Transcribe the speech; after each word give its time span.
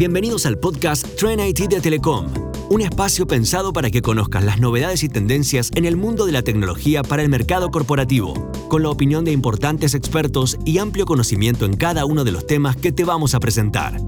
Bienvenidos 0.00 0.46
al 0.46 0.58
podcast 0.58 1.06
Trend 1.18 1.42
IT 1.42 1.68
de 1.68 1.78
Telecom, 1.78 2.32
un 2.70 2.80
espacio 2.80 3.26
pensado 3.26 3.74
para 3.74 3.90
que 3.90 4.00
conozcas 4.00 4.42
las 4.42 4.58
novedades 4.58 5.02
y 5.02 5.10
tendencias 5.10 5.70
en 5.74 5.84
el 5.84 5.98
mundo 5.98 6.24
de 6.24 6.32
la 6.32 6.40
tecnología 6.40 7.02
para 7.02 7.22
el 7.22 7.28
mercado 7.28 7.70
corporativo, 7.70 8.32
con 8.70 8.82
la 8.82 8.88
opinión 8.88 9.26
de 9.26 9.32
importantes 9.32 9.94
expertos 9.94 10.56
y 10.64 10.78
amplio 10.78 11.04
conocimiento 11.04 11.66
en 11.66 11.76
cada 11.76 12.06
uno 12.06 12.24
de 12.24 12.32
los 12.32 12.46
temas 12.46 12.76
que 12.76 12.92
te 12.92 13.04
vamos 13.04 13.34
a 13.34 13.40
presentar. 13.40 13.98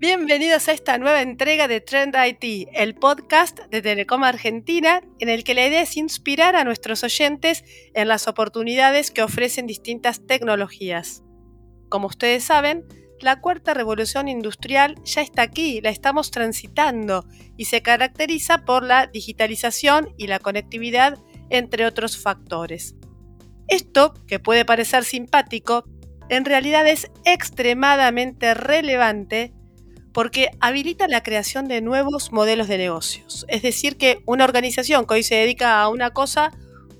Bienvenidos 0.00 0.66
a 0.66 0.72
esta 0.72 0.98
nueva 0.98 1.22
entrega 1.22 1.68
de 1.68 1.80
Trend 1.80 2.16
IT, 2.16 2.70
el 2.72 2.96
podcast 2.96 3.60
de 3.70 3.82
Telecom 3.82 4.24
Argentina, 4.24 5.00
en 5.20 5.28
el 5.28 5.44
que 5.44 5.54
la 5.54 5.68
idea 5.68 5.82
es 5.82 5.96
inspirar 5.96 6.56
a 6.56 6.64
nuestros 6.64 7.04
oyentes 7.04 7.62
en 7.94 8.08
las 8.08 8.26
oportunidades 8.26 9.12
que 9.12 9.22
ofrecen 9.22 9.68
distintas 9.68 10.26
tecnologías. 10.26 11.22
Como 11.92 12.06
ustedes 12.06 12.44
saben, 12.44 12.86
la 13.20 13.42
cuarta 13.42 13.74
revolución 13.74 14.26
industrial 14.26 14.94
ya 15.04 15.20
está 15.20 15.42
aquí, 15.42 15.82
la 15.82 15.90
estamos 15.90 16.30
transitando 16.30 17.26
y 17.58 17.66
se 17.66 17.82
caracteriza 17.82 18.64
por 18.64 18.82
la 18.82 19.08
digitalización 19.08 20.14
y 20.16 20.26
la 20.26 20.38
conectividad, 20.38 21.18
entre 21.50 21.84
otros 21.84 22.16
factores. 22.16 22.94
Esto, 23.68 24.14
que 24.26 24.38
puede 24.38 24.64
parecer 24.64 25.04
simpático, 25.04 25.84
en 26.30 26.46
realidad 26.46 26.88
es 26.88 27.10
extremadamente 27.26 28.54
relevante 28.54 29.52
porque 30.14 30.48
habilita 30.60 31.08
la 31.08 31.22
creación 31.22 31.68
de 31.68 31.82
nuevos 31.82 32.32
modelos 32.32 32.68
de 32.68 32.78
negocios. 32.78 33.44
Es 33.48 33.60
decir, 33.60 33.98
que 33.98 34.22
una 34.24 34.44
organización 34.44 35.04
que 35.04 35.12
hoy 35.12 35.22
se 35.24 35.34
dedica 35.34 35.82
a 35.82 35.90
una 35.90 36.08
cosa 36.08 36.52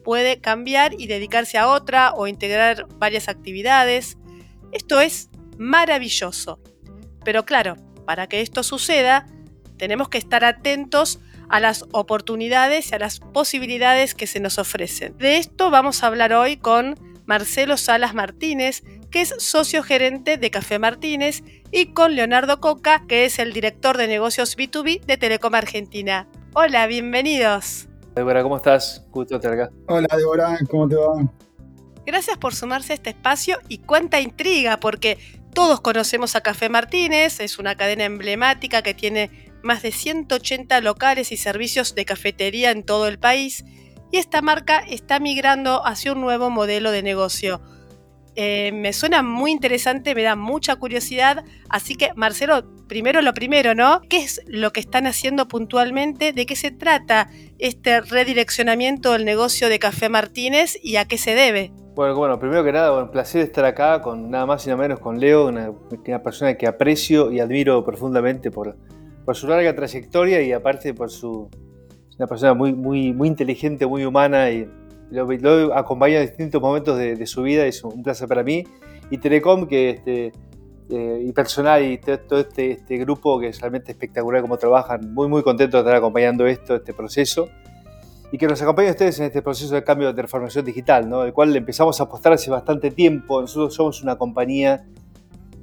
puede 0.05 0.43
cambiar 0.43 0.93
y 0.93 1.07
dedicarse 1.07 1.57
a 1.57 1.69
otra 1.69 2.13
o 2.13 2.27
integrar 2.27 2.89
varias 2.99 3.31
actividades. 3.31 4.19
Esto 4.73 5.01
es 5.01 5.29
maravilloso. 5.59 6.59
Pero 7.25 7.45
claro, 7.45 7.77
para 8.07 8.27
que 8.27 8.41
esto 8.41 8.63
suceda, 8.63 9.27
tenemos 9.77 10.09
que 10.09 10.19
estar 10.19 10.45
atentos 10.45 11.21
a 11.49 11.61
las 11.61 11.85
oportunidades 11.93 12.91
y 12.91 12.95
a 12.95 12.99
las 12.99 13.21
posibilidades 13.21 14.15
que 14.15 14.27
se 14.27 14.41
nos 14.41 14.59
ofrecen. 14.59 15.17
De 15.19 15.37
esto 15.37 15.71
vamos 15.71 16.03
a 16.03 16.07
hablar 16.07 16.33
hoy 16.33 16.57
con 16.57 16.99
Marcelo 17.27 17.77
Salas 17.77 18.15
Martínez, 18.15 18.83
que 19.11 19.21
es 19.21 19.35
socio 19.39 19.83
gerente 19.83 20.39
de 20.39 20.51
Café 20.51 20.79
Martínez, 20.79 21.43
y 21.71 21.93
con 21.93 22.17
Leonardo 22.17 22.61
Coca, 22.61 23.05
que 23.07 23.27
es 23.27 23.39
el 23.39 23.53
director 23.53 23.99
de 23.99 24.09
negocios 24.09 24.57
B2B 24.57 25.05
de 25.05 25.17
Telecom 25.19 25.55
Argentina. 25.55 26.27
Hola, 26.55 26.87
bienvenidos. 26.87 27.89
Débora, 28.15 28.43
¿cómo 28.43 28.57
estás? 28.57 29.07
Gusto 29.11 29.37
estar 29.37 29.53
acá. 29.53 29.71
Hola, 29.89 30.09
Débora, 30.17 30.59
¿cómo 30.71 30.89
te 30.89 30.97
va? 30.97 31.15
Gracias 32.05 32.37
por 32.37 32.55
sumarse 32.55 32.93
a 32.93 32.97
este 32.97 33.11
espacio 33.11 33.59
y 33.69 33.79
cuánta 33.79 34.21
intriga, 34.21 34.79
porque 34.79 35.19
todos 35.55 35.81
conocemos 35.81 36.35
a 36.35 36.41
Café 36.41 36.69
Martínez, 36.69 37.39
es 37.41 37.59
una 37.59 37.77
cadena 37.77 38.05
emblemática 38.05 38.83
que 38.83 38.95
tiene 38.95 39.31
más 39.63 39.83
de 39.83 39.93
180 39.93 40.81
locales 40.81 41.31
y 41.31 41.37
servicios 41.37 41.95
de 41.95 42.05
cafetería 42.05 42.71
en 42.71 42.85
todo 42.85 43.07
el 43.07 43.19
país 43.19 43.65
y 44.11 44.19
esta 44.19 44.43
marca 44.43 44.81
está 44.81 45.21
migrando 45.21 45.87
hacia 45.87 46.13
un 46.13 46.21
nuevo 46.21 46.51
modelo 46.51 46.91
de 46.91 47.03
negocio. 47.03 47.63
Eh, 48.35 48.73
me 48.73 48.93
suena 48.93 49.23
muy 49.23 49.51
interesante, 49.51 50.15
me 50.15 50.23
da 50.23 50.37
mucha 50.37 50.77
curiosidad, 50.77 51.45
así 51.69 51.97
que 51.97 52.13
Marcelo, 52.15 52.67
primero 52.89 53.21
lo 53.21 53.35
primero, 53.35 53.75
¿no? 53.75 54.01
¿Qué 54.09 54.19
es 54.19 54.41
lo 54.47 54.73
que 54.73 54.81
están 54.81 55.07
haciendo 55.07 55.49
puntualmente? 55.49 56.33
¿De 56.33 56.47
qué 56.47 56.57
se 56.57 56.71
trata 56.71 57.31
este 57.59 58.01
redireccionamiento 58.01 59.13
del 59.13 59.25
negocio 59.27 59.69
de 59.69 59.79
Café 59.79 60.09
Martínez 60.09 60.79
y 60.83 60.97
a 60.97 61.07
qué 61.07 61.19
se 61.19 61.35
debe? 61.35 61.73
Bueno, 61.95 62.17
bueno, 62.17 62.39
primero 62.39 62.65
que 62.65 62.73
nada, 62.73 63.03
un 63.03 63.11
placer 63.11 63.43
estar 63.43 63.67
acá 63.67 64.01
con 64.01 64.31
nada 64.31 64.47
más 64.47 64.65
y 64.65 64.71
nada 64.71 64.81
menos 64.81 64.99
con 64.99 65.21
Leo, 65.21 65.49
una, 65.49 65.75
persona 66.23 66.55
que 66.55 66.67
aprecio 66.67 67.31
y 67.31 67.39
admiro 67.39 67.85
profundamente 67.85 68.51
por, 68.51 68.77
por 69.27 69.37
su 69.37 69.47
larga 69.47 69.75
trayectoria 69.77 70.41
y 70.41 70.53
aparte 70.53 70.95
por 70.95 71.11
su, 71.11 71.51
una 72.17 72.27
persona 72.27 72.55
muy, 72.55 72.73
muy, 72.73 73.13
muy 73.13 73.29
inteligente, 73.29 73.85
muy 73.85 74.07
humana 74.07 74.51
y 74.51 74.67
lo, 75.11 75.31
lo 75.31 75.77
acompaña 75.77 76.17
en 76.21 76.29
distintos 76.29 76.63
momentos 76.63 76.97
de, 76.97 77.27
su 77.27 77.43
vida, 77.43 77.67
es 77.67 77.85
un 77.85 78.03
placer 78.03 78.27
para 78.27 78.43
mí. 78.43 78.65
Y 79.11 79.19
Telecom, 79.19 79.67
que 79.67 79.91
este, 79.91 80.33
eh, 80.89 81.25
y 81.27 81.33
personal 81.33 81.85
y 81.85 81.99
todo 81.99 82.41
este, 82.41 82.71
este, 82.71 82.97
grupo 82.97 83.39
que 83.39 83.49
es 83.49 83.61
realmente 83.61 83.93
espectacular 83.93 84.41
como 84.41 84.57
trabajan, 84.57 85.13
muy 85.13 85.29
muy 85.29 85.43
contento 85.43 85.77
de 85.77 85.83
estar 85.83 85.97
acompañando 85.97 86.47
esto, 86.47 86.77
este 86.77 86.95
proceso. 86.95 87.51
Y 88.33 88.39
que 88.39 88.47
nos 88.47 88.61
acompañen 88.63 88.93
ustedes 88.93 89.21
en 89.21 89.27
este 89.27 89.43
proceso 89.43 89.75
de 89.75 89.85
cambio 89.85 90.09
de 90.09 90.15
transformación 90.15 90.65
digital, 90.65 91.09
¿no? 91.09 91.23
el 91.23 91.35
cual 91.35 91.55
empezamos 91.55 92.01
a 92.01 92.05
apostar 92.05 92.33
hace 92.33 92.51
bastante 92.51 92.91
tiempo. 92.91 93.43
Nosotros 93.43 93.75
somos 93.75 94.03
una 94.03 94.17
compañía 94.17 94.87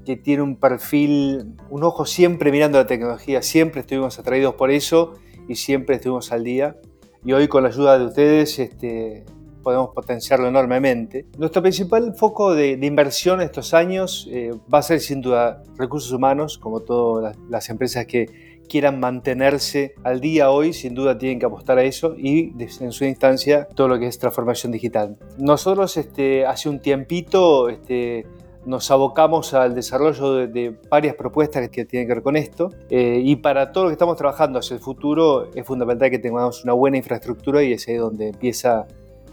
que 0.05 0.15
tiene 0.15 0.43
un 0.43 0.55
perfil, 0.55 1.55
un 1.69 1.83
ojo 1.83 2.05
siempre 2.05 2.51
mirando 2.51 2.77
la 2.77 2.85
tecnología, 2.85 3.41
siempre 3.41 3.81
estuvimos 3.81 4.19
atraídos 4.19 4.53
por 4.53 4.69
eso 4.69 5.15
y 5.47 5.55
siempre 5.55 5.95
estuvimos 5.95 6.31
al 6.31 6.43
día. 6.43 6.77
Y 7.25 7.33
hoy 7.33 7.47
con 7.47 7.63
la 7.63 7.69
ayuda 7.69 7.97
de 7.97 8.05
ustedes 8.05 8.59
este, 8.59 9.25
podemos 9.63 9.89
potenciarlo 9.93 10.47
enormemente. 10.47 11.25
Nuestro 11.37 11.61
principal 11.61 12.13
foco 12.15 12.53
de, 12.53 12.71
inversión 12.81 13.41
estos 13.41 13.73
años 13.73 14.27
eh, 14.31 14.51
va 14.73 14.79
a 14.79 14.83
ser 14.83 14.99
sin 14.99 15.21
duda 15.21 15.63
recursos 15.77 16.11
humanos, 16.11 16.57
como 16.57 16.81
todas 16.81 17.35
las, 17.49 17.69
empresas 17.69 18.05
que 18.05 18.48
quieran 18.69 18.99
mantenerse 18.99 19.95
al 20.03 20.21
día 20.21 20.51
hoy, 20.51 20.71
sin 20.71 20.93
duda 20.93 21.17
tienen 21.17 21.39
que 21.39 21.45
apostar 21.45 21.77
a 21.79 21.83
eso 21.83 22.15
y 22.17 22.53
en 22.79 22.91
su 22.91 23.03
instancia 23.03 23.67
todo 23.75 23.89
lo 23.89 23.99
que 23.99 24.07
es 24.07 24.17
transformación 24.19 24.71
digital. 24.71 25.17
Nosotros 25.37 25.97
este, 25.97 26.45
hace 26.45 26.69
un 26.69 26.79
tiempito 26.79 27.67
este, 27.67 28.25
nos 28.65 28.91
abocamos 28.91 29.53
al 29.53 29.73
desarrollo 29.73 30.47
de, 30.47 30.75
varias 30.89 31.15
propuestas 31.15 31.69
que 31.69 31.85
tienen 31.85 32.07
que 32.07 32.13
ver 32.13 32.23
con 32.23 32.35
esto. 32.35 32.71
Eh, 32.89 33.21
y 33.23 33.35
para 33.37 33.71
todo 33.71 33.85
lo 33.85 33.89
que 33.89 33.93
estamos 33.93 34.15
trabajando 34.15 34.59
hacia 34.59 34.75
el 34.75 34.79
futuro 34.79 35.49
es 35.53 35.65
fundamental 35.65 36.09
que 36.09 36.19
tengamos 36.19 36.63
una 36.63 36.73
buena 36.73 36.97
infraestructura 36.97 37.63
y 37.63 37.73
es 37.73 37.87
ahí 37.87 37.95
donde 37.95 38.29
empieza 38.29 38.85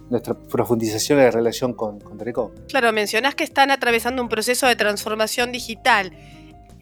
nuestra 0.08 0.34
profundización 0.34 1.18
de 1.18 1.30
relación 1.30 1.74
con, 1.74 1.98
con 2.00 2.16
Telecom. 2.16 2.50
Claro, 2.68 2.92
mencionás 2.92 3.34
que 3.34 3.44
están 3.44 3.70
atravesando 3.70 4.22
un 4.22 4.28
proceso 4.28 4.66
de 4.66 4.76
transformación 4.76 5.52
digital. 5.52 6.12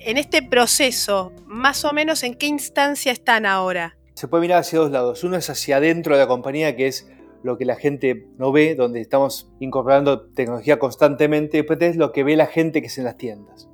En 0.07 0.19
este 0.19 0.43
proceso, 0.43 1.33
más 1.47 1.83
o 1.87 1.95
menos 1.95 2.25
en 2.25 2.35
qué 2.35 2.47
instancia 2.47 3.11
están 3.11 3.47
ahora? 3.47 3.97
Se 4.13 4.29
puede 4.29 4.43
mirar 4.43 4.61
hacia 4.61 4.79
dos 4.79 4.91
lados. 4.91 5.25
Uno 5.25 5.39
es 5.39 5.49
hacia 5.49 5.79
adentro 5.79 6.15
de 6.15 6.21
la 6.21 6.29
compañía, 6.29 6.77
que 6.77 6.89
es 6.89 7.09
lo 7.43 7.57
que 7.57 7.65
la 7.65 7.75
gente 7.75 8.27
no 8.37 8.53
ve, 8.53 8.75
donde 8.75 9.01
estamos 9.01 9.51
incorporando 9.61 10.21
tecnología 10.21 10.79
constantemente, 10.79 11.57
y 11.57 11.61
después 11.63 11.81
es 11.81 11.97
lo 11.97 12.13
que 12.13 12.23
ve 12.23 12.37
la 12.37 12.45
gente 12.45 12.83
que 12.83 12.89
es 12.89 12.99
en 12.99 13.05
las 13.05 13.17
tiendas. 13.17 13.71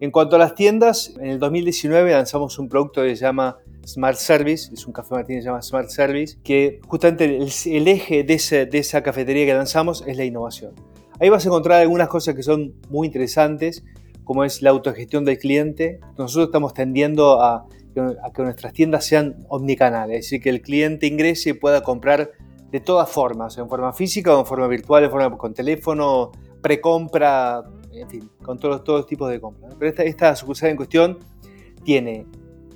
En 0.00 0.10
cuanto 0.10 0.34
a 0.34 0.40
las 0.40 0.56
tiendas, 0.56 1.14
en 1.20 1.28
el 1.28 1.38
2019 1.38 2.10
lanzamos 2.10 2.58
un 2.58 2.68
producto 2.68 3.02
que 3.02 3.14
se 3.14 3.22
llama 3.22 3.58
Smart 3.86 4.16
Service, 4.16 4.74
es 4.74 4.84
un 4.84 4.92
café 4.92 5.14
Martín 5.14 5.36
que 5.36 5.42
se 5.42 5.46
llama 5.46 5.62
Smart 5.62 5.90
Service, 5.90 6.38
que 6.42 6.80
justamente 6.88 7.36
el, 7.36 7.86
eje 7.86 8.24
de, 8.24 8.66
de 8.66 8.78
esa 8.78 9.00
cafetería 9.04 9.46
que 9.46 9.54
lanzamos 9.54 10.02
es 10.08 10.16
la 10.16 10.24
innovación. 10.24 10.74
Ahí 11.20 11.28
vas 11.28 11.44
a 11.44 11.48
encontrar 11.50 11.82
algunas 11.82 12.08
cosas 12.08 12.34
que 12.34 12.42
son 12.42 12.74
muy 12.90 13.06
interesantes, 13.06 13.84
como 14.32 14.44
es 14.44 14.62
la 14.62 14.70
autogestión 14.70 15.26
del 15.26 15.36
cliente. 15.36 16.00
Nosotros 16.16 16.46
estamos 16.46 16.72
tendiendo 16.72 17.42
a, 17.42 17.66
que 17.92 18.42
nuestras 18.42 18.72
tiendas 18.72 19.04
sean 19.04 19.44
omnicanales, 19.50 20.20
es 20.20 20.24
decir, 20.24 20.40
que 20.40 20.48
el 20.48 20.62
cliente 20.62 21.06
ingrese 21.06 21.50
y 21.50 21.52
pueda 21.52 21.82
comprar 21.82 22.30
de 22.70 22.80
todas 22.80 23.10
formas, 23.10 23.58
en 23.58 23.68
forma 23.68 23.92
física 23.92 24.34
o 24.34 24.40
en 24.40 24.46
forma 24.46 24.68
virtual, 24.68 25.04
en 25.04 25.10
forma 25.10 25.36
con 25.36 25.52
teléfono, 25.52 26.32
precompra, 26.62 27.62
en 27.92 28.08
fin, 28.08 28.30
con 28.42 28.58
todos, 28.58 28.82
todos 28.84 29.06
tipos 29.06 29.30
de 29.30 29.38
compras. 29.38 29.74
Pero 29.78 29.90
esta, 29.90 30.02
esta 30.02 30.34
sucursal 30.34 30.70
en 30.70 30.76
cuestión 30.76 31.18
tiene 31.84 32.24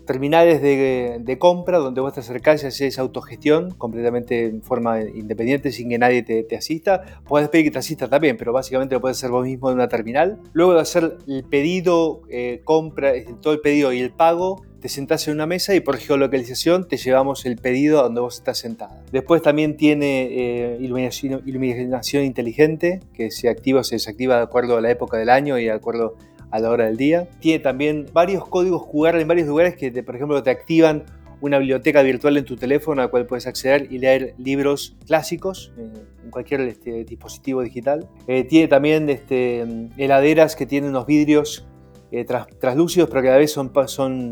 terminales 0.07 0.63
de, 0.63 1.37
compra 1.39 1.79
donde 1.79 2.01
vos 2.01 2.15
te 2.15 2.21
acercás 2.21 2.63
y 2.63 2.67
haces 2.67 2.99
autogestión 2.99 3.73
completamente 3.73 4.47
en 4.47 4.63
forma 4.63 5.03
independiente 5.03 5.73
sin 5.73 5.91
que 5.91 5.99
nadie 5.99 6.23
te, 6.23 6.57
asista. 6.57 7.03
Puedes 7.25 7.49
pedir 7.49 7.67
que 7.67 7.71
te 7.73 7.79
asista 7.79 8.09
también, 8.09 8.37
pero 8.37 8.53
básicamente 8.53 8.95
lo 8.95 9.01
puedes 9.01 9.19
hacer 9.19 9.31
vos 9.31 9.45
mismo 9.45 9.69
en 9.71 9.75
una 9.75 9.89
terminal. 9.89 10.39
Luego 10.53 10.75
de 10.75 10.81
hacer 10.81 11.19
el 11.27 11.45
pedido, 11.45 12.23
eh, 12.31 12.63
compra, 12.65 13.13
todo 13.43 13.53
el 13.53 13.61
pedido 13.61 13.93
y 13.93 14.01
el 14.01 14.13
pago, 14.13 14.63
te 14.81 14.89
sentás 14.89 15.27
en 15.27 15.35
una 15.35 15.47
mesa 15.47 15.75
y 15.75 15.81
por 15.81 15.97
geolocalización 15.97 16.87
te 16.87 16.97
llevamos 16.97 17.45
el 17.45 17.57
pedido 17.57 18.01
a 18.01 18.05
donde 18.05 18.21
vos 18.21 18.37
estás 18.37 18.59
sentada. 18.59 19.03
Después 19.11 19.43
también 19.43 19.77
tiene 19.77 20.29
eh, 20.31 20.79
iluminación, 20.81 21.43
iluminación, 21.45 22.25
inteligente 22.25 23.01
que 23.13 23.31
se 23.31 23.49
activa 23.49 23.81
o 23.81 23.85
se 23.85 23.97
desactiva 23.97 24.37
de 24.37 24.43
acuerdo 24.43 24.77
a 24.77 24.81
la 24.81 24.91
época 24.91 25.17
del 25.17 25.31
año 25.31 25.59
y 25.59 25.65
de 25.65 25.73
acuerdo 25.73 26.15
a 26.36 26.36
la 26.53 26.71
hora 26.71 26.87
del 26.87 26.97
día. 26.97 27.29
Tiene 27.41 27.59
también 27.61 28.07
varios 28.13 28.47
códigos 28.49 28.87
QR 28.87 29.21
en 29.21 29.29
varios 29.29 29.47
lugares 29.47 29.77
que, 29.77 29.91
por 30.03 30.17
ejemplo, 30.17 30.43
te 30.43 30.51
activan 30.51 31.05
una 31.41 31.59
biblioteca 31.59 32.03
virtual 32.03 32.37
en 32.39 32.45
tu 32.45 32.57
teléfono 32.57 33.03
a 33.03 33.05
la 33.05 33.11
cual 33.11 33.27
puedes 33.27 33.47
acceder 33.47 33.89
y 33.91 33.99
leer 33.99 34.35
libros 34.39 34.97
clásicos 35.07 35.73
eh, 35.77 35.93
en 36.25 36.31
cualquier 36.31 36.63
este, 36.63 37.05
dispositivo 37.05 37.63
digital. 37.63 38.09
Eh, 38.27 38.45
tiene 38.45 38.69
también 38.69 39.09
este, 39.11 39.67
heladeras 39.99 40.57
que 40.57 40.67
tienen 40.67 40.91
unos 40.91 41.07
vidrios 41.07 41.67
eh, 42.11 42.25
translúcidos, 42.25 43.11
pero 43.11 43.23
que 43.23 43.29
a 43.29 43.33
la 43.33 43.39
vez 43.39 43.53
son, 43.53 43.71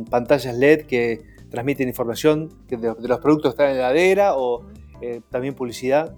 pantallas 0.08 0.56
LED 0.56 0.86
que 0.86 1.22
transmiten 1.50 1.88
información 1.88 2.48
de, 2.68 2.78
los 2.78 3.20
productos 3.20 3.54
que 3.54 3.62
están 3.62 3.70
en 3.70 3.78
la 3.78 3.90
heladera 3.90 4.36
o 4.36 4.64
eh, 5.00 5.20
también 5.30 5.54
publicidad. 5.54 6.14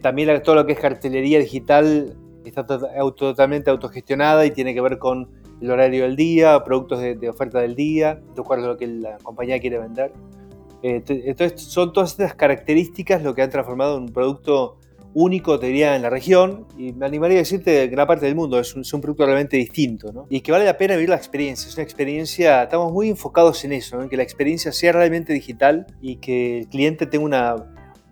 También 0.00 0.42
todo 0.44 0.54
lo 0.54 0.64
que 0.64 0.74
es 0.74 0.78
cartelería 0.78 1.40
digital 1.40 2.16
está 2.48 2.66
totalmente 2.66 3.70
autogestionada 3.70 4.44
y 4.46 4.50
tiene 4.50 4.74
que 4.74 4.80
ver 4.80 4.98
con 4.98 5.28
el 5.60 5.70
horario 5.70 6.02
del 6.02 6.16
día, 6.16 6.62
productos 6.64 7.00
de, 7.00 7.28
oferta 7.28 7.60
del 7.60 7.74
día, 7.74 8.20
de 8.34 8.40
acuerdo 8.40 8.66
a 8.66 8.68
lo 8.68 8.76
que 8.76 8.86
la 8.86 9.18
compañía 9.18 9.58
quiere 9.58 9.78
vender. 9.78 10.12
Eh, 10.82 11.02
entonces 11.08 11.62
son 11.62 11.92
todas 11.92 12.12
estas 12.12 12.34
características 12.34 13.22
lo 13.22 13.34
que 13.34 13.42
han 13.42 13.50
transformado 13.50 13.96
en 13.96 14.04
un 14.04 14.12
producto 14.12 14.78
único, 15.14 15.58
te 15.58 15.68
diría, 15.68 15.96
en 15.96 16.02
la 16.02 16.10
región, 16.10 16.66
y 16.76 16.92
me 16.92 17.06
animaría 17.06 17.38
a 17.38 17.40
decirte 17.40 17.86
gran 17.88 18.06
parte 18.06 18.26
del 18.26 18.34
mundo, 18.34 18.60
es 18.60 18.74
un, 18.74 19.00
producto 19.00 19.24
realmente 19.24 19.56
distinto, 19.56 20.12
¿no? 20.12 20.26
Y 20.28 20.42
que 20.42 20.52
vale 20.52 20.66
la 20.66 20.76
pena 20.76 20.94
vivir 20.94 21.08
la 21.08 21.16
experiencia, 21.16 21.70
es 21.70 21.74
una 21.74 21.84
experiencia, 21.84 22.64
estamos 22.64 22.92
muy 22.92 23.08
enfocados 23.08 23.64
en 23.64 23.72
eso, 23.72 24.02
en 24.02 24.10
que 24.10 24.18
la 24.18 24.22
experiencia 24.22 24.72
sea 24.72 24.92
realmente 24.92 25.32
digital 25.32 25.86
y 26.02 26.16
que 26.16 26.58
el 26.58 26.68
cliente 26.68 27.06
tenga 27.06 27.24
una, 27.24 27.56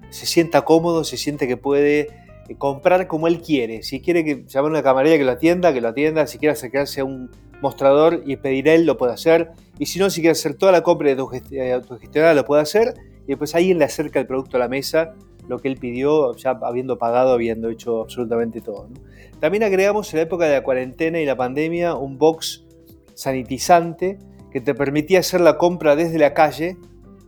se 0.09 0.25
sienta 0.25 0.63
cómodo, 0.63 1.05
se 1.05 1.19
siente 1.19 1.47
que 1.47 1.59
puede 1.59 2.24
comprar 2.59 3.07
como 3.07 3.27
él 3.27 3.41
quiere. 3.41 3.83
Si 3.83 4.01
quiere 4.01 4.25
que 4.25 4.45
llame 4.47 4.69
a 4.69 4.71
una 4.71 4.83
camarera 4.83 5.17
que 5.17 5.25
lo 5.25 5.33
atienda, 5.33 5.73
que 5.73 5.81
lo 5.81 5.89
atienda. 5.89 6.27
Si 6.27 6.39
quiere 6.39 6.53
acercarse 6.53 7.01
a 7.01 7.05
un 7.05 7.31
mostrador 7.63 8.23
y 8.27 8.37
pedir 8.37 8.69
él, 8.69 8.87
lo 8.87 8.97
puede 8.97 9.13
hacer. 9.13 9.53
Y 9.79 9.87
si 9.87 9.99
no, 9.99 10.11
si 10.11 10.21
quiere 10.21 10.33
hacer 10.33 10.55
toda 10.55 10.73
la 10.73 10.83
compra 10.83 11.11
eh, 11.11 11.73
autogestionada, 11.73 12.35
lo 12.35 12.45
puede 12.45 12.63
hacer. 12.63 12.95
Y 13.25 13.29
después 13.29 13.55
alguien 13.55 13.79
le 13.79 13.85
acerca 13.85 14.21
el 14.21 14.27
producto 14.27 14.57
a 14.59 14.61
la 14.61 14.69
mesa 14.69 15.15
lo 15.49 15.59
que 15.59 15.69
él 15.69 15.77
pidió, 15.77 16.35
ya 16.37 16.59
habiendo 16.63 16.99
pagado, 16.99 17.33
habiendo 17.33 17.69
hecho 17.69 18.03
absolutamente 18.03 18.61
todo. 18.61 18.89
También 19.41 19.63
agregamos 19.63 20.13
en 20.13 20.19
la 20.19 20.23
época 20.23 20.47
de 20.47 20.55
la 20.55 20.63
cuarentena 20.63 21.21
y 21.21 21.27
la 21.27 21.37
pandemia 21.37 21.95
un 21.95 22.19
box 22.19 22.65
sanitizante 23.15 24.19
que 24.51 24.61
te 24.61 24.75
permitía 24.75 25.19
hacer 25.19 25.41
la 25.41 25.59
compra 25.59 25.97
desde 25.97 26.19
la 26.19 26.33
calle 26.33 26.77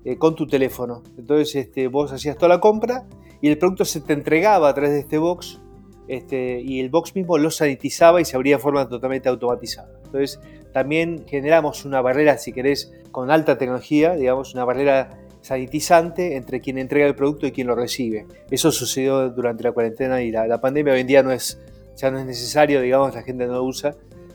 eh, 0.05 0.17
con 0.17 0.35
tu 0.35 0.47
teléfono. 0.47 1.03
Entonces 1.19 1.55
este, 1.57 1.89
vos 1.89 2.13
hacías 2.13 2.37
toda 2.37 2.49
la 2.49 2.61
compra 2.61 3.07
y 3.47 3.49
el 3.49 3.59
producto 3.59 3.85
se 3.85 4.01
te 4.01 4.13
entregaba 4.13 4.69
a 4.69 4.75
través 4.75 4.91
de 4.91 4.99
este 4.99 5.19
box 5.19 5.61
este, 6.09 6.61
y 6.61 6.81
el 6.81 6.91
box 6.91 7.15
mismo 7.15 7.39
lo 7.39 7.53
sanitizaba 7.53 8.21
y 8.21 8.25
se 8.25 8.35
abría 8.35 8.57
de 8.57 8.63
forma 8.63 8.89
totalmente 8.89 9.29
automatizada. 9.29 9.89
Entonces 10.05 10.41
también 10.73 11.25
generamos 11.29 11.85
una 11.85 12.01
barrera, 12.01 12.39
si 12.39 12.53
querés, 12.53 12.93
con 13.13 13.31
alta 13.31 13.57
tecnología, 13.57 14.17
digamos, 14.17 14.53
una 14.53 14.65
barrera 14.65 15.11
sanitizante 15.43 16.35
entre 16.35 16.61
quien 16.61 16.77
entrega 16.77 17.07
el 17.07 17.15
producto 17.15 17.47
y 17.47 17.53
quien 17.53 17.69
lo 17.69 17.77
recibe. 17.77 18.27
Eso 18.51 18.73
sucedió 18.73 19.31
durante 19.31 19.63
la 19.63 19.71
cuarentena 19.71 20.23
y 20.23 20.33
la, 20.33 20.61
pandemia 20.61 20.95
hoy 20.95 21.01
en 21.03 21.07
día 21.07 21.23
no 21.23 21.31
es, 21.31 21.61
ya 21.95 22.11
no 22.11 22.19
es 22.19 22.27
necesario, 22.27 22.81
digamos, 22.81 23.15
la 23.15 23.23
gente 23.23 23.47
no 23.47 23.53
lo 23.53 23.63
usa, 23.63 23.95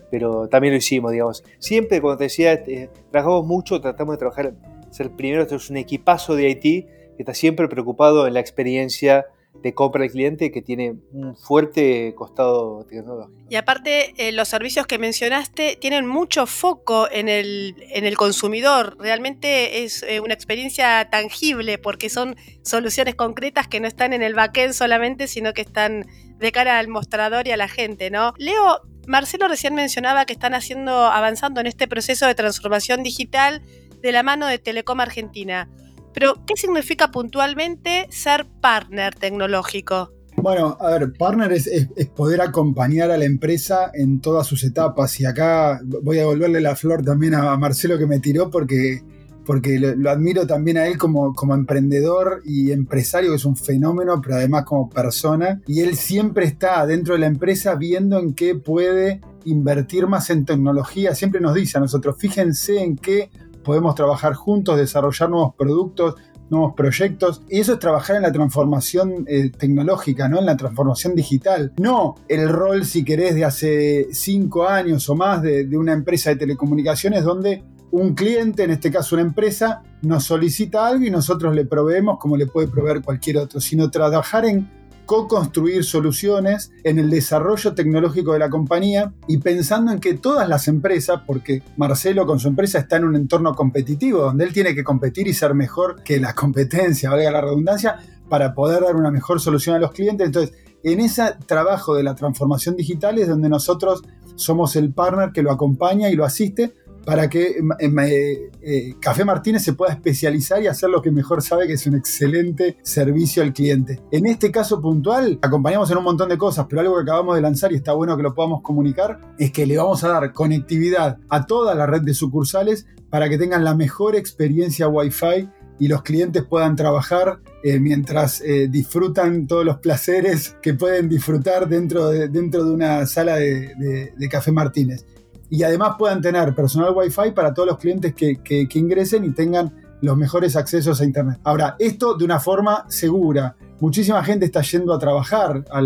pero 0.09 0.47
también 0.47 0.73
lo 0.73 0.77
hicimos, 0.77 1.11
digamos. 1.11 1.43
Siempre, 1.59 1.99
como 1.99 2.15
te 2.15 2.23
decía, 2.23 2.53
eh, 2.53 2.89
trabajamos 3.11 3.45
mucho, 3.45 3.81
tratamos 3.81 4.15
de 4.15 4.19
trabajar, 4.19 4.53
ser 4.89 5.11
primero, 5.11 5.41
esto 5.41 5.57
es 5.57 5.69
un 5.69 5.75
equipazo 5.75 6.33
de 6.37 6.49
IT 6.49 7.00
que 7.21 7.31
está 7.31 7.33
siempre 7.35 7.67
preocupado 7.67 8.25
en 8.25 8.33
la 8.33 8.39
experiencia 8.39 9.27
de 9.53 9.73
compra 9.75 10.01
del 10.01 10.11
cliente 10.11 10.51
que 10.51 10.61
tiene 10.61 10.95
un 11.11 11.35
fuerte 11.35 12.15
costado 12.15 12.85
tecnológico. 12.89 13.37
Y 13.49 13.57
aparte, 13.57 14.13
eh, 14.17 14.31
los 14.31 14.47
servicios 14.47 14.87
que 14.87 14.97
mencionaste 14.97 15.77
tienen 15.79 16.07
mucho 16.07 16.47
foco 16.47 17.07
en 17.11 17.29
el, 17.29 17.75
en 17.91 18.05
el 18.05 18.17
consumidor. 18.17 18.97
Realmente 18.97 19.83
es 19.83 20.03
eh, 20.03 20.19
una 20.19 20.33
experiencia 20.33 21.09
tangible 21.11 21.77
porque 21.77 22.09
son 22.09 22.37
soluciones 22.63 23.13
concretas 23.13 23.67
que 23.67 23.79
no 23.79 23.87
están 23.87 24.13
en 24.13 24.23
el 24.23 24.33
backend 24.33 24.73
solamente, 24.73 25.27
sino 25.27 25.53
que 25.53 25.61
están 25.61 26.07
de 26.37 26.51
cara 26.51 26.79
al 26.79 26.87
mostrador 26.87 27.45
y 27.47 27.51
a 27.51 27.57
la 27.57 27.67
gente, 27.67 28.09
¿no? 28.09 28.33
Leo, 28.37 28.81
Marcelo 29.05 29.47
recién 29.47 29.75
mencionaba 29.75 30.25
que 30.25 30.33
están 30.33 30.55
haciendo, 30.55 31.05
avanzando 31.05 31.59
en 31.59 31.67
este 31.67 31.87
proceso 31.87 32.25
de 32.25 32.33
transformación 32.33 33.03
digital 33.03 33.61
de 34.01 34.11
la 34.11 34.23
mano 34.23 34.47
de 34.47 34.57
Telecom 34.57 34.99
Argentina. 35.01 35.69
Pero, 36.13 36.43
¿qué 36.45 36.55
significa 36.55 37.11
puntualmente 37.11 38.07
ser 38.09 38.45
partner 38.61 39.15
tecnológico? 39.15 40.11
Bueno, 40.41 40.75
a 40.79 40.89
ver, 40.91 41.13
partner 41.13 41.51
es, 41.51 41.69
poder 42.15 42.41
acompañar 42.41 43.11
a 43.11 43.17
la 43.17 43.25
empresa 43.25 43.91
en 43.93 44.21
todas 44.21 44.47
sus 44.47 44.63
etapas. 44.63 45.19
Y 45.19 45.25
acá 45.25 45.79
voy 45.83 46.17
a 46.17 46.21
devolverle 46.21 46.61
la 46.61 46.75
flor 46.75 47.03
también 47.03 47.35
a 47.35 47.55
Marcelo 47.57 47.97
que 47.97 48.07
me 48.07 48.19
tiró 48.19 48.49
porque, 48.49 49.03
porque 49.45 49.77
lo, 49.79 50.09
admiro 50.09 50.47
también 50.47 50.77
a 50.77 50.87
él 50.87 50.97
como, 50.97 51.35
como 51.35 51.53
emprendedor 51.53 52.41
y 52.43 52.71
empresario, 52.71 53.29
que 53.29 53.35
es 53.35 53.45
un 53.45 53.55
fenómeno, 53.55 54.19
pero 54.21 54.35
además 54.35 54.65
como 54.65 54.89
persona. 54.89 55.61
Y 55.67 55.81
él 55.81 55.95
siempre 55.95 56.45
está 56.45 56.85
dentro 56.87 57.13
de 57.13 57.19
la 57.19 57.27
empresa 57.27 57.75
viendo 57.75 58.17
en 58.17 58.33
qué 58.33 58.55
puede 58.55 59.21
invertir 59.45 60.07
más 60.07 60.29
en 60.31 60.45
tecnología. 60.45 61.13
Siempre 61.13 61.39
nos 61.39 61.53
dice 61.53 61.77
a 61.77 61.81
nosotros, 61.81 62.15
fíjense 62.17 62.81
en 62.81 62.95
qué 62.95 63.29
podemos 63.63 63.95
trabajar 63.95 64.33
juntos, 64.33 64.77
desarrollar 64.77 65.29
nuevos 65.29 65.55
productos, 65.55 66.15
nuevos 66.49 66.73
proyectos. 66.75 67.41
Y 67.49 67.59
eso 67.59 67.73
es 67.73 67.79
trabajar 67.79 68.17
en 68.17 68.23
la 68.23 68.31
transformación 68.31 69.25
eh, 69.27 69.49
tecnológica, 69.49 70.27
¿no? 70.27 70.39
En 70.39 70.45
la 70.45 70.57
transformación 70.57 71.15
digital. 71.15 71.73
No 71.77 72.15
el 72.27 72.49
rol, 72.49 72.85
si 72.85 73.03
querés, 73.03 73.35
de 73.35 73.45
hace 73.45 74.07
cinco 74.11 74.67
años 74.67 75.09
o 75.09 75.15
más 75.15 75.41
de, 75.41 75.65
de 75.65 75.77
una 75.77 75.93
empresa 75.93 76.29
de 76.29 76.35
telecomunicaciones 76.35 77.23
donde 77.23 77.63
un 77.91 78.13
cliente, 78.15 78.63
en 78.63 78.71
este 78.71 78.91
caso 78.91 79.15
una 79.15 79.23
empresa, 79.23 79.83
nos 80.01 80.23
solicita 80.23 80.87
algo 80.87 81.05
y 81.05 81.11
nosotros 81.11 81.55
le 81.55 81.65
proveemos 81.65 82.17
como 82.19 82.37
le 82.37 82.47
puede 82.47 82.67
proveer 82.67 83.01
cualquier 83.01 83.37
otro, 83.37 83.59
sino 83.59 83.91
trabajar 83.91 84.45
en 84.45 84.69
co-construir 85.05 85.83
soluciones 85.83 86.71
en 86.83 86.99
el 86.99 87.09
desarrollo 87.09 87.73
tecnológico 87.73 88.33
de 88.33 88.39
la 88.39 88.49
compañía 88.49 89.13
y 89.27 89.37
pensando 89.37 89.91
en 89.91 89.99
que 89.99 90.13
todas 90.13 90.47
las 90.47 90.67
empresas, 90.67 91.21
porque 91.25 91.63
Marcelo 91.77 92.25
con 92.25 92.39
su 92.39 92.47
empresa 92.47 92.79
está 92.79 92.97
en 92.97 93.05
un 93.05 93.15
entorno 93.15 93.53
competitivo, 93.53 94.21
donde 94.21 94.45
él 94.45 94.53
tiene 94.53 94.75
que 94.75 94.83
competir 94.83 95.27
y 95.27 95.33
ser 95.33 95.53
mejor 95.53 96.03
que 96.03 96.19
la 96.19 96.33
competencia, 96.33 97.09
valga 97.09 97.31
la 97.31 97.41
redundancia, 97.41 97.99
para 98.29 98.53
poder 98.53 98.83
dar 98.83 98.95
una 98.95 99.11
mejor 99.11 99.41
solución 99.41 99.75
a 99.75 99.79
los 99.79 99.91
clientes. 99.91 100.25
Entonces, 100.25 100.55
en 100.83 100.99
ese 100.99 101.35
trabajo 101.45 101.95
de 101.95 102.03
la 102.03 102.15
transformación 102.15 102.75
digital 102.75 103.17
es 103.19 103.27
donde 103.27 103.49
nosotros 103.49 104.03
somos 104.35 104.75
el 104.75 104.93
partner 104.93 105.31
que 105.31 105.43
lo 105.43 105.51
acompaña 105.51 106.09
y 106.09 106.15
lo 106.15 106.25
asiste 106.25 106.73
para 107.05 107.29
que 107.29 107.57
eh, 107.79 108.51
eh, 108.61 108.93
Café 108.99 109.25
Martínez 109.25 109.63
se 109.63 109.73
pueda 109.73 109.93
especializar 109.93 110.61
y 110.61 110.67
hacer 110.67 110.89
lo 110.89 111.01
que 111.01 111.11
mejor 111.11 111.41
sabe, 111.41 111.67
que 111.67 111.73
es 111.73 111.87
un 111.87 111.95
excelente 111.95 112.77
servicio 112.83 113.43
al 113.43 113.53
cliente. 113.53 114.01
En 114.11 114.25
este 114.25 114.51
caso 114.51 114.81
puntual, 114.81 115.39
acompañamos 115.41 115.89
en 115.91 115.97
un 115.97 116.03
montón 116.03 116.29
de 116.29 116.37
cosas, 116.37 116.65
pero 116.69 116.81
algo 116.81 116.95
que 116.95 117.03
acabamos 117.03 117.35
de 117.35 117.41
lanzar 117.41 117.71
y 117.71 117.75
está 117.75 117.93
bueno 117.93 118.15
que 118.17 118.23
lo 118.23 118.33
podamos 118.33 118.61
comunicar, 118.61 119.19
es 119.37 119.51
que 119.51 119.65
le 119.65 119.77
vamos 119.77 120.03
a 120.03 120.09
dar 120.09 120.33
conectividad 120.33 121.17
a 121.29 121.45
toda 121.45 121.75
la 121.75 121.85
red 121.85 122.01
de 122.01 122.13
sucursales 122.13 122.87
para 123.09 123.29
que 123.29 123.37
tengan 123.37 123.63
la 123.63 123.75
mejor 123.75 124.15
experiencia 124.15 124.87
Wi-Fi 124.87 125.49
y 125.79 125.87
los 125.87 126.03
clientes 126.03 126.43
puedan 126.43 126.75
trabajar 126.75 127.39
eh, 127.63 127.79
mientras 127.79 128.43
disfrutan 128.69 129.47
todos 129.47 129.65
los 129.65 129.79
placeres 129.79 130.55
que 130.61 130.75
pueden 130.75 131.09
disfrutar 131.09 131.67
dentro 131.67 132.09
de, 132.09 132.27
dentro 132.27 132.63
de 132.63 132.71
una 132.71 133.05
sala 133.07 133.37
de 133.37 134.29
Café 134.29 134.51
Martínez 134.51 135.05
y 135.51 135.63
además 135.63 135.95
puedan 135.99 136.21
tener 136.21 136.55
personal 136.55 136.93
Wi-Fi 136.95 137.31
para 137.35 137.53
todos 137.53 137.67
los 137.67 137.77
clientes 137.77 138.15
que, 138.15 138.67
ingresen 138.73 139.25
y 139.25 139.31
tengan 139.31 139.73
los 139.99 140.15
mejores 140.15 140.55
accesos 140.55 141.01
a 141.01 141.05
Internet. 141.05 141.39
Ahora, 141.43 141.75
esto 141.77 142.15
de 142.15 142.23
una 142.23 142.39
forma 142.39 142.85
segura. 142.87 143.57
Muchísima 143.81 144.23
gente 144.23 144.45
está 144.45 144.61
yendo 144.61 144.93
a 144.93 144.97
trabajar 144.97 145.65
a, 145.69 145.81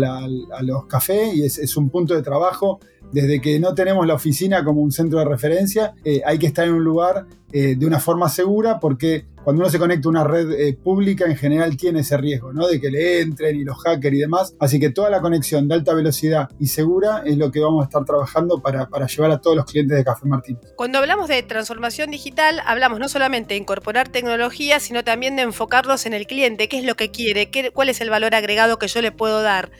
los 0.62 0.86
cafés 0.86 1.34
y 1.34 1.44
es, 1.44 1.76
un 1.76 1.90
punto 1.90 2.14
de 2.14 2.22
trabajo. 2.22 2.78
Desde 3.12 3.40
que 3.40 3.58
no 3.58 3.74
tenemos 3.74 4.06
la 4.06 4.14
oficina 4.14 4.64
como 4.64 4.80
un 4.80 4.92
centro 4.92 5.18
de 5.18 5.24
referencia, 5.24 5.94
eh, 6.04 6.22
hay 6.24 6.38
que 6.38 6.46
estar 6.46 6.66
en 6.66 6.74
un 6.74 6.84
lugar 6.84 7.26
eh, 7.52 7.74
de 7.76 7.86
una 7.86 7.98
forma 7.98 8.28
segura 8.28 8.78
porque 8.78 9.26
cuando 9.46 9.62
uno 9.62 9.70
se 9.70 9.78
conecta 9.78 10.08
a 10.08 10.10
una 10.10 10.24
red 10.24 10.50
eh, 10.50 10.74
pública 10.74 11.24
en 11.24 11.36
general 11.36 11.76
tiene 11.76 12.00
ese 12.00 12.16
riesgo, 12.16 12.52
¿no? 12.52 12.66
De 12.66 12.80
que 12.80 12.90
le 12.90 13.20
entren 13.20 13.54
y 13.54 13.62
los 13.62 13.80
hackers 13.80 14.16
y 14.16 14.18
demás. 14.18 14.56
Así 14.58 14.80
que 14.80 14.90
toda 14.90 15.08
la 15.08 15.20
conexión 15.20 15.68
de 15.68 15.76
alta 15.76 15.94
velocidad 15.94 16.50
y 16.58 16.66
segura 16.66 17.22
es 17.24 17.36
lo 17.36 17.52
que 17.52 17.60
vamos 17.60 17.84
a 17.84 17.84
estar 17.84 18.04
trabajando 18.04 18.60
para, 18.60 18.88
llevar 19.06 19.30
a 19.30 19.40
todos 19.40 19.56
los 19.56 19.64
clientes 19.66 19.96
de 19.96 20.02
Café 20.02 20.26
Martín. 20.26 20.58
Cuando 20.74 20.98
hablamos 20.98 21.28
de 21.28 21.40
transformación 21.44 22.10
digital, 22.10 22.60
hablamos 22.66 22.98
no 22.98 23.08
solamente 23.08 23.54
de 23.54 23.60
incorporar 23.60 24.08
tecnología, 24.08 24.80
sino 24.80 25.04
también 25.04 25.36
de 25.36 25.42
enfocarlos 25.42 26.06
en 26.06 26.14
el 26.14 26.26
cliente, 26.26 26.68
qué 26.68 26.80
es 26.80 26.84
lo 26.84 26.96
que 26.96 27.12
quiere, 27.12 27.48
cuál 27.72 27.88
es 27.88 28.00
el 28.00 28.10
valor 28.10 28.34
agregado 28.34 28.80
que 28.80 28.88
yo 28.88 29.00
le 29.00 29.12
puedo 29.12 29.42
dar. 29.42 29.70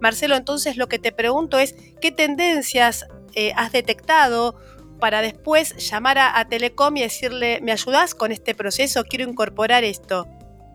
Marcelo, 0.00 0.36
entonces 0.36 0.76
lo 0.76 0.86
que 0.86 1.00
te 1.00 1.10
pregunto 1.10 1.58
es, 1.58 1.74
¿qué 2.00 2.12
tendencias 2.12 3.04
eh, 3.34 3.52
has 3.56 3.72
detectado 3.72 4.54
para 4.98 5.22
después 5.22 5.76
llamar 5.76 6.18
a, 6.18 6.44
Telecom 6.48 6.96
y 6.96 7.02
decirle, 7.02 7.60
¿me 7.62 7.72
ayudas 7.72 8.14
con 8.14 8.32
este 8.32 8.54
proceso? 8.54 9.04
Quiero 9.04 9.28
incorporar 9.28 9.84
esto. 9.84 10.26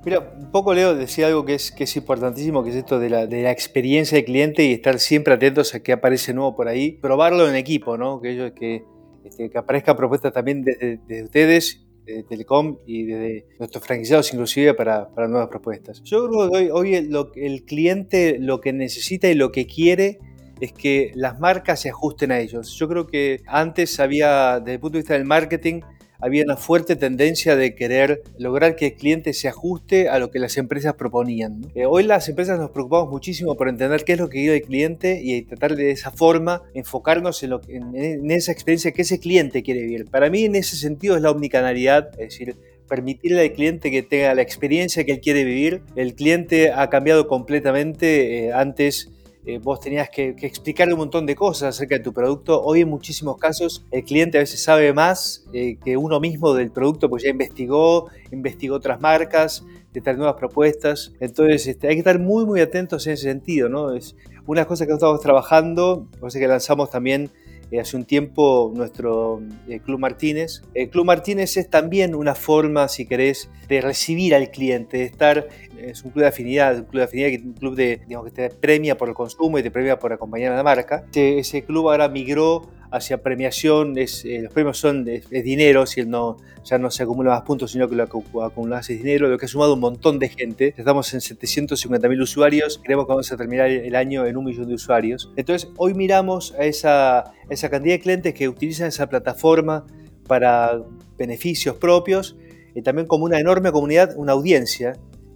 Mira, 0.05 0.33
un 0.37 0.51
poco 0.51 0.73
Leo 0.73 0.95
decía 0.95 1.27
algo 1.27 1.45
que 1.45 1.55
es, 1.55 1.71
que 1.71 1.85
es 1.85 1.95
importantísimo, 1.95 2.63
que 2.63 2.71
es 2.71 2.75
esto 2.75 2.99
de 2.99 3.09
la, 3.09 3.25
de 3.25 3.43
la 3.43 3.51
experiencia 3.51 4.17
del 4.17 4.25
cliente 4.25 4.65
y 4.65 4.73
estar 4.73 4.99
siempre 4.99 5.33
atentos 5.33 5.73
a 5.75 5.81
qué 5.81 5.93
aparece 5.93 6.33
nuevo 6.33 6.55
por 6.55 6.67
ahí, 6.67 6.91
probarlo 6.91 7.47
en 7.47 7.55
equipo, 7.55 7.97
¿no? 7.97 8.19
Que, 8.19 8.31
ellos, 8.31 8.51
que, 8.51 8.83
este, 9.23 9.49
que 9.49 9.57
aparezca 9.57 9.95
propuestas 9.95 10.33
también 10.33 10.63
desde, 10.63 11.23
ustedes, 11.23 11.85
de 12.05 12.23
Telecom 12.23 12.79
y 12.85 13.05
de 13.05 13.45
nuestros 13.59 13.81
franquiciados 13.85 14.33
inclusive 14.33 14.73
para, 14.73 15.07
para, 15.07 15.29
nuevas 15.29 15.47
propuestas. 15.47 16.03
Yo 16.03 16.27
creo 16.27 16.51
que 16.51 16.71
hoy, 16.71 16.95
el 16.95 17.63
cliente 17.63 18.37
lo 18.39 18.59
que 18.59 18.73
necesita 18.73 19.29
y 19.29 19.35
lo 19.35 19.53
que 19.53 19.65
quiere 19.67 20.19
es 20.59 20.71
que 20.71 21.11
las 21.15 21.39
marcas 21.39 21.81
se 21.81 21.89
ajusten 21.89 22.31
a 22.31 22.39
ellos. 22.39 22.75
Yo 22.77 22.87
creo 22.87 23.07
que 23.07 23.41
antes 23.47 23.99
había, 23.99 24.59
desde 24.59 24.73
el 24.73 24.79
punto 24.79 24.97
de 24.97 25.01
vista 25.01 25.13
del 25.13 25.25
marketing, 25.25 25.81
había 26.23 26.45
una 26.45 26.55
fuerte 26.55 26.95
tendencia 26.95 27.57
de 27.57 27.75
querer 27.75 28.23
lograr 28.37 28.77
que 28.77 28.87
el 28.87 28.93
cliente 28.93 29.33
se 29.33 29.49
ajuste 29.49 30.07
a 30.07 30.19
lo 30.19 30.31
que 30.31 30.39
las 30.39 30.55
empresas 30.55 30.93
proponían. 30.93 31.67
Eh, 31.75 31.85
hoy 31.85 32.03
las 32.03 32.29
empresas 32.29 32.57
nos 32.57 32.71
preocupamos 32.71 33.09
muchísimo 33.09 33.55
por 33.55 33.67
entender 33.67 34.05
qué 34.05 34.13
es 34.13 34.19
lo 34.19 34.29
que 34.29 34.39
quiere 34.39 34.55
el 34.55 34.61
cliente 34.61 35.19
y 35.21 35.41
tratar 35.41 35.75
de 35.75 35.91
esa 35.91 36.11
forma 36.11 36.61
enfocarnos 36.73 37.43
en, 37.43 37.49
lo, 37.49 37.61
en, 37.67 38.31
esa 38.31 38.53
experiencia 38.53 38.93
que 38.93 39.01
ese 39.01 39.19
cliente 39.19 39.63
quiere 39.63 39.81
vivir. 39.81 40.05
Para 40.05 40.29
mí 40.29 40.45
en 40.45 40.55
ese 40.55 40.77
sentido 40.77 41.17
es 41.17 41.21
la 41.21 41.29
omnicanalidad, 41.29 42.11
es 42.11 42.29
decir, 42.29 42.55
permitirle 42.87 43.41
al 43.41 43.51
cliente 43.51 43.91
que 43.91 44.01
tenga 44.01 44.33
la 44.33 44.43
experiencia 44.43 45.03
que 45.03 45.11
él 45.11 45.19
quiere 45.19 45.43
vivir. 45.43 45.81
El 45.97 46.15
cliente 46.15 46.71
ha 46.71 46.89
cambiado 46.89 47.27
completamente. 47.27 48.45
Eh, 48.45 48.53
antes 48.53 49.11
eh, 49.45 49.59
vos 49.61 49.79
tenías 49.81 50.09
que, 50.09 50.35
explicarle 50.41 50.93
un 50.93 50.99
montón 50.99 51.25
de 51.25 51.35
cosas 51.35 51.75
acerca 51.75 51.97
de 51.97 52.03
tu 52.03 52.13
producto. 52.13 52.61
Hoy 52.63 52.81
en 52.81 52.89
muchísimos 52.89 53.37
casos 53.37 53.85
el 53.91 54.05
cliente 54.05 54.37
a 54.37 54.41
veces 54.41 54.63
sabe 54.63 54.93
más 54.93 55.45
eh, 55.53 55.77
que 55.83 55.97
uno 55.97 56.21
mismo 56.21 56.53
del 56.53 56.71
producto, 56.71 57.09
porque 57.09 57.25
ya 57.25 57.31
investigó, 57.31 58.09
investigó 58.31 58.75
otras 58.75 59.01
marcas, 59.01 59.65
trae 60.01 60.15
nuevas 60.15 60.35
propuestas. 60.35 61.11
Entonces 61.19 61.67
este, 61.67 61.87
hay 61.89 61.95
que 61.95 61.99
estar 61.99 62.19
muy, 62.19 62.45
muy 62.45 62.61
atentos 62.61 63.05
en 63.07 63.13
ese 63.13 63.23
sentido. 63.23 63.67
¿no? 63.67 63.93
Es 63.93 64.15
una 64.47 64.65
cosa 64.65 64.85
que 64.85 64.93
estamos 64.93 65.19
trabajando, 65.19 66.07
sé 66.29 66.39
que 66.39 66.47
lanzamos 66.47 66.89
también 66.89 67.29
eh, 67.69 67.81
hace 67.81 67.97
un 67.97 68.05
tiempo 68.05 68.71
nuestro 68.73 69.41
Club 69.83 69.99
Martínez. 69.99 70.61
El 70.73 70.89
Club 70.89 71.05
Martínez 71.05 71.57
es 71.57 71.69
también 71.69 72.15
una 72.15 72.33
forma, 72.33 72.87
si 72.87 73.05
querés, 73.05 73.49
de 73.67 73.81
recibir 73.81 74.35
al 74.35 74.51
cliente, 74.51 74.99
de 74.99 75.05
estar 75.05 75.49
es 75.83 76.03
un 76.03 76.11
club 76.11 76.23
de 76.23 76.29
afinidad, 76.29 76.77
un 76.77 76.85
club 76.85 76.99
de 76.99 77.03
afinidad, 77.03 77.45
un 77.45 77.53
club 77.53 77.75
de, 77.75 78.01
digamos, 78.07 78.31
que 78.31 78.49
te 78.49 78.49
premia 78.49 78.97
por 78.97 79.09
el 79.09 79.15
consumo 79.15 79.59
y 79.59 79.63
te 79.63 79.71
premia 79.71 79.99
por 79.99 80.13
acompañar 80.13 80.53
a 80.53 80.55
la 80.55 80.63
marca. 80.63 81.05
Ese, 81.13 81.63
club 81.63 81.89
ahora 81.89 82.07
migró 82.09 82.69
hacia 82.91 83.23
premiación, 83.23 83.97
es, 83.97 84.23
eh, 84.23 84.41
los 84.43 84.53
premios 84.53 84.77
son 84.77 85.07
es, 85.07 85.29
dinero, 85.29 85.85
si 85.85 86.05
no, 86.05 86.37
ya 86.63 86.77
no 86.77 86.91
se 86.91 87.03
acumula 87.03 87.31
más 87.31 87.41
puntos, 87.41 87.71
sino 87.71 87.89
que 87.89 87.95
lo 87.95 88.03
acumulas 88.03 88.89
es 88.89 88.97
dinero, 88.99 89.27
lo 89.27 89.37
que 89.37 89.45
ha 89.45 89.47
sumado 89.47 89.73
un 89.73 89.79
montón 89.79 90.19
de 90.19 90.29
gente. 90.29 90.73
Estamos 90.77 91.13
en 91.13 91.19
750.000 91.19 92.21
usuarios, 92.21 92.79
creemos 92.83 93.05
que 93.05 93.09
vamos 93.09 93.31
a 93.31 93.37
terminar 93.37 93.69
el 93.69 93.95
año 93.95 94.25
en 94.25 94.37
un 94.37 94.45
millón 94.45 94.67
de 94.67 94.75
usuarios. 94.75 95.31
Entonces, 95.35 95.69
hoy 95.77 95.93
miramos 95.93 96.53
a 96.53 96.65
esa, 96.65 97.33
esa 97.49 97.69
cantidad 97.69 97.95
de 97.95 97.99
clientes 97.99 98.33
que 98.33 98.47
utilizan 98.47 98.87
esa 98.87 99.07
plataforma 99.07 99.85
para 100.27 100.81
beneficios 101.17 101.75
propios 101.77 102.35
y 102.75 102.81
también 102.81 103.07
como 103.07 103.25
una 103.25 103.39
enorme 103.39 103.71
comunidad, 103.71 104.13
una 104.17 104.33
audiencia 104.33 104.93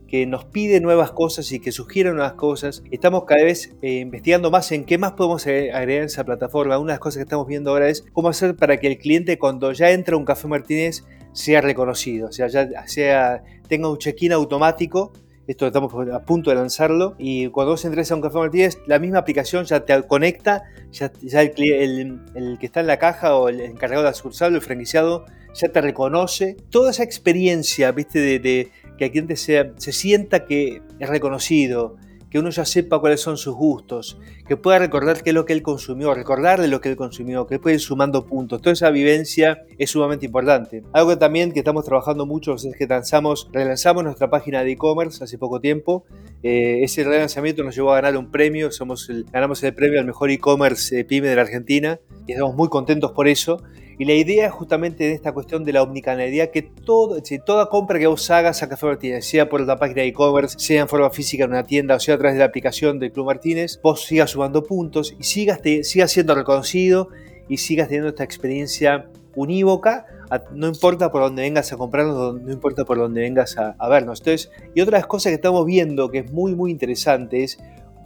que 0.07 0.25
nos 0.25 0.45
pide 0.45 0.79
nuevas 0.79 1.11
cosas 1.11 1.51
y 1.51 1.59
que 1.59 1.71
sugiere 1.71 2.11
nuevas 2.11 2.33
cosas. 2.33 2.83
Estamos 2.91 3.25
cada 3.25 3.43
vez 3.43 3.75
eh, 3.81 3.99
investigando 3.99 4.49
más 4.49 4.71
en 4.71 4.85
qué 4.85 4.97
más 4.97 5.13
podemos 5.13 5.45
agregar 5.45 5.89
en 5.89 6.03
esa 6.03 6.23
plataforma. 6.23 6.77
Una 6.79 6.93
de 6.93 6.93
las 6.93 6.99
cosas 6.99 7.17
que 7.17 7.23
estamos 7.23 7.47
viendo 7.47 7.71
ahora 7.71 7.89
es 7.89 8.05
cómo 8.13 8.29
hacer 8.29 8.55
para 8.55 8.77
que 8.77 8.87
el 8.87 8.97
cliente 8.97 9.37
cuando 9.37 9.71
ya 9.73 9.91
entra 9.91 10.15
a 10.15 10.17
un 10.17 10.25
Café 10.25 10.47
Martínez 10.47 11.03
sea 11.33 11.61
reconocido, 11.61 12.29
o 12.29 12.31
sea, 12.31 12.47
ya 12.47 12.87
sea, 12.87 13.43
tenga 13.67 13.89
un 13.89 13.97
check-in 13.97 14.31
automático. 14.31 15.13
Esto 15.45 15.65
estamos 15.67 15.93
a 16.11 16.25
punto 16.25 16.49
de 16.49 16.57
lanzarlo. 16.57 17.15
Y 17.17 17.47
cuando 17.47 17.71
vos 17.71 17.85
entres 17.85 18.11
a 18.11 18.15
un 18.15 18.21
Café 18.21 18.37
Martínez, 18.37 18.79
la 18.85 18.99
misma 18.99 19.19
aplicación 19.19 19.63
ya 19.63 19.85
te 19.85 20.03
conecta, 20.03 20.63
ya, 20.91 21.11
el, 21.41 22.57
que 22.59 22.65
está 22.65 22.81
en 22.81 22.87
la 22.87 22.97
caja 22.97 23.35
o 23.35 23.47
el 23.47 23.61
encargado 23.61 24.03
de 24.03 24.11
la 24.11 24.47
el 24.47 24.61
franquiciado, 24.61 25.25
ya 25.53 25.69
te 25.69 25.79
reconoce. 25.79 26.57
Toda 26.69 26.91
esa 26.91 27.03
experiencia, 27.03 27.91
viste, 27.93 28.19
de 28.19 28.71
que 28.97 29.05
el 29.05 29.11
cliente 29.11 29.35
se 29.35 29.91
sienta 29.91 30.45
que 30.45 30.81
es 30.99 31.09
reconocido, 31.09 31.97
que 32.29 32.39
uno 32.39 32.49
ya 32.49 32.65
sepa 32.65 32.99
cuáles 32.99 33.21
son 33.21 33.37
sus 33.37 33.55
gustos, 33.55 34.19
que 34.47 34.57
pueda 34.57 34.79
recordar 34.79 35.23
qué 35.23 35.29
es 35.29 35.33
lo 35.33 35.45
que 35.45 35.53
él 35.53 35.61
consumió, 35.61 36.13
recordarle 36.13 36.67
lo 36.67 36.81
que 36.81 36.89
él 36.89 36.95
consumió, 36.95 37.47
que 37.47 37.59
puede 37.59 37.75
ir 37.75 37.81
sumando 37.81 38.25
puntos. 38.25 38.61
Toda 38.61 38.73
esa 38.73 38.89
vivencia 38.89 39.63
es 39.77 39.91
sumamente 39.91 40.25
importante. 40.25 40.83
Algo 40.93 41.17
también 41.17 41.51
que 41.51 41.59
estamos 41.59 41.85
trabajando 41.85 42.25
mucho 42.25 42.55
es 42.55 42.67
que 42.77 42.87
lanzamos, 42.87 43.49
relanzamos 43.53 44.03
nuestra 44.03 44.29
página 44.29 44.63
de 44.63 44.71
e-commerce 44.71 45.23
hace 45.23 45.37
poco 45.37 45.61
tiempo. 45.61 46.05
Eh, 46.43 46.83
ese 46.83 47.03
relanzamiento 47.03 47.63
nos 47.63 47.75
llevó 47.75 47.93
a 47.93 47.95
ganar 47.95 48.17
un 48.17 48.29
premio, 48.29 48.71
somos 48.71 49.09
ganamos 49.31 49.63
el 49.63 49.73
premio 49.73 49.99
al 49.99 50.05
mejor 50.05 50.29
e-commerce 50.29 50.99
eh, 50.99 51.05
pyme 51.05 51.29
de 51.29 51.35
la 51.35 51.41
Argentina 51.43 51.99
y 52.25 52.33
estamos 52.33 52.55
muy 52.55 52.67
contentos 52.67 53.11
por 53.11 53.27
eso. 53.27 53.63
Y 53.99 54.05
la 54.05 54.13
idea 54.13 54.51
justamente 54.51 55.05
de 55.05 55.13
esta 55.13 55.31
cuestión 55.31 55.63
de 55.63 55.73
la 55.73 55.81
omnicanalidad, 55.81 56.51
que 56.51 56.61
todo, 56.61 57.17
toda 57.43 57.67
compra 57.67 57.97
que 57.97 58.05
vos 58.05 58.29
hagas 58.29 58.61
a 58.61 58.69
Café 58.69 58.85
Martínez, 58.85 59.25
sea 59.25 59.49
por 59.49 59.61
la 59.61 59.77
página 59.77 60.03
de 60.03 60.09
e-commerce, 60.09 60.55
sea 60.59 60.81
en 60.81 60.87
forma 60.87 61.09
física 61.09 61.45
en 61.45 61.51
una 61.51 61.63
tienda 61.63 61.95
o 61.95 61.99
sea 61.99 62.15
a 62.15 62.17
través 62.17 62.35
de 62.35 62.39
la 62.39 62.45
aplicación 62.45 62.99
del 62.99 63.11
Club 63.11 63.25
Martínez, 63.25 63.79
vos 63.81 64.05
sigas 64.05 64.31
sumando 64.31 64.63
puntos 64.63 65.15
y 65.19 65.23
sigas, 65.23 65.61
sigas 65.81 66.11
siendo 66.11 66.35
reconocido 66.35 67.09
y 67.49 67.57
sigas 67.57 67.87
teniendo 67.87 68.09
esta 68.09 68.23
experiencia 68.23 69.09
unívoca, 69.35 70.05
no 70.53 70.67
importa 70.67 71.11
por 71.11 71.21
dónde 71.21 71.43
vengas 71.43 71.71
a 71.71 71.77
comprarnos, 71.77 72.41
no 72.41 72.51
importa 72.51 72.85
por 72.85 72.97
dónde 72.97 73.21
vengas 73.21 73.57
a, 73.57 73.75
a 73.79 73.89
vernos. 73.89 74.19
Entonces, 74.19 74.51
y 74.75 74.81
otra 74.81 74.97
de 74.97 75.01
las 75.01 75.07
cosas 75.07 75.31
que 75.31 75.35
estamos 75.35 75.65
viendo 75.65 76.09
que 76.09 76.19
es 76.19 76.31
muy, 76.31 76.53
muy 76.53 76.71
interesante 76.71 77.43
es 77.43 77.57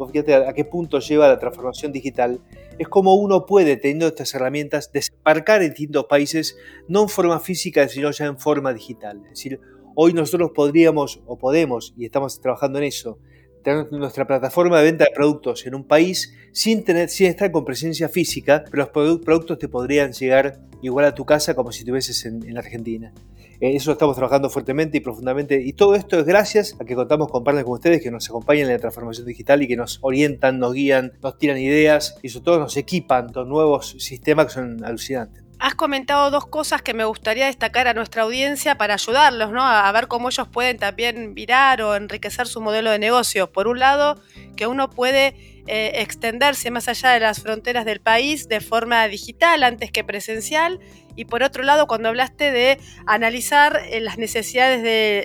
fíjate 0.08 0.34
a 0.34 0.53
qué 0.53 0.65
punto 0.65 1.00
lleva 1.00 1.27
la 1.27 1.39
transformación 1.39 1.91
digital, 1.91 2.39
es 2.77 2.88
como 2.88 3.15
uno 3.15 3.46
puede, 3.46 3.77
teniendo 3.77 4.08
estas 4.08 4.34
herramientas, 4.34 4.91
desembarcar 4.91 5.62
en 5.62 5.70
distintos 5.70 6.05
países, 6.05 6.58
no 6.88 7.03
en 7.03 7.10
forma 7.10 7.39
física, 7.39 7.88
sino 7.88 8.12
ya 8.12 8.25
en 8.25 8.39
forma 8.39 8.74
digital. 8.74 9.22
Es 9.25 9.29
decir, 9.31 9.60
hoy 9.96 10.13
nosotros 10.13 10.51
podríamos, 10.55 11.22
o 11.25 11.38
podemos, 11.38 11.93
y 11.98 12.05
estamos 12.05 12.39
trabajando 12.41 12.79
en 12.79 12.86
eso, 12.86 13.20
tener 13.63 13.91
nuestra 13.91 14.25
plataforma 14.25 14.79
de 14.79 14.86
venta 14.86 15.05
de 15.05 15.12
productos 15.13 15.65
en 15.65 15.75
un 15.75 15.84
país 15.84 16.34
sin, 16.51 16.84
tener, 16.84 17.10
sin 17.10 17.27
estar 17.27 17.51
con 17.51 17.65
presencia 17.65 18.10
física, 18.10 18.63
pero 18.70 18.89
los 18.93 19.20
productos 19.20 19.60
te 19.60 19.67
podrían 19.67 20.13
llegar 20.13 20.60
igual 20.81 21.05
a 21.05 21.15
tu 21.15 21.25
casa 21.25 21.53
como 21.53 21.72
si 21.72 21.79
estuvieses 21.79 22.25
en, 22.25 22.48
en 22.48 22.58
Argentina. 22.58 23.13
Eh, 23.61 23.75
eso 23.75 23.91
estamos 23.91 24.15
trabajando 24.15 24.49
fuertemente 24.49 24.97
y 24.97 25.01
profundamente. 25.01 25.61
Y 25.61 25.73
todo 25.73 25.93
esto 25.93 26.17
es 26.17 26.25
gracias 26.25 26.75
a 26.79 26.83
que 26.83 26.95
contamos 26.95 27.29
con 27.29 27.43
partners 27.43 27.63
como 27.63 27.75
ustedes 27.75 28.01
que 28.01 28.09
nos 28.09 28.27
acompañan 28.27 28.65
en 28.65 28.73
la 28.73 28.79
transformación 28.79 29.27
digital 29.27 29.61
y 29.61 29.67
que 29.67 29.75
nos 29.77 29.99
orientan, 30.01 30.57
nos 30.57 30.73
guían, 30.73 31.13
nos 31.21 31.37
tiran 31.37 31.59
ideas 31.59 32.17
y 32.23 32.29
sobre 32.29 32.45
todo 32.45 32.59
nos 32.59 32.75
equipan 32.75 33.31
con 33.31 33.47
nuevos 33.47 33.95
sistemas 33.99 34.47
que 34.47 34.53
son 34.53 34.83
alucinantes. 34.83 35.43
Has 35.59 35.75
comentado 35.75 36.31
dos 36.31 36.47
cosas 36.47 36.81
que 36.81 36.95
me 36.95 37.05
gustaría 37.05 37.45
destacar 37.45 37.87
a 37.87 37.93
nuestra 37.93 38.23
audiencia 38.23 38.79
para 38.79 38.95
ayudarlos, 38.95 39.51
¿no? 39.51 39.61
A 39.61 39.91
ver 39.91 40.07
cómo 40.07 40.29
ellos 40.29 40.47
pueden 40.47 40.79
también 40.79 41.35
virar 41.35 41.83
o 41.83 41.95
enriquecer 41.95 42.47
su 42.47 42.61
modelo 42.61 42.89
de 42.89 42.97
negocio. 42.97 43.51
Por 43.51 43.67
un 43.67 43.77
lado, 43.77 44.19
que 44.55 44.65
uno 44.65 44.89
puede 44.89 45.60
eh, 45.73 46.01
extenderse 46.01 46.69
más 46.69 46.89
allá 46.89 47.11
de 47.11 47.21
las 47.21 47.39
fronteras 47.39 47.85
del 47.85 48.01
país 48.01 48.49
de 48.49 48.59
forma 48.59 49.07
digital 49.07 49.63
antes 49.63 49.89
que 49.89 50.03
presencial. 50.03 50.81
Y 51.15 51.23
por 51.23 51.43
otro 51.43 51.63
lado, 51.63 51.87
cuando 51.87 52.09
hablaste 52.09 52.51
de 52.51 52.77
analizar 53.05 53.81
eh, 53.85 54.01
las 54.01 54.17
necesidades 54.17 54.83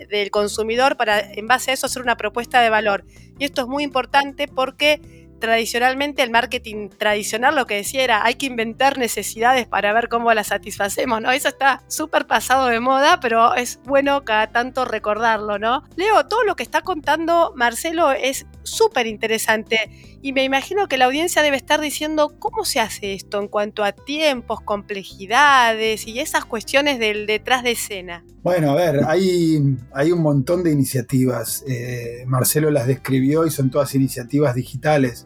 del 0.08 0.30
consumidor 0.30 0.96
para 0.96 1.18
en 1.18 1.48
base 1.48 1.72
a 1.72 1.74
eso 1.74 1.86
hacer 1.86 2.00
una 2.00 2.16
propuesta 2.16 2.60
de 2.60 2.70
valor. 2.70 3.04
Y 3.40 3.44
esto 3.44 3.62
es 3.62 3.66
muy 3.66 3.82
importante 3.82 4.46
porque 4.46 5.25
tradicionalmente 5.38 6.22
el 6.22 6.30
marketing 6.30 6.88
tradicional 6.88 7.54
lo 7.54 7.66
que 7.66 7.76
decía 7.76 8.04
era 8.04 8.24
hay 8.24 8.34
que 8.34 8.46
inventar 8.46 8.98
necesidades 8.98 9.66
para 9.66 9.92
ver 9.92 10.08
cómo 10.08 10.32
las 10.34 10.48
satisfacemos, 10.48 11.20
¿no? 11.20 11.30
Eso 11.30 11.48
está 11.48 11.82
súper 11.88 12.26
pasado 12.26 12.66
de 12.66 12.80
moda, 12.80 13.20
pero 13.20 13.54
es 13.54 13.80
bueno 13.84 14.24
cada 14.24 14.48
tanto 14.48 14.84
recordarlo, 14.84 15.58
¿no? 15.58 15.82
Leo, 15.96 16.26
todo 16.26 16.44
lo 16.44 16.56
que 16.56 16.62
está 16.62 16.82
contando 16.82 17.52
Marcelo 17.56 18.12
es 18.12 18.46
súper 18.62 19.06
interesante 19.06 19.90
y 20.22 20.32
me 20.32 20.42
imagino 20.42 20.88
que 20.88 20.98
la 20.98 21.04
audiencia 21.04 21.42
debe 21.42 21.56
estar 21.56 21.80
diciendo 21.80 22.34
cómo 22.38 22.64
se 22.64 22.80
hace 22.80 23.14
esto 23.14 23.40
en 23.40 23.48
cuanto 23.48 23.84
a 23.84 23.92
tiempos, 23.92 24.60
complejidades 24.60 26.06
y 26.06 26.18
esas 26.18 26.44
cuestiones 26.44 26.98
del 26.98 27.26
detrás 27.26 27.62
de 27.62 27.72
escena. 27.72 28.24
Bueno, 28.42 28.70
a 28.70 28.74
ver, 28.74 29.00
hay, 29.06 29.76
hay 29.92 30.12
un 30.12 30.22
montón 30.22 30.62
de 30.62 30.70
iniciativas. 30.70 31.64
Eh, 31.66 32.24
Marcelo 32.26 32.70
las 32.70 32.86
describió 32.86 33.46
y 33.46 33.50
son 33.50 33.70
todas 33.70 33.94
iniciativas 33.94 34.54
digitales. 34.54 35.25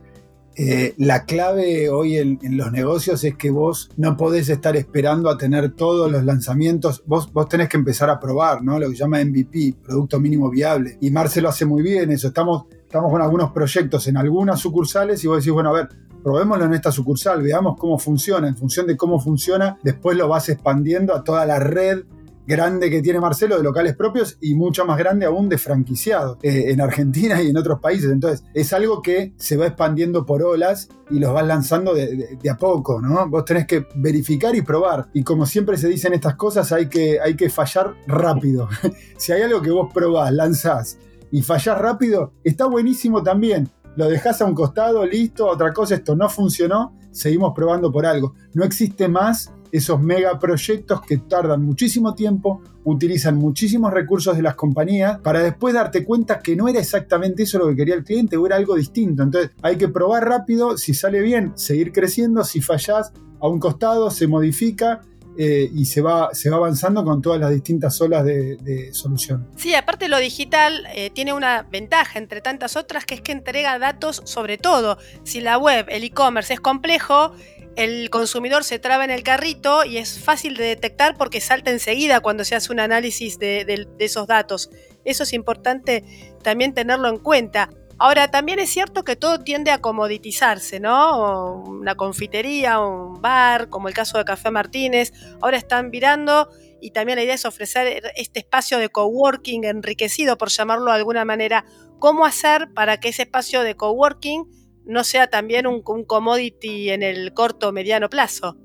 Eh, 0.62 0.92
la 0.98 1.24
clave 1.24 1.88
hoy 1.88 2.18
en, 2.18 2.38
los 2.42 2.70
negocios 2.70 3.24
es 3.24 3.34
que 3.34 3.50
vos 3.50 3.90
no 3.96 4.18
podés 4.18 4.50
estar 4.50 4.76
esperando 4.76 5.30
a 5.30 5.38
tener 5.38 5.70
todos 5.70 6.12
los 6.12 6.22
lanzamientos. 6.22 7.02
Vos, 7.06 7.32
vos 7.32 7.48
tenés 7.48 7.70
que 7.70 7.78
empezar 7.78 8.10
a 8.10 8.20
probar, 8.20 8.62
¿no? 8.62 8.78
Lo 8.78 8.90
que 8.90 8.94
llama 8.94 9.24
MVP, 9.24 9.76
Producto 9.82 10.20
Mínimo 10.20 10.50
Viable. 10.50 10.98
Y 11.00 11.10
Marcelo 11.10 11.48
hace 11.48 11.64
muy 11.64 11.82
bien 11.82 12.10
eso. 12.10 12.28
Estamos 12.28 12.66
estamos 12.82 13.10
con 13.10 13.22
algunos 13.22 13.52
proyectos 13.52 14.06
en 14.08 14.18
algunas 14.18 14.60
sucursales 14.60 15.24
y 15.24 15.28
vos 15.28 15.38
decís, 15.38 15.50
bueno, 15.50 15.70
a 15.70 15.72
ver, 15.72 15.88
probémoslo 16.22 16.66
en 16.66 16.74
esta 16.74 16.92
sucursal, 16.92 17.40
veamos 17.42 17.78
cómo 17.78 17.98
funciona. 17.98 18.46
En 18.46 18.56
función 18.56 18.86
de 18.86 18.98
cómo 18.98 19.18
funciona, 19.18 19.78
después 19.82 20.14
lo 20.18 20.28
vas 20.28 20.50
expandiendo 20.50 21.14
a 21.14 21.24
toda 21.24 21.46
la 21.46 21.58
red 21.58 22.02
grande 22.46 22.90
que 22.90 23.02
tiene 23.02 23.20
Marcelo 23.20 23.56
de 23.56 23.62
locales 23.62 23.94
propios 23.94 24.36
y 24.40 24.54
mucho 24.54 24.84
más 24.84 24.98
grande 24.98 25.26
aún 25.26 25.48
de 25.48 25.58
franquiciados 25.58 26.38
eh, 26.42 26.64
en 26.68 26.80
Argentina 26.80 27.40
y 27.42 27.48
en 27.48 27.56
otros 27.56 27.80
países. 27.80 28.10
Entonces, 28.10 28.44
es 28.54 28.72
algo 28.72 29.02
que 29.02 29.32
se 29.36 29.56
va 29.56 29.66
expandiendo 29.66 30.26
por 30.26 30.42
olas 30.42 30.88
y 31.10 31.18
los 31.18 31.32
vas 31.32 31.46
lanzando 31.46 31.94
de, 31.94 32.38
a 32.50 32.56
poco, 32.56 33.00
¿no? 33.00 33.28
Vos 33.28 33.44
tenés 33.44 33.66
que 33.66 33.86
verificar 33.94 34.54
y 34.54 34.62
probar. 34.62 35.08
Y 35.12 35.22
como 35.22 35.46
siempre 35.46 35.76
se 35.76 35.88
dicen 35.88 36.12
estas 36.12 36.36
cosas, 36.36 36.72
hay 36.72 36.88
que, 36.88 37.20
hay 37.20 37.36
que 37.36 37.50
fallar 37.50 37.94
rápido. 38.06 38.68
si 39.16 39.32
hay 39.32 39.42
algo 39.42 39.62
que 39.62 39.70
vos 39.70 39.92
probás, 39.92 40.32
lanzás 40.32 40.98
y 41.30 41.42
fallas 41.42 41.78
rápido, 41.78 42.32
está 42.42 42.66
buenísimo 42.66 43.22
también. 43.22 43.68
Lo 43.96 44.08
dejas 44.08 44.40
a 44.40 44.44
un 44.44 44.54
costado, 44.54 45.04
listo, 45.04 45.46
otra 45.46 45.72
cosa, 45.72 45.96
esto 45.96 46.14
no 46.14 46.28
funcionó, 46.28 46.96
seguimos 47.10 47.52
probando 47.54 47.90
por 47.90 48.06
algo. 48.06 48.34
No 48.54 48.64
existe 48.64 49.08
más 49.08 49.52
esos 49.72 50.00
megaproyectos 50.00 51.02
que 51.02 51.18
tardan 51.18 51.62
muchísimo 51.62 52.14
tiempo, 52.14 52.62
utilizan 52.84 53.36
muchísimos 53.36 53.92
recursos 53.92 54.36
de 54.36 54.42
las 54.42 54.54
compañías 54.54 55.18
para 55.20 55.42
después 55.42 55.74
darte 55.74 56.04
cuenta 56.04 56.40
que 56.40 56.56
no 56.56 56.68
era 56.68 56.80
exactamente 56.80 57.42
eso 57.42 57.58
lo 57.58 57.68
que 57.68 57.76
quería 57.76 57.94
el 57.94 58.04
cliente 58.04 58.36
o 58.36 58.46
era 58.46 58.56
algo 58.56 58.74
distinto. 58.74 59.22
Entonces 59.22 59.52
hay 59.62 59.76
que 59.76 59.88
probar 59.88 60.28
rápido, 60.28 60.76
si 60.76 60.94
sale 60.94 61.20
bien, 61.20 61.52
seguir 61.56 61.92
creciendo, 61.92 62.44
si 62.44 62.60
fallas 62.60 63.12
a 63.40 63.48
un 63.48 63.58
costado, 63.58 64.10
se 64.10 64.26
modifica 64.26 65.02
eh, 65.38 65.70
y 65.72 65.84
se 65.84 66.02
va, 66.02 66.34
se 66.34 66.50
va 66.50 66.56
avanzando 66.56 67.04
con 67.04 67.22
todas 67.22 67.40
las 67.40 67.50
distintas 67.50 68.00
olas 68.00 68.24
de, 68.24 68.90
solución. 68.92 69.46
Sí, 69.56 69.74
aparte 69.74 70.08
lo 70.08 70.18
digital 70.18 70.86
eh, 70.94 71.10
tiene 71.10 71.32
una 71.32 71.62
ventaja 71.62 72.18
entre 72.18 72.40
tantas 72.40 72.76
otras 72.76 73.06
que 73.06 73.14
es 73.14 73.20
que 73.20 73.32
entrega 73.32 73.78
datos 73.78 74.22
sobre 74.24 74.58
todo. 74.58 74.98
Si 75.22 75.40
la 75.40 75.56
web, 75.56 75.86
el 75.88 76.04
e-commerce 76.04 76.54
es 76.54 76.60
complejo, 76.60 77.32
el 77.76 78.10
consumidor 78.10 78.64
se 78.64 78.78
traba 78.78 79.04
en 79.04 79.10
el 79.10 79.22
carrito 79.22 79.84
y 79.84 79.98
es 79.98 80.18
fácil 80.18 80.56
de 80.56 80.64
detectar 80.64 81.16
porque 81.16 81.40
salta 81.40 81.70
enseguida 81.70 82.20
cuando 82.20 82.44
se 82.44 82.54
hace 82.54 82.72
un 82.72 82.80
análisis 82.80 83.38
de, 83.38 83.86
esos 83.98 84.26
datos. 84.26 84.70
Eso 85.04 85.22
es 85.22 85.32
importante 85.32 86.04
también 86.42 86.74
tenerlo 86.74 87.08
en 87.08 87.18
cuenta. 87.18 87.70
Ahora, 87.98 88.30
también 88.30 88.58
es 88.58 88.70
cierto 88.70 89.04
que 89.04 89.14
todo 89.14 89.40
tiende 89.40 89.70
a 89.70 89.80
comoditizarse, 89.80 90.80
¿no? 90.80 91.62
Una 91.66 91.94
confitería, 91.96 92.80
un 92.80 93.20
bar, 93.20 93.68
como 93.68 93.88
el 93.88 93.94
caso 93.94 94.16
de 94.16 94.24
Café 94.24 94.50
Martínez, 94.50 95.12
ahora 95.42 95.58
están 95.58 95.90
virando 95.90 96.48
y 96.80 96.92
también 96.92 97.16
la 97.16 97.24
idea 97.24 97.34
es 97.34 97.44
ofrecer 97.44 98.02
este 98.16 98.40
espacio 98.40 98.78
de 98.78 98.88
coworking 98.88 99.64
enriquecido, 99.64 100.38
por 100.38 100.48
llamarlo 100.48 100.86
de 100.86 100.96
alguna 100.96 101.26
manera. 101.26 101.66
¿Cómo 101.98 102.24
hacer 102.24 102.72
para 102.72 102.98
que 103.00 103.10
ese 103.10 103.22
espacio 103.22 103.62
de 103.62 103.76
coworking 103.76 104.46
no 104.84 105.04
sea 105.04 105.28
también 105.28 105.66
un, 105.66 105.82
commodity 105.82 106.90
en 106.90 107.02
el 107.02 107.32
corto 107.34 107.68
o 107.68 107.72
mediano 107.72 108.08
plazo. 108.08 108.56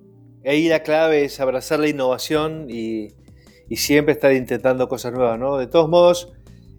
Ahí 0.45 0.67
la 0.67 0.83
clave 0.83 1.25
es 1.25 1.39
abrazar 1.39 1.79
la 1.79 1.87
innovación 1.87 2.67
y, 2.69 3.09
siempre 3.75 4.13
estar 4.13 4.31
intentando 4.31 4.87
cosas 4.87 5.11
nuevas, 5.11 5.39
¿no? 5.39 5.57
De 5.57 5.67
todos 5.67 5.89
modos, 5.89 6.31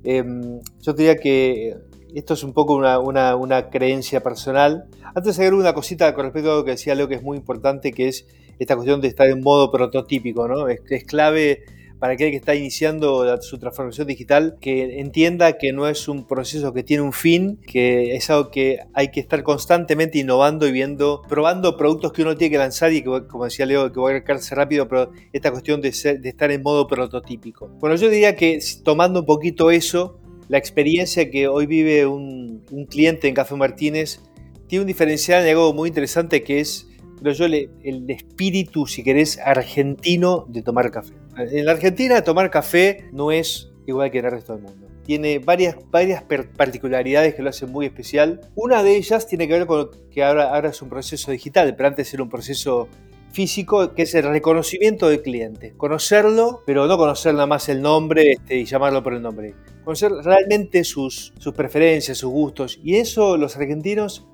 em, 0.04 0.60
yo 0.80 0.92
diría 0.92 1.16
que 1.16 1.76
esto 2.14 2.34
es 2.34 2.42
un 2.42 2.52
poco 2.54 2.74
una, 2.76 3.70
creencia 3.70 4.22
personal. 4.22 4.88
Antes 5.14 5.24
de 5.24 5.30
hacer 5.42 5.54
una 5.54 5.74
cosita 5.74 6.14
con 6.14 6.24
respecto 6.24 6.52
a 6.52 6.56
lo 6.56 6.64
que 6.64 6.70
decía 6.72 6.94
Leo, 6.94 7.08
que 7.08 7.16
es 7.16 7.22
muy 7.22 7.36
importante, 7.36 7.92
que 7.92 8.08
es 8.08 8.26
esta 8.58 8.74
cuestión 8.76 9.00
de 9.00 9.08
estar 9.08 9.28
en 9.28 9.42
modo 9.42 9.70
prototípico, 9.70 10.48
¿no? 10.48 10.68
Es 10.68 11.04
clave 11.04 11.64
para 11.98 12.12
aquel 12.12 12.30
que 12.30 12.36
está 12.36 12.54
iniciando 12.54 13.40
su 13.40 13.58
transformación 13.58 14.06
digital, 14.06 14.56
que 14.60 15.00
entienda 15.00 15.56
que 15.56 15.72
no 15.72 15.88
es 15.88 16.08
un 16.08 16.26
proceso 16.26 16.72
que 16.72 16.82
tiene 16.82 17.02
un 17.02 17.12
fin, 17.12 17.58
que 17.66 18.14
es 18.14 18.28
algo 18.30 18.50
que 18.50 18.80
hay 18.92 19.10
que 19.10 19.20
estar 19.20 19.42
constantemente 19.42 20.18
innovando 20.18 20.66
y 20.66 20.72
viendo, 20.72 21.22
probando 21.28 21.76
productos 21.76 22.12
que 22.12 22.22
uno 22.22 22.36
tiene 22.36 22.50
que 22.50 22.58
lanzar 22.58 22.92
y 22.92 23.02
que, 23.02 23.26
como 23.26 23.44
decía 23.44 23.66
Leo, 23.66 23.92
que 23.92 23.98
voy 23.98 24.12
a 24.12 24.16
acercarse 24.16 24.54
rápido, 24.54 24.88
pero 24.88 25.10
esta 25.32 25.50
cuestión 25.50 25.80
de, 25.80 25.88
estar 25.88 26.50
en 26.50 26.62
modo 26.62 26.86
prototípico. 26.86 27.68
Bueno, 27.80 27.96
yo 27.96 28.10
diría 28.10 28.36
que 28.36 28.58
tomando 28.84 29.20
un 29.20 29.26
poquito 29.26 29.70
eso, 29.70 30.18
la 30.48 30.58
experiencia 30.58 31.30
que 31.30 31.48
hoy 31.48 31.66
vive 31.66 32.06
un, 32.06 32.62
cliente 32.90 33.28
en 33.28 33.34
Café 33.34 33.54
Martínez 33.54 34.20
tiene 34.66 34.82
un 34.82 34.86
diferencial 34.86 35.44
en 35.44 35.50
algo 35.50 35.72
muy 35.72 35.88
interesante 35.88 36.42
que 36.42 36.60
es, 36.60 36.88
creo 37.20 37.32
yo, 37.32 37.46
el 37.46 38.10
espíritu, 38.10 38.86
si 38.86 39.02
querés, 39.02 39.38
argentino 39.38 40.44
de 40.48 40.62
tomar 40.62 40.90
café. 40.90 41.14
En 41.38 41.66
la 41.66 41.72
Argentina 41.72 42.22
tomar 42.22 42.50
café 42.50 43.08
no 43.12 43.30
es 43.30 43.70
igual 43.86 44.10
que 44.10 44.18
en 44.18 44.24
el 44.24 44.30
resto 44.30 44.54
del 44.54 44.62
mundo. 44.62 44.88
Tiene 45.04 45.38
varias, 45.38 45.76
varias 45.90 46.24
particularidades 46.56 47.34
que 47.34 47.42
lo 47.42 47.50
hacen 47.50 47.70
muy 47.70 47.86
especial. 47.86 48.40
Una 48.56 48.82
de 48.82 48.96
ellas 48.96 49.26
tiene 49.26 49.46
que 49.46 49.52
ver 49.52 49.66
con 49.66 49.90
que 50.10 50.24
ahora, 50.24 50.54
ahora 50.54 50.70
es 50.70 50.82
un 50.82 50.88
proceso 50.88 51.30
digital, 51.30 51.76
pero 51.76 51.88
antes 51.88 52.12
era 52.12 52.22
un 52.22 52.28
proceso 52.28 52.88
físico, 53.30 53.92
que 53.94 54.02
es 54.02 54.14
el 54.14 54.24
reconocimiento 54.24 55.08
del 55.08 55.22
cliente. 55.22 55.74
Conocerlo, 55.76 56.62
pero 56.66 56.86
no 56.86 56.96
conocer 56.96 57.34
nada 57.34 57.46
más 57.46 57.68
el 57.68 57.82
nombre 57.82 58.32
este, 58.32 58.56
y 58.56 58.64
llamarlo 58.64 59.02
por 59.02 59.14
el 59.14 59.22
nombre. 59.22 59.54
Conocer 59.84 60.10
realmente 60.10 60.82
sus, 60.82 61.34
sus 61.38 61.54
preferencias, 61.54 62.18
sus 62.18 62.30
gustos. 62.30 62.80
Y 62.82 62.96
eso 62.96 63.36
los 63.36 63.56
argentinos 63.56 64.26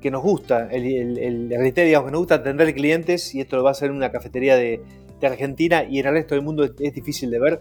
que 0.00 0.10
nos 0.10 0.22
gusta, 0.22 0.68
el, 0.70 1.18
el, 1.18 1.52
el, 1.52 1.74
digamos, 1.74 2.06
que 2.06 2.12
nos 2.12 2.20
gusta 2.20 2.36
atender 2.36 2.72
clientes, 2.74 3.34
y 3.34 3.40
esto 3.40 3.56
lo 3.56 3.64
va 3.64 3.70
a 3.70 3.72
hacer 3.72 3.90
en 3.90 3.96
una 3.96 4.12
cafetería 4.12 4.56
de, 4.56 4.80
de 5.20 5.26
Argentina 5.26 5.84
y 5.84 5.98
en 5.98 6.06
el 6.06 6.12
resto 6.12 6.34
del 6.34 6.44
mundo 6.44 6.64
es, 6.64 6.94
difícil 6.94 7.30
de 7.30 7.38
ver. 7.38 7.60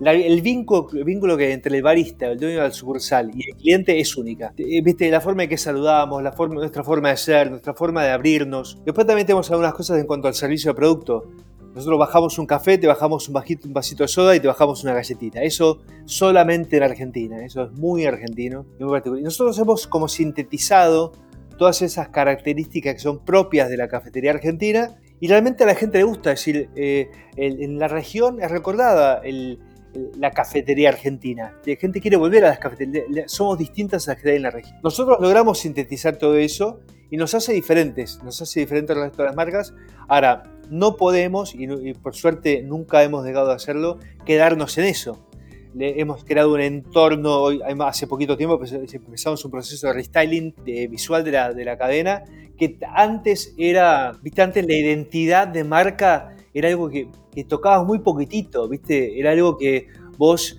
el, 0.00 0.40
vínculo, 0.42 1.04
vínculo 1.04 1.36
que 1.36 1.52
entre 1.52 1.76
el 1.76 1.82
barista, 1.82 2.26
el 2.26 2.38
dueño 2.38 2.62
del 2.62 2.72
sucursal 2.72 3.30
y 3.34 3.50
el 3.50 3.56
cliente 3.56 3.98
es 3.98 4.16
única. 4.16 4.52
Eh, 4.56 4.82
¿Viste? 4.82 5.10
La 5.10 5.20
forma 5.20 5.44
en 5.44 5.48
que 5.48 5.58
saludamos, 5.58 6.22
la 6.22 6.32
forma, 6.32 6.56
nuestra 6.56 6.84
forma 6.84 7.10
de 7.10 7.16
ser, 7.16 7.50
nuestra 7.50 7.74
forma 7.74 8.04
de 8.04 8.10
abrirnos. 8.10 8.78
Después 8.84 9.06
también 9.06 9.26
tenemos 9.26 9.50
algunas 9.50 9.74
cosas 9.74 9.98
en 9.98 10.06
cuanto 10.06 10.28
al 10.28 10.34
servicio 10.34 10.70
de 10.70 10.74
producto. 10.74 11.28
Nosotros 11.74 11.98
bajamos 11.98 12.38
un 12.38 12.44
café, 12.44 12.76
te 12.76 12.86
bajamos 12.86 13.28
un, 13.28 13.34
bajito, 13.34 13.66
un 13.66 13.72
vasito 13.72 14.04
de 14.04 14.08
soda 14.08 14.36
y 14.36 14.40
te 14.40 14.46
bajamos 14.46 14.84
una 14.84 14.92
galletita. 14.92 15.42
Eso 15.42 15.80
solamente 16.04 16.76
en 16.76 16.82
Argentina. 16.82 17.42
Eso 17.44 17.62
es 17.64 17.72
muy 17.72 18.04
argentino 18.04 18.66
y 18.78 18.84
muy 18.84 18.92
particular. 18.92 19.24
Nosotros 19.24 19.58
hemos 19.58 19.86
como 19.86 20.06
sintetizado 20.06 21.12
todas 21.56 21.80
esas 21.80 22.08
características 22.08 22.94
que 22.94 23.00
son 23.00 23.24
propias 23.24 23.70
de 23.70 23.78
la 23.78 23.88
cafetería 23.88 24.32
argentina 24.32 24.96
y 25.22 25.28
realmente 25.28 25.62
a 25.62 25.68
la 25.68 25.76
gente 25.76 25.98
le 25.98 26.04
gusta, 26.04 26.32
es 26.32 26.40
decir, 26.40 26.68
eh, 26.74 27.08
en 27.36 27.78
la 27.78 27.86
región 27.86 28.42
es 28.42 28.50
recordada 28.50 29.22
la 30.18 30.32
cafetería 30.32 30.88
argentina. 30.88 31.56
La 31.64 31.76
gente 31.76 32.00
quiere 32.00 32.16
volver 32.16 32.44
a 32.44 32.48
las 32.48 32.58
cafeterías, 32.58 33.30
somos 33.30 33.56
distintas 33.56 34.08
a 34.08 34.14
las 34.14 34.20
que 34.20 34.30
hay 34.30 34.36
en 34.38 34.42
la 34.42 34.50
región. 34.50 34.80
Nosotros 34.82 35.18
logramos 35.20 35.60
sintetizar 35.60 36.16
todo 36.16 36.36
eso 36.38 36.80
y 37.08 37.18
nos 37.18 37.34
hace 37.34 37.52
diferentes, 37.52 38.20
nos 38.24 38.42
hace 38.42 38.58
diferentes 38.58 38.96
al 38.96 39.04
resto 39.04 39.22
de 39.22 39.28
las 39.28 39.36
marcas. 39.36 39.72
Ahora, 40.08 40.42
no 40.70 40.96
podemos, 40.96 41.54
y, 41.54 41.70
y 41.70 41.94
por 41.94 42.16
suerte 42.16 42.62
nunca 42.62 43.04
hemos 43.04 43.22
dejado 43.22 43.46
de 43.46 43.54
hacerlo, 43.54 44.00
quedarnos 44.26 44.76
en 44.78 44.86
eso 44.86 45.24
hemos 45.78 46.24
creado 46.24 46.52
un 46.52 46.60
entorno, 46.60 47.40
hoy, 47.40 47.60
hace 47.80 48.06
poquito 48.06 48.36
tiempo 48.36 48.60
empezamos 48.92 49.44
un 49.44 49.50
proceso 49.50 49.86
de 49.86 49.92
restyling 49.94 50.54
visual 50.90 51.24
de 51.24 51.32
la, 51.32 51.52
de 51.52 51.64
la 51.64 51.76
cadena, 51.76 52.24
que 52.56 52.78
antes 52.94 53.54
era, 53.56 54.12
viste, 54.22 54.42
antes 54.42 54.66
la 54.66 54.74
identidad 54.74 55.48
de 55.48 55.64
marca 55.64 56.36
era 56.54 56.68
algo 56.68 56.88
que, 56.88 57.08
que 57.34 57.44
tocabas 57.44 57.86
muy 57.86 58.00
poquitito, 58.00 58.68
viste, 58.68 59.18
era 59.18 59.30
algo 59.30 59.56
que 59.56 59.88
vos, 60.18 60.58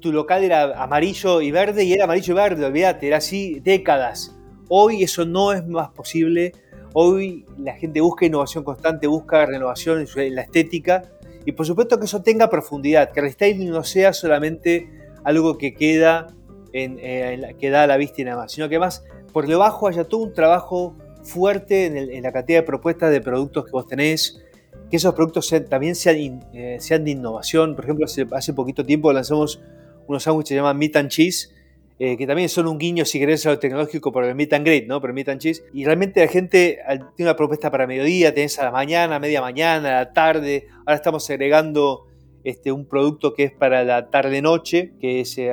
tu 0.00 0.12
local 0.12 0.44
era 0.44 0.82
amarillo 0.82 1.40
y 1.40 1.50
verde 1.50 1.84
y 1.84 1.92
era 1.92 2.04
amarillo 2.04 2.32
y 2.32 2.36
verde, 2.36 2.64
olvídate, 2.64 3.06
era 3.06 3.16
así 3.18 3.60
décadas. 3.60 4.36
Hoy 4.68 5.02
eso 5.02 5.24
no 5.24 5.52
es 5.52 5.66
más 5.66 5.90
posible, 5.90 6.52
hoy 6.94 7.44
la 7.58 7.74
gente 7.74 8.00
busca 8.00 8.26
innovación 8.26 8.64
constante, 8.64 9.06
busca 9.06 9.44
renovación 9.44 10.06
en 10.16 10.34
la 10.34 10.42
estética, 10.42 11.02
y 11.44 11.52
por 11.52 11.66
supuesto 11.66 11.98
que 11.98 12.06
eso 12.06 12.22
tenga 12.22 12.50
profundidad, 12.50 13.12
que 13.12 13.20
el 13.20 13.26
restyling 13.26 13.70
no 13.70 13.84
sea 13.84 14.12
solamente 14.12 14.90
algo 15.24 15.58
que 15.58 15.74
queda 15.74 16.28
en, 16.72 16.98
eh, 17.00 17.54
que 17.58 17.70
da 17.70 17.84
a 17.84 17.86
la 17.86 17.96
vista 17.96 18.22
y 18.22 18.24
nada 18.24 18.38
más, 18.38 18.52
sino 18.52 18.68
que 18.68 18.78
más 18.78 19.04
por 19.32 19.46
debajo 19.46 19.88
haya 19.88 20.04
todo 20.04 20.22
un 20.22 20.34
trabajo 20.34 20.96
fuerte 21.22 21.86
en, 21.86 22.22
la 22.22 22.32
cantidad 22.32 22.60
de 22.60 22.62
propuestas 22.64 23.10
de 23.10 23.20
productos 23.20 23.64
que 23.64 23.70
vos 23.70 23.86
tenés, 23.86 24.42
que 24.90 24.96
esos 24.96 25.14
productos 25.14 25.52
también 25.68 25.94
sean, 25.94 26.44
eh, 26.52 26.76
sean 26.80 27.04
de 27.04 27.12
innovación. 27.12 27.74
Por 27.74 27.84
ejemplo, 27.84 28.04
hace, 28.04 28.26
hace 28.32 28.52
poquito 28.52 28.84
tiempo 28.84 29.12
lanzamos 29.12 29.62
unos 30.06 30.22
sándwiches 30.22 30.48
que 30.48 30.54
se 30.54 30.56
llaman 30.56 30.78
Meat 30.78 30.96
and 30.96 31.08
Cheese, 31.08 31.50
eh, 31.98 32.16
que 32.16 32.26
también 32.26 32.48
son 32.48 32.66
un 32.66 32.78
guiño, 32.78 33.04
si 33.04 33.18
querés, 33.18 33.46
a 33.46 33.50
lo 33.50 33.58
tecnológico 33.58 34.12
por 34.12 34.24
el 34.24 34.34
meet 34.34 34.52
and 34.52 34.66
greet, 34.66 34.86
¿no? 34.86 35.00
Por 35.00 35.10
el 35.10 35.14
meet 35.14 35.28
and 35.28 35.40
cheese. 35.40 35.64
Y 35.72 35.84
realmente 35.84 36.20
la 36.20 36.28
gente 36.28 36.78
tiene 37.16 37.30
una 37.30 37.36
propuesta 37.36 37.70
para 37.70 37.86
mediodía, 37.86 38.34
tenés 38.34 38.58
a 38.58 38.64
la 38.64 38.70
mañana, 38.70 39.18
media 39.18 39.40
mañana, 39.40 39.88
a 39.90 40.04
la 40.04 40.12
tarde. 40.12 40.66
Ahora 40.80 40.94
estamos 40.94 41.28
agregando 41.30 42.06
este, 42.44 42.72
un 42.72 42.86
producto 42.86 43.34
que 43.34 43.44
es 43.44 43.52
para 43.52 43.84
la 43.84 44.10
tarde-noche, 44.10 44.94
que 45.00 45.24
se 45.24 45.52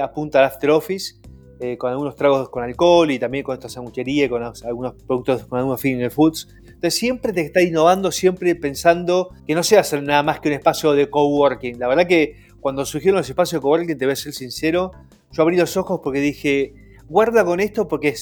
apunta 0.00 0.40
al 0.40 0.46
after 0.46 0.70
office. 0.70 1.14
Eh, 1.60 1.78
con 1.78 1.92
algunos 1.92 2.16
tragos 2.16 2.48
con 2.48 2.64
alcohol 2.64 3.12
y 3.12 3.18
también 3.20 3.44
con 3.44 3.54
esta 3.54 3.68
sanguchería, 3.68 4.28
con 4.28 4.42
algunos 4.42 4.94
productos, 5.06 5.46
con 5.46 5.60
algunos 5.60 5.80
finger 5.80 6.10
foods. 6.10 6.48
Entonces 6.66 6.96
siempre 6.96 7.32
te 7.32 7.42
está 7.42 7.62
innovando, 7.62 8.10
siempre 8.10 8.56
pensando 8.56 9.30
que 9.46 9.54
no 9.54 9.62
sea 9.62 9.82
nada 10.02 10.24
más 10.24 10.40
que 10.40 10.48
un 10.48 10.54
espacio 10.54 10.92
de 10.92 11.08
coworking. 11.08 11.78
La 11.78 11.86
verdad 11.86 12.08
que 12.08 12.36
cuando 12.60 12.84
surgieron 12.84 13.18
los 13.18 13.28
espacios 13.28 13.60
de 13.60 13.62
coworking, 13.62 13.96
te 13.96 14.04
voy 14.04 14.12
a 14.12 14.16
ser 14.16 14.32
sincero, 14.32 14.90
yo 15.34 15.42
abrí 15.42 15.56
los 15.56 15.76
ojos 15.76 16.00
porque 16.02 16.20
dije, 16.20 16.74
guarda 17.08 17.44
con 17.44 17.58
esto 17.58 17.88
porque 17.88 18.14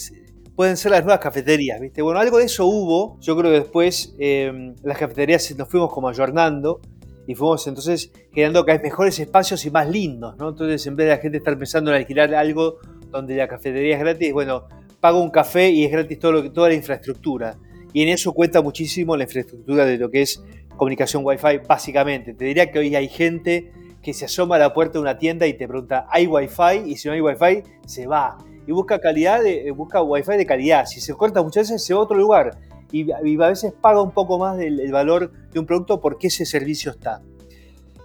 pueden 0.56 0.78
ser 0.78 0.92
las 0.92 1.04
nuevas 1.04 1.20
cafeterías, 1.20 1.78
¿viste? 1.78 2.00
Bueno, 2.00 2.18
algo 2.18 2.38
de 2.38 2.44
eso 2.46 2.66
hubo. 2.66 3.18
Yo 3.20 3.36
creo 3.36 3.52
que 3.52 3.60
después 3.60 4.14
em, 4.18 4.74
las 4.82 4.96
cafeterías 4.96 5.54
nos 5.56 5.68
fuimos 5.68 5.92
como 5.92 6.08
ayornando 6.08 6.80
y 7.26 7.34
fuimos 7.34 7.66
entonces 7.66 8.10
creando 8.32 8.64
cada 8.64 8.78
vez 8.78 8.84
mejores 8.84 9.18
espacios 9.18 9.64
y 9.66 9.70
más 9.70 9.90
lindos, 9.90 10.38
¿no? 10.38 10.48
Entonces, 10.48 10.86
en 10.86 10.96
vez 10.96 11.06
de 11.06 11.16
la 11.16 11.18
gente 11.18 11.36
estar 11.36 11.58
pensando 11.58 11.90
en 11.90 11.98
alquilar 11.98 12.34
algo 12.34 12.78
donde 13.10 13.36
la 13.36 13.46
cafetería 13.46 13.96
es 13.96 14.00
gratis, 14.00 14.32
bueno, 14.32 14.64
pago 14.98 15.22
un 15.22 15.30
café 15.30 15.68
y 15.68 15.84
es 15.84 15.92
gratis 15.92 16.18
todo 16.18 16.32
lo, 16.32 16.50
toda 16.50 16.68
la 16.68 16.74
infraestructura. 16.74 17.58
Y 17.92 18.02
en 18.02 18.08
eso 18.08 18.32
cuenta 18.32 18.62
muchísimo 18.62 19.18
la 19.18 19.24
infraestructura 19.24 19.84
de 19.84 19.98
lo 19.98 20.10
que 20.10 20.22
es 20.22 20.42
comunicación 20.78 21.22
Wi-Fi, 21.26 21.58
básicamente. 21.68 22.32
Te 22.32 22.46
diría 22.46 22.70
que 22.70 22.78
hoy 22.78 22.96
hay 22.96 23.08
gente 23.08 23.70
que 24.02 24.12
se 24.12 24.24
asoma 24.24 24.56
a 24.56 24.58
la 24.58 24.74
puerta 24.74 24.94
de 24.94 25.00
una 25.00 25.16
tienda 25.16 25.46
y 25.46 25.54
te 25.54 25.68
pregunta, 25.68 26.06
¿hay 26.10 26.26
wifi? 26.26 26.82
Y 26.86 26.96
si 26.96 27.08
no 27.08 27.14
hay 27.14 27.20
wifi, 27.20 27.62
se 27.86 28.06
va. 28.06 28.36
Y 28.66 28.72
busca 28.72 28.98
calidad, 28.98 29.42
de, 29.42 29.70
busca 29.70 30.02
wifi 30.02 30.36
de 30.36 30.46
calidad. 30.46 30.86
Si 30.86 31.00
se 31.00 31.14
corta 31.14 31.42
muchas 31.42 31.68
veces, 31.68 31.84
se 31.84 31.94
va 31.94 32.00
a 32.00 32.02
otro 32.02 32.16
lugar. 32.16 32.58
y, 32.90 33.10
a 33.10 33.20
veces 33.20 33.72
paga 33.80 34.02
un 34.02 34.10
poco 34.10 34.38
más 34.38 34.58
del 34.58 34.90
valor 34.92 35.32
de 35.52 35.58
un 35.58 35.66
producto 35.66 36.00
porque 36.00 36.26
ese 36.26 36.44
servicio 36.44 36.90
está. 36.90 37.22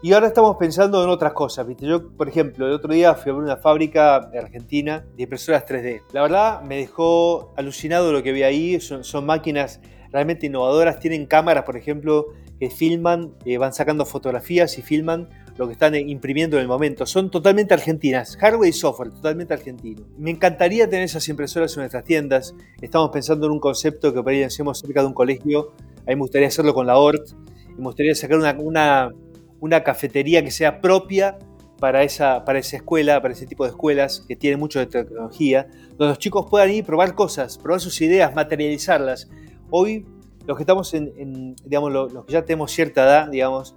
Y 0.04 0.14
ahora 0.14 0.28
estamos 0.28 0.58
pensando 0.58 1.04
en 1.04 1.10
otras 1.10 1.34
cosas, 1.34 1.66
¿viste? 1.66 1.88
Yo, 1.88 2.10
por 2.10 2.30
ejemplo, 2.30 2.68
el 2.68 2.74
otro 2.74 2.94
día 2.94 3.16
fui 3.16 3.32
a 3.32 3.34
ver 3.34 3.44
una 3.44 3.58
fábrica 3.58 4.18
Argentina 4.18 5.04
de 5.16 5.24
impresoras 5.24 5.66
3D. 5.66 6.04
La 6.14 6.22
verdad, 6.22 6.62
me 6.62 6.78
dejó 6.78 7.52
alucinado 7.58 8.12
lo 8.14 8.22
que 8.22 8.32
vi 8.32 8.44
ahí. 8.44 8.80
Son, 8.80 9.04
son 9.04 9.26
máquinas 9.26 9.82
realmente 10.12 10.46
innovadoras. 10.46 11.00
Tienen 11.00 11.26
cámaras, 11.26 11.64
por 11.64 11.78
ejemplo, 11.78 12.28
que 12.60 12.70
filman, 12.70 13.34
eh, 13.44 13.58
van 13.58 13.74
sacando 13.74 14.06
fotografías 14.06 14.78
y 14.78 14.84
filman 14.84 15.30
lo 15.58 15.68
que 15.68 15.74
están 15.74 15.96
imprimiendo 15.96 16.58
en 16.58 16.62
el 16.62 16.68
momento. 16.68 17.06
Son 17.06 17.32
totalmente 17.32 17.74
argentinas, 17.74 18.38
hardware 18.38 18.70
y 18.70 18.74
software, 18.74 19.12
totalmente 19.12 19.54
argentino. 19.54 20.06
Me 20.18 20.32
encantaría 20.32 20.90
tener 20.90 21.06
esas 21.06 21.28
impresoras 21.30 21.76
en 21.76 21.82
nuestras 21.82 22.04
tiendas. 22.04 22.56
Estamos 22.82 23.10
pensando 23.12 23.48
en 23.48 23.54
un 23.54 23.60
concepto 23.60 24.14
que 24.14 24.46
hacemos 24.46 24.80
cerca 24.80 25.02
de 25.02 25.08
un 25.08 25.14
colegio. 25.14 25.74
A 26.06 26.10
mí 26.10 26.16
me 26.16 26.22
gustaría 26.22 26.48
hacerlo 26.48 26.74
con 26.74 26.88
la 26.88 26.98
ORT. 26.98 27.32
Y 27.70 27.80
me 27.80 27.86
gustaría 27.86 28.16
sacar 28.16 28.38
una, 28.38 28.54
una 28.60 29.12
una 29.60 29.84
cafetería 29.84 30.44
que 30.44 30.52
sea 30.52 30.82
propia 30.82 31.38
para 31.80 32.04
esa, 32.04 32.44
para 32.44 32.60
esa 32.60 32.78
escuela, 32.78 33.22
para 33.22 33.34
ese 33.34 33.46
tipo 33.46 33.64
de 33.64 33.70
escuelas 33.72 34.24
que 34.28 34.36
tienen 34.36 34.60
mucho 34.60 34.80
de 34.80 34.88
tecnología, 34.88 35.68
donde 35.90 36.08
los 36.08 36.20
chicos 36.20 36.48
puedan 36.50 36.72
ir, 36.72 36.84
probar 36.84 37.14
cosas, 37.14 37.58
probar 37.58 37.82
sus 37.82 38.02
ideas, 38.02 38.34
materializarlas. 38.34 39.30
Hoy, 39.70 40.06
los 40.46 40.58
que 40.58 40.64
estamos 40.64 40.94
en, 40.94 41.56
digamos, 41.66 41.92
los, 41.92 42.26
que 42.26 42.34
ya 42.34 42.44
tenemos 42.44 42.72
cierta 42.72 43.04
edad, 43.04 43.30
digamos, 43.30 43.76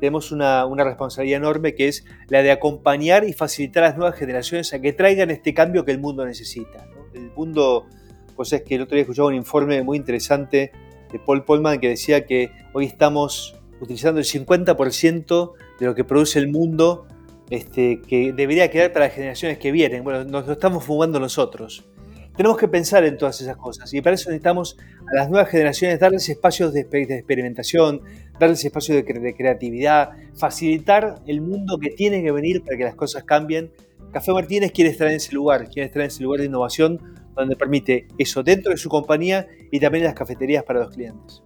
tenemos 0.00 0.32
una, 0.32 0.66
responsabilidad 0.84 1.38
enorme 1.38 1.74
que 1.74 1.88
es 1.88 2.04
la 2.28 2.42
de 2.42 2.50
acompañar 2.50 3.24
y 3.24 3.32
facilitar 3.32 3.84
a 3.84 3.88
las 3.88 3.96
nuevas 3.96 4.18
generaciones 4.18 4.72
a 4.74 4.80
que 4.80 4.92
traigan 4.92 5.30
este 5.30 5.54
cambio 5.54 5.84
que 5.84 5.92
el 5.92 5.98
mundo 5.98 6.24
necesita. 6.24 6.86
El 7.14 7.30
mundo, 7.34 7.86
pues 8.34 8.52
es 8.52 8.62
que 8.62 8.74
el 8.74 8.82
otro 8.82 8.94
día 8.94 9.02
escuchaba 9.02 9.28
un 9.28 9.34
informe 9.34 9.82
muy 9.82 9.96
interesante 9.96 10.72
de 11.10 11.18
Paul 11.18 11.44
Polman 11.44 11.80
que 11.80 11.88
decía 11.88 12.26
que 12.26 12.50
hoy 12.72 12.86
estamos 12.86 13.54
utilizando 13.80 14.20
el 14.20 14.26
50% 14.26 15.52
de 15.78 15.86
lo 15.86 15.94
que 15.94 16.04
produce 16.04 16.38
el 16.38 16.48
mundo, 16.48 17.06
este, 17.50 18.00
que 18.02 18.32
debería 18.32 18.70
quedar 18.70 18.92
para 18.92 19.06
las 19.06 19.14
generaciones 19.14 19.58
que 19.58 19.70
vienen. 19.70 20.04
Bueno, 20.04 20.24
nos 20.24 20.46
lo 20.46 20.52
estamos 20.52 20.84
fumando 20.84 21.20
nosotros. 21.20 21.84
Tenemos 22.36 22.58
que 22.58 22.68
pensar 22.68 23.02
en 23.04 23.16
todas 23.16 23.40
esas 23.40 23.56
cosas 23.56 23.92
y 23.94 24.02
para 24.02 24.14
eso 24.14 24.28
necesitamos 24.28 24.76
a 25.10 25.16
las 25.16 25.30
nuevas 25.30 25.48
generaciones 25.48 25.98
darles 25.98 26.28
espacios 26.28 26.74
de, 26.74 26.80
experimentación, 26.80 28.02
darles 28.38 28.64
espacios 28.64 28.96
de, 28.96 29.34
creatividad, 29.34 30.10
facilitar 30.34 31.22
el 31.26 31.40
mundo 31.40 31.78
que 31.78 31.90
tiene 31.90 32.22
que 32.22 32.30
venir 32.32 32.62
para 32.62 32.76
que 32.76 32.84
las 32.84 32.94
cosas 32.94 33.24
cambien. 33.24 33.70
Café 34.12 34.32
Martínez 34.32 34.72
quiere 34.72 34.90
estar 34.90 35.08
en 35.08 35.14
ese 35.14 35.34
lugar, 35.34 35.68
quiere 35.68 35.86
estar 35.86 36.02
en 36.02 36.08
ese 36.08 36.22
lugar 36.22 36.40
de 36.40 36.46
innovación 36.46 37.00
donde 37.34 37.56
permite 37.56 38.08
eso 38.18 38.42
dentro 38.42 38.72
de 38.72 38.78
su 38.78 38.88
compañía 38.88 39.46
y 39.70 39.78
también 39.78 40.04
en 40.04 40.08
las 40.08 40.14
cafeterías 40.14 40.64
para 40.64 40.80
los 40.80 40.90
clientes. 40.90 41.42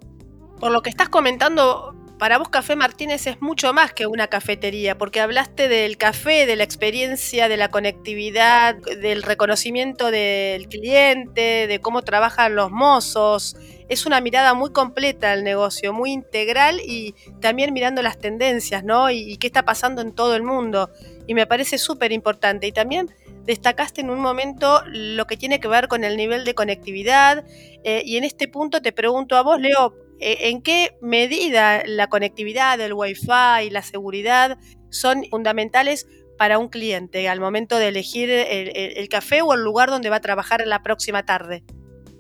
Por 0.61 0.71
lo 0.71 0.83
que 0.83 0.91
estás 0.91 1.09
comentando, 1.09 1.95
para 2.21 2.37
vos 2.37 2.51
Café 2.51 2.77
Martínez 2.77 3.27
es 3.27 3.41
mucho 3.41 3.73
más 3.73 3.95
que 3.95 4.07
una 4.07 4.27
cafetería, 4.27 4.99
porque 4.99 5.21
hablaste 5.21 5.69
del 5.69 5.97
café, 5.97 6.45
de 6.45 6.55
la 6.55 6.65
experiencia, 6.65 7.49
de 7.49 7.57
la 7.57 7.71
conectividad, 7.71 8.77
del 8.77 9.23
reconocimiento 9.23 10.11
del 10.11 10.69
cliente, 10.69 11.67
de 11.67 11.81
cómo 11.81 12.03
trabajan 12.03 12.55
los 12.55 12.71
mozos. 12.71 13.57
Es 13.89 14.05
una 14.05 14.21
mirada 14.21 14.53
muy 14.53 14.71
completa 14.71 15.33
al 15.33 15.45
negocio, 15.45 15.95
muy 15.95 16.13
integral 16.13 16.83
y 16.87 17.15
también 17.41 17.73
mirando 17.73 18.03
las 18.03 18.19
tendencias, 18.19 18.85
¿no? 18.85 19.11
Y, 19.11 19.39
qué 19.39 19.47
está 19.47 19.65
pasando 19.65 20.03
en 20.03 20.13
todo 20.13 20.37
el 20.37 20.43
mundo. 20.43 20.91
Y 21.27 21.33
me 21.33 21.47
parece 21.47 21.79
súper 21.79 22.13
importante. 22.13 22.67
Y 22.67 22.73
también 22.73 23.11
destacaste 23.47 24.03
en 24.03 24.11
un 24.11 24.21
momento 24.21 24.83
lo 24.89 25.27
que 25.27 25.39
tiene 25.39 25.59
que 25.59 25.69
ver 25.69 25.89
con 25.89 26.05
el 26.05 26.19
nivel 26.19 26.45
de 26.45 26.55
conectividad. 26.55 27.47
Eh, 27.83 28.03
y 28.05 28.19
en 28.19 28.25
este 28.25 28.47
punto 28.47 28.83
te 28.83 28.93
pregunto 28.93 29.37
a 29.39 29.43
vos, 29.43 29.59
Leo, 29.59 30.10
¿En 30.21 30.61
qué 30.63 30.97
medida 31.01 31.83
la 31.87 32.09
conectividad, 32.09 32.79
el 32.81 32.93
Wi-Fi 32.93 33.67
y 33.67 33.71
la 33.71 33.83
seguridad 33.83 34.59
son 34.91 35.25
fundamentales 35.31 36.07
para 36.37 36.59
un 36.59 36.69
cliente 36.69 37.29
al 37.29 37.41
momento 37.41 37.77
de 37.79 37.89
elegir 37.89 38.31
el, 38.31 39.09
café 39.09 39.43
o 39.43 39.55
el 39.55 39.63
lugar 39.63 39.91
donde 39.91 40.11
va 40.11 40.17
a 40.17 40.21
trabajar 40.21 40.67
la 40.67 40.83
próxima 40.83 41.25
tarde? 41.25 41.65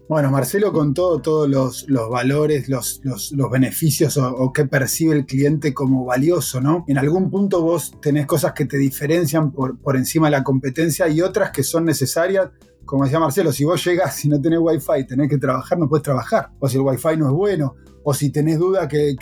Bueno, 0.09 0.31
Marcelo 0.31 0.73
contó 0.73 1.21
todos 1.21 1.49
los, 1.49 1.87
valores, 2.11 2.69
los, 2.69 3.01
beneficios 3.51 4.17
o, 4.17 4.53
qué 4.53 4.65
percibe 4.65 5.15
el 5.15 5.27
cliente 5.27 5.73
como 5.73 6.05
valioso, 6.05 6.61
¿no? 6.61 6.85
En 6.89 6.99
algún 6.99 7.31
punto 7.31 7.63
vos 7.63 7.95
tenés 8.01 8.27
cosas 8.27 8.53
que 8.55 8.65
te 8.65 8.77
diferencian 8.77 9.53
por 9.53 9.97
encima 9.97 10.27
de 10.27 10.33
la 10.33 10.43
competencia 10.43 11.09
y 11.09 11.21
otras 11.21 11.51
que 11.51 11.63
son 11.63 11.85
necesarias 11.85 12.49
como 12.91 13.05
decía 13.05 13.21
Marcelo, 13.21 13.53
si 13.53 13.63
vos 13.63 13.85
llegas 13.85 14.25
y 14.25 14.29
no 14.29 14.41
tenés 14.41 14.59
wifi, 14.61 15.07
tenés 15.07 15.31
que 15.31 15.39
trabajar, 15.39 15.79
no 15.79 15.89
puedes 15.89 16.03
trabajar. 16.03 16.51
O 16.59 16.69
si 16.69 16.77
el 16.77 16.83
wifi 16.83 17.17
no 17.17 17.27
es 17.27 17.33
bueno, 17.33 17.77
o 18.03 18.13
si 18.13 18.31
tenés 18.31 18.59
duda 18.59 18.89
que, 18.89 19.15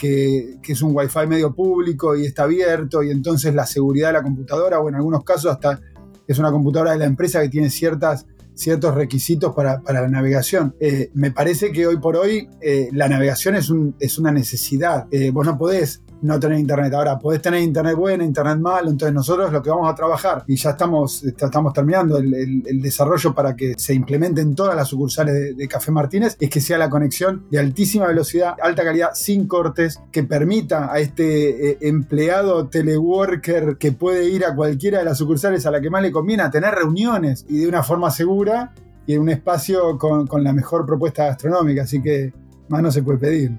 es 0.66 0.80
un 0.80 0.96
wifi 0.96 1.26
medio 1.26 1.54
público 1.54 2.16
y 2.16 2.24
está 2.24 2.44
abierto, 2.44 3.02
y 3.02 3.10
entonces 3.10 3.54
la 3.54 3.66
seguridad 3.66 4.06
de 4.06 4.12
la 4.14 4.22
computadora, 4.22 4.80
o 4.80 4.88
en 4.88 4.94
algunos 4.94 5.22
casos 5.22 5.52
hasta 5.52 5.82
es 6.26 6.38
una 6.38 6.50
computadora 6.50 6.92
de 6.92 6.98
la 6.98 7.04
empresa 7.04 7.42
que 7.42 7.50
tiene 7.50 7.68
ciertas, 7.68 8.24
ciertos 8.54 8.94
requisitos 8.94 9.54
para, 9.54 9.82
la 9.86 10.08
navegación. 10.08 10.74
Eh, 10.80 11.10
me 11.12 11.30
parece 11.30 11.70
que 11.70 11.86
hoy 11.86 11.98
por 11.98 12.16
hoy 12.16 12.48
eh, 12.62 12.88
la 12.92 13.06
navegación 13.06 13.54
es 13.54 14.18
una 14.18 14.32
necesidad. 14.32 15.08
Eh, 15.10 15.30
vos 15.30 15.44
no 15.44 15.58
podés 15.58 16.00
no 16.22 16.38
tener 16.40 16.58
internet. 16.58 16.92
Ahora, 16.94 17.18
podés 17.18 17.42
tener 17.42 17.62
internet 17.62 17.94
bueno, 17.96 18.24
internet 18.24 18.58
malo, 18.58 18.90
entonces 18.90 19.14
nosotros 19.14 19.52
lo 19.52 19.62
que 19.62 19.70
vamos 19.70 19.90
a 19.90 19.94
trabajar, 19.94 20.44
y 20.46 20.56
ya 20.56 20.70
estamos, 20.70 21.24
estamos 21.24 21.72
terminando 21.72 22.18
el, 22.18 22.62
desarrollo 22.82 23.34
para 23.34 23.54
que 23.54 23.74
se 23.76 23.94
implementen 23.94 24.54
todas 24.54 24.76
las 24.76 24.88
sucursales 24.88 25.56
de, 25.56 25.68
Café 25.68 25.90
Martínez, 25.90 26.36
es 26.40 26.48
que 26.48 26.60
sea 26.60 26.78
la 26.78 26.88
conexión 26.88 27.46
de 27.50 27.58
altísima 27.58 28.06
velocidad, 28.06 28.54
alta 28.62 28.82
calidad, 28.84 29.10
sin 29.14 29.46
cortes, 29.46 30.00
que 30.10 30.22
permita 30.24 30.92
a 30.92 30.98
este 30.98 31.72
eh, 31.72 31.78
empleado 31.82 32.68
teleworker 32.68 33.76
que 33.76 33.92
puede 33.92 34.28
ir 34.30 34.44
a 34.44 34.54
cualquiera 34.54 35.00
de 35.00 35.04
las 35.04 35.18
sucursales 35.18 35.66
a 35.66 35.70
la 35.70 35.80
que 35.80 35.90
más 35.90 36.02
le 36.02 36.10
conviene 36.10 36.42
a 36.42 36.50
tener 36.50 36.74
reuniones 36.74 37.44
y 37.48 37.58
de 37.58 37.68
una 37.68 37.82
forma 37.82 38.10
segura 38.10 38.72
y 39.06 39.14
en 39.14 39.20
un 39.20 39.28
espacio 39.28 39.98
con, 39.98 40.26
con 40.26 40.42
la 40.42 40.52
mejor 40.52 40.86
propuesta 40.86 41.26
gastronómica. 41.26 41.82
Así 41.82 42.00
que 42.02 42.32
más 42.68 42.82
no 42.82 42.90
se 42.90 43.02
puede 43.02 43.18
pedir. 43.18 43.52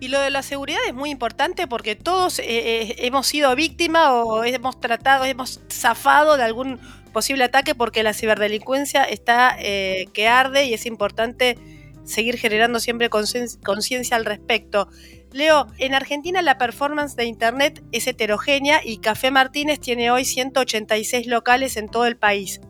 Y 0.00 0.08
lo 0.08 0.18
de 0.18 0.30
la 0.30 0.42
seguridad 0.42 0.80
es 0.88 0.94
muy 0.94 1.10
importante 1.10 1.66
porque 1.66 1.94
todos 1.94 2.38
eh, 2.38 2.44
eh, 2.48 2.96
hemos 3.00 3.26
sido 3.26 3.54
víctimas 3.54 4.08
o 4.10 4.44
hemos 4.44 4.80
tratado, 4.80 5.26
hemos 5.26 5.60
zafado 5.70 6.38
de 6.38 6.42
algún 6.42 6.80
posible 7.12 7.44
ataque 7.44 7.74
porque 7.74 8.02
la 8.02 8.14
ciberdelincuencia 8.14 9.04
está 9.04 9.54
eh, 9.58 10.06
que 10.14 10.26
arde 10.26 10.64
y 10.64 10.74
es 10.74 10.86
importante 10.86 11.58
seguir 12.04 12.38
generando 12.38 12.80
siempre 12.80 13.10
conciencia 13.10 14.16
al 14.16 14.24
respecto. 14.24 14.88
Leo, 15.32 15.66
en 15.76 15.94
Argentina 15.94 16.40
la 16.40 16.56
performance 16.56 17.14
de 17.14 17.26
Internet 17.26 17.84
es 17.92 18.06
heterogénea 18.06 18.80
y 18.82 18.98
Café 18.98 19.30
Martínez 19.30 19.80
tiene 19.80 20.10
hoy 20.10 20.24
186 20.24 21.26
locales 21.26 21.76
en 21.76 21.88
todo 21.88 22.06
el 22.06 22.16
país. 22.16 22.60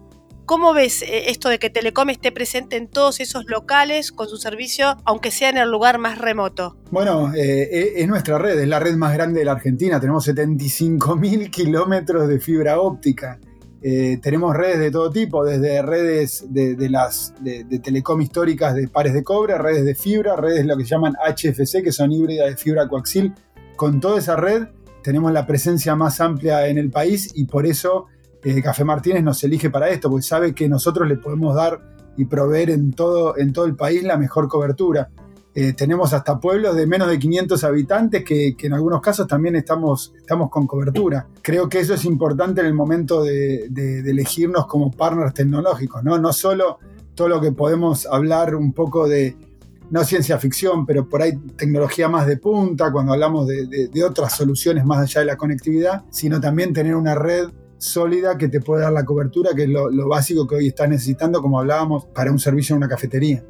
¿Cómo 0.47 0.75
ves 0.75 1.03
eh, 1.03 1.31
esto 1.31 1.49
de 1.49 1.59
que 1.59 1.71
Telecom 1.71 2.11
esté 2.11 2.33
presente 2.33 2.77
en 2.77 2.89
todos 2.89 3.21
esos 3.21 3.45
locales 3.47 4.13
con 4.13 4.29
su 4.29 4.37
servicio, 4.37 4.97
aunque 5.05 5.31
sea 5.31 5.49
en 5.49 5.59
el 5.59 5.71
lugar 5.71 5.99
más 5.99 6.19
remoto? 6.19 6.77
Bueno, 6.91 7.33
eh, 7.35 7.69
eh, 7.71 7.93
es 7.97 8.09
nuestra 8.09 8.39
red, 8.39 8.59
es 8.59 8.69
la 8.69 8.81
red 8.81 8.97
más 8.97 9.15
grande 9.15 9.41
de 9.41 9.45
la 9.45 9.53
Argentina. 9.53 10.01
Tenemos 10.01 10.27
75.000 10.29 11.51
kilómetros 11.53 12.29
de 12.29 12.41
fibra 12.41 12.81
óptica. 12.81 13.39
tenemos 13.81 14.55
redes 14.55 14.79
de 14.79 14.91
todo 14.91 15.11
tipo, 15.11 15.45
desde 15.45 15.81
redes 15.83 16.45
de, 16.49 16.91
las 16.91 17.33
de, 17.41 17.65
telecom 17.79 18.21
históricas 18.21 18.75
de 18.75 18.89
pares 18.89 19.15
de 19.15 19.23
cobre, 19.23 19.57
redes 19.57 19.85
de 19.85 19.95
fibra, 19.95 20.37
redes 20.37 20.67
lo 20.67 20.77
que 20.77 20.85
llaman 20.85 21.15
HFC, 21.15 21.83
que 21.83 21.93
son 21.93 22.13
híbridas 22.13 22.51
de 22.51 22.57
fibra 22.57 22.89
coaxil. 22.89 23.33
Con 23.77 24.01
toda 24.01 24.19
esa 24.19 24.37
red 24.37 24.69
tenemos 25.03 25.33
la 25.33 25.47
presencia 25.47 25.95
más 25.95 26.21
amplia 26.21 26.67
en 26.67 26.77
el 26.77 26.91
país 26.91 27.31
y 27.35 27.45
por 27.45 27.67
eso 27.67 28.09
eh, 28.43 28.63
Café 28.63 28.85
Martínez 28.85 29.23
nos 29.23 29.43
elige 29.45 29.71
para 29.71 29.89
esto, 29.89 30.09
porque 30.11 30.23
sabe 30.23 30.55
que 30.55 30.69
nosotros 30.69 31.09
le 31.09 31.17
podemos 31.17 31.55
dar 31.55 31.81
y 32.17 32.25
proveer 32.25 32.71
en 32.71 32.93
todo, 32.93 33.37
en 33.37 33.53
todo 33.53 33.65
el 33.65 33.77
país 33.77 34.03
la 34.03 34.17
mejor 34.17 34.49
cobertura. 34.49 35.11
Eh, 35.53 35.73
tenemos 35.73 36.13
hasta 36.13 36.39
pueblos 36.39 36.77
de 36.77 36.87
menos 36.87 37.09
de 37.09 37.19
500 37.19 37.65
habitantes 37.65 38.25
que, 38.25 38.55
en 38.59 38.73
algunos 38.73 39.01
casos 39.01 39.27
también 39.27 39.57
estamos, 39.57 40.13
estamos 40.17 40.49
con 40.49 40.67
cobertura. 40.67 41.27
Creo 41.43 41.69
que 41.69 41.81
eso 41.81 41.95
es 41.95 42.05
importante 42.05 42.61
en 42.61 42.69
el 42.69 42.75
momento 42.75 43.25
de, 43.25 43.65
elegirnos 44.07 44.67
como 44.67 44.93
partners 44.93 45.35
tecnológicos, 45.35 46.05
¿no? 46.05 46.19
no 46.19 46.33
solo 46.33 46.79
todo 47.15 47.29
lo 47.29 47.41
que 47.41 47.53
podemos 47.53 48.07
hablar 48.07 48.55
un 48.55 48.73
poco 48.73 49.09
de, 49.09 49.37
no 49.91 50.05
ciencia 50.05 50.39
ficción, 50.39 50.87
pero 50.87 51.09
por 51.09 51.21
ahí 51.21 51.37
tecnología 51.57 52.09
más 52.09 52.27
de 52.27 52.37
punta, 52.37 52.93
cuando 52.93 53.13
hablamos 53.13 53.47
de, 53.49 54.05
otras 54.05 54.35
soluciones 54.35 54.85
más 54.85 55.01
allá 55.01 55.21
de 55.21 55.27
la 55.27 55.37
conectividad, 55.37 56.05
sino 56.11 56.41
también 56.41 56.73
tener 56.73 56.95
una 56.95 57.17
red 57.17 57.49
sólida 57.81 58.37
que 58.37 58.49
te 58.49 58.61
puede 58.61 58.83
dar 58.83 58.93
la 58.93 59.05
cobertura, 59.05 59.51
que 59.57 59.65
es 59.65 59.69
lo, 59.69 60.09
básico 60.09 60.47
que 60.47 60.57
hoy 60.57 60.69
estás 60.69 60.89
necesitando, 60.89 61.41
como 61.41 61.59
hablábamos, 61.59 62.05
para 62.07 62.31
un 62.31 62.39
servicio 62.39 62.75
en 62.75 62.79
una 62.79 62.89
cafetería. 62.89 63.43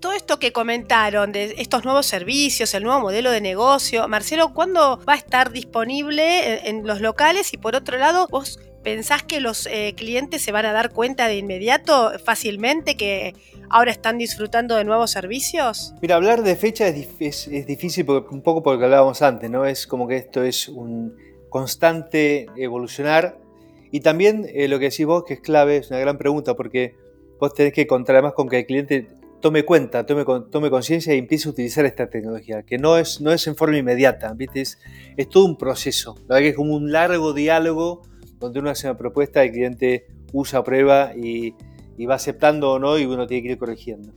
Todo 0.00 0.12
esto 0.12 0.38
que 0.38 0.52
comentaron 0.52 1.32
de 1.32 1.54
estos 1.58 1.84
nuevos 1.84 2.06
servicios, 2.06 2.74
el 2.74 2.84
nuevo 2.84 3.00
modelo 3.00 3.30
de 3.30 3.40
negocio, 3.40 4.06
Marcelo, 4.08 4.52
¿cuándo 4.52 5.00
va 5.08 5.14
a 5.14 5.16
estar 5.16 5.50
disponible 5.50 6.68
en, 6.68 6.86
los 6.86 7.00
locales? 7.00 7.52
Y 7.52 7.56
por 7.56 7.74
otro 7.74 7.98
lado, 7.98 8.28
vos 8.28 8.60
¿pensás 8.82 9.22
que 9.22 9.40
los 9.40 9.66
eh, 9.66 9.94
clientes 9.96 10.42
se 10.42 10.52
van 10.52 10.66
a 10.66 10.72
dar 10.72 10.90
cuenta 10.92 11.26
de 11.26 11.36
inmediato, 11.36 12.12
fácilmente, 12.24 12.96
que 12.96 13.34
ahora 13.70 13.90
están 13.90 14.18
disfrutando 14.18 14.76
de 14.76 14.84
nuevos 14.84 15.10
servicios? 15.10 15.94
Mira, 16.00 16.16
hablar 16.16 16.42
de 16.42 16.56
fecha 16.56 16.86
es, 16.86 17.66
difícil 17.66 18.04
porque, 18.04 18.34
un 18.34 18.42
poco 18.42 18.62
porque 18.62 18.84
hablábamos 18.84 19.20
antes, 19.22 19.50
¿no? 19.50 19.64
Es 19.64 19.86
como 19.86 20.06
que 20.06 20.16
esto 20.16 20.42
es 20.42 20.68
un 20.68 21.16
constante 21.48 22.46
evolucionar. 22.56 23.47
Y 23.90 24.00
también 24.00 24.46
eh, 24.52 24.68
lo 24.68 24.78
que 24.78 24.86
decís 24.86 25.06
vos, 25.06 25.24
que 25.24 25.34
es 25.34 25.40
clave, 25.40 25.78
es 25.78 25.90
una 25.90 25.98
gran 26.00 26.18
pregunta, 26.18 26.54
porque 26.54 26.94
vos 27.40 27.54
tenés 27.54 27.72
que 27.72 27.86
contar 27.86 28.16
además 28.16 28.34
con 28.34 28.48
que 28.48 28.58
el 28.58 28.66
cliente 28.66 29.08
tome 29.40 29.64
cuenta, 29.64 30.04
tome, 30.04 30.24
tome 30.50 30.70
conciencia 30.70 31.14
y 31.14 31.18
empiece 31.18 31.48
a 31.48 31.52
utilizar 31.52 31.84
esta 31.86 32.10
tecnología, 32.10 32.62
que 32.64 32.78
no 32.78 32.98
es, 32.98 33.20
no 33.20 33.32
es 33.32 33.46
en 33.46 33.56
forma 33.56 33.78
inmediata, 33.78 34.32
¿viste? 34.34 34.60
Es, 34.62 34.78
es 35.16 35.28
todo 35.28 35.44
un 35.44 35.56
proceso. 35.56 36.16
La 36.26 36.34
verdad 36.34 36.40
que 36.40 36.48
es 36.48 36.56
como 36.56 36.74
un 36.74 36.90
largo 36.90 37.32
diálogo 37.32 38.02
donde 38.38 38.60
uno 38.60 38.70
hace 38.70 38.88
una 38.88 38.96
propuesta, 38.96 39.42
el 39.42 39.52
cliente 39.52 40.06
usa, 40.32 40.62
prueba 40.64 41.12
y, 41.16 41.54
y 41.96 42.06
va 42.06 42.16
aceptando 42.16 42.72
o 42.72 42.78
no 42.78 42.98
y 42.98 43.04
uno 43.04 43.26
tiene 43.26 43.42
que 43.42 43.52
ir 43.52 43.58
corrigiendo. 43.58 44.12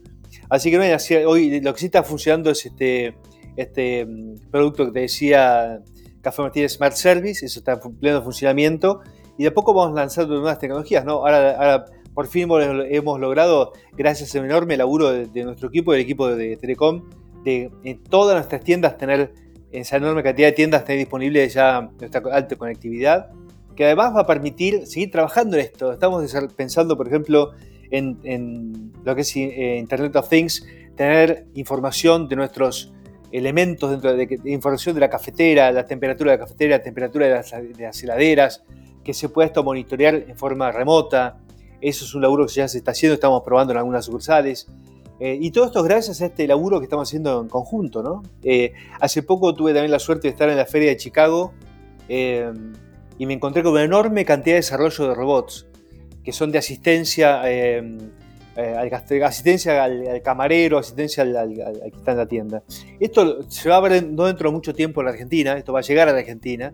Así 0.50 0.72
que 0.72 0.78
no, 0.78 1.30
hoy 1.30 1.62
lo 1.62 1.74
que 1.74 1.80
sí 1.80 1.86
está 1.86 2.04
funcionando 2.04 2.52
es 2.52 2.66
este, 2.66 3.16
este 3.56 4.06
mm, 4.06 4.50
producto 4.52 4.86
que 4.86 4.92
te 4.92 5.00
decía 5.02 5.82
Café 6.22 6.42
Martínez 6.42 6.74
Smart 6.74 6.96
Service, 6.96 7.46
eso 7.46 7.60
está 7.60 7.80
en 7.84 7.96
pleno 7.96 8.22
funcionamiento 8.22 9.02
y 9.42 9.44
de 9.44 9.50
poco 9.50 9.74
vamos 9.74 9.96
lanzando 9.96 10.36
nuevas 10.36 10.60
tecnologías, 10.60 11.04
¿no? 11.04 11.14
Ahora, 11.14 11.56
ahora 11.58 11.86
por 12.14 12.28
fin 12.28 12.48
hemos 12.52 13.20
logrado, 13.20 13.74
gracias 13.94 14.36
a 14.36 14.40
un 14.40 14.46
enorme 14.46 14.78
laburo 14.78 15.10
de, 15.10 15.44
nuestro 15.44 15.70
equipo, 15.70 15.94
del 15.94 16.02
equipo 16.02 16.28
de 16.28 16.58
Telecom, 16.58 17.10
de 17.44 17.72
en 17.84 18.04
todas 18.04 18.36
nuestras 18.36 18.64
tiendas 18.64 19.00
tener, 19.00 19.34
en 19.72 19.82
esa 19.82 19.98
enorme 19.98 20.22
cantidad 20.22 20.50
de 20.50 20.52
tiendas, 20.52 20.86
tener 20.86 21.00
disponible 21.00 21.50
ya 21.50 21.90
nuestra 22.00 22.22
alta 22.32 22.56
conectividad, 22.56 23.32
que 23.76 23.86
además 23.86 24.16
va 24.16 24.22
a 24.22 24.28
permitir 24.28 24.86
seguir 24.86 25.10
trabajando 25.10 25.58
en 25.58 25.64
esto. 25.64 25.92
Estamos 25.92 26.32
pensando, 26.56 26.96
por 26.96 27.08
ejemplo, 27.08 27.54
en, 27.90 28.92
lo 29.04 29.16
que 29.16 29.22
es 29.22 29.36
eh, 29.36 29.78
Internet 29.80 30.16
of 30.18 30.30
Things, 30.30 30.68
tener 30.96 31.48
información 31.56 32.28
de 32.28 32.36
nuestros 32.36 32.94
elementos 33.32 33.90
dentro 33.90 34.16
de, 34.16 34.40
información 34.46 34.96
de 34.96 35.02
la 35.02 35.10
cafetera, 35.10 35.72
la 35.72 35.86
temperatura 35.86 36.32
de 36.32 36.38
la 36.38 36.44
cafetera, 36.44 36.78
la 36.78 36.84
temperatura 36.84 37.28
de 37.28 37.34
las, 37.80 38.04
heladeras, 38.04 38.64
que 39.04 39.14
se 39.14 39.30
pueda 39.30 39.48
esto 39.48 39.64
monitorear 39.64 40.16
en 40.16 40.36
forma 40.36 40.72
remota. 40.72 41.38
Eso 41.80 42.06
es 42.06 42.14
un 42.14 42.22
laburo 42.22 42.46
que 42.46 42.54
ya 42.54 42.68
se 42.68 42.78
está 42.78 42.92
haciendo, 42.92 43.16
estamos 43.16 43.42
probando 43.44 43.74
en 43.74 43.78
algunas 43.78 44.06
sucursales. 44.06 44.68
Eh, 45.20 45.38
y 45.40 45.52
todo 45.52 45.66
esto 45.66 45.80
es 45.80 45.86
gracias 45.86 46.22
a 46.22 46.28
este 46.28 46.48
laburo 46.48 46.80
que 46.80 46.86
estamos 46.86 47.08
haciendo 47.08 47.42
en 47.42 47.48
conjunto. 47.48 48.02
¿no? 48.04 48.24
Eh, 48.44 48.74
hace 49.00 49.24
poco 49.24 49.54
tuve 49.54 49.74
también 49.74 49.92
la 49.92 50.00
suerte 50.00 50.28
de 50.28 50.32
estar 50.32 50.50
en 50.50 50.58
la 50.58 50.66
feria 50.66 50.90
de 50.90 50.98
Chicago 50.98 51.54
y 52.08 53.26
me 53.26 53.34
encontré 53.34 53.64
con 53.64 53.72
una 53.72 53.84
enorme 53.84 54.26
cantidad 54.26 54.56
de 54.56 54.60
desarrollo 54.60 55.08
de 55.08 55.16
robots 55.16 55.66
que 56.24 56.32
son 56.32 56.52
de 56.52 56.58
asistencia, 56.58 57.42
eh, 57.46 57.98
eh, 58.56 58.76
al, 58.78 58.94
asistencia 59.24 59.84
al, 59.84 60.22
camarero, 60.24 60.78
asistencia 60.78 61.24
al, 61.24 61.54
que 61.92 61.98
está 61.98 62.12
en 62.12 62.18
la 62.18 62.26
tienda. 62.28 62.64
Esto 63.00 63.44
se 63.50 63.70
va 63.70 63.78
a 63.78 63.80
ver 63.82 64.04
no 64.06 64.26
dentro 64.26 64.50
de 64.50 64.56
mucho 64.56 64.74
tiempo 64.74 65.02
en 65.02 65.06
la 65.06 65.12
Argentina, 65.12 65.58
esto 65.58 65.74
va 65.74 65.80
a 65.80 65.84
llegar 65.84 66.10
a 66.10 66.14
la 66.14 66.20
Argentina. 66.20 66.74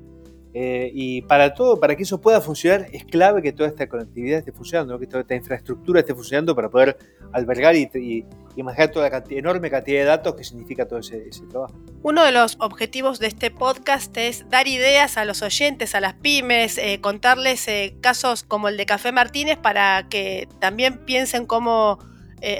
Eh, 0.60 0.90
y 0.92 1.22
para 1.22 1.54
todo, 1.54 1.80
para 1.80 1.96
que 1.96 2.02
eso 2.02 2.20
pueda 2.20 2.42
funcionar, 2.42 2.88
es 2.92 3.06
clave 3.06 3.44
que 3.44 3.54
toda 3.54 3.70
esta 3.70 3.88
conectividad 3.88 4.40
esté 4.40 4.52
funcionando, 4.52 4.98
que 4.98 5.06
toda 5.06 5.22
esta 5.22 5.36
infraestructura 5.36 6.00
esté 6.00 6.16
funcionando 6.16 6.56
para 6.56 6.68
poder 6.68 6.98
albergar 7.32 7.76
y, 7.76 8.26
manejar 8.58 8.90
toda 8.90 9.08
la 9.08 9.24
enorme 9.30 9.70
cantidad 9.70 10.00
de 10.00 10.06
datos 10.06 10.34
que 10.34 10.44
significa 10.44 10.88
todo 10.88 10.98
ese, 10.98 11.30
trabajo. 11.48 11.76
Uno 12.02 12.24
de 12.24 12.32
los 12.32 12.58
objetivos 12.60 13.20
de 13.20 13.28
este 13.28 13.52
podcast 13.52 14.18
es 14.18 14.50
dar 14.50 14.68
ideas 14.68 15.18
a 15.18 15.26
los 15.26 15.44
oyentes, 15.44 15.94
a 15.94 16.00
las 16.00 16.16
pymes, 16.16 16.80
eh, 16.80 17.00
contarles 17.02 17.68
eh, 17.68 17.96
casos 18.02 18.42
como 18.42 18.68
el 18.68 18.78
de 18.78 18.88
Café 18.88 19.12
Martínez 19.12 19.60
para 19.60 20.08
que 20.10 20.50
también 20.60 21.06
piensen 21.06 21.46
cómo 21.46 22.00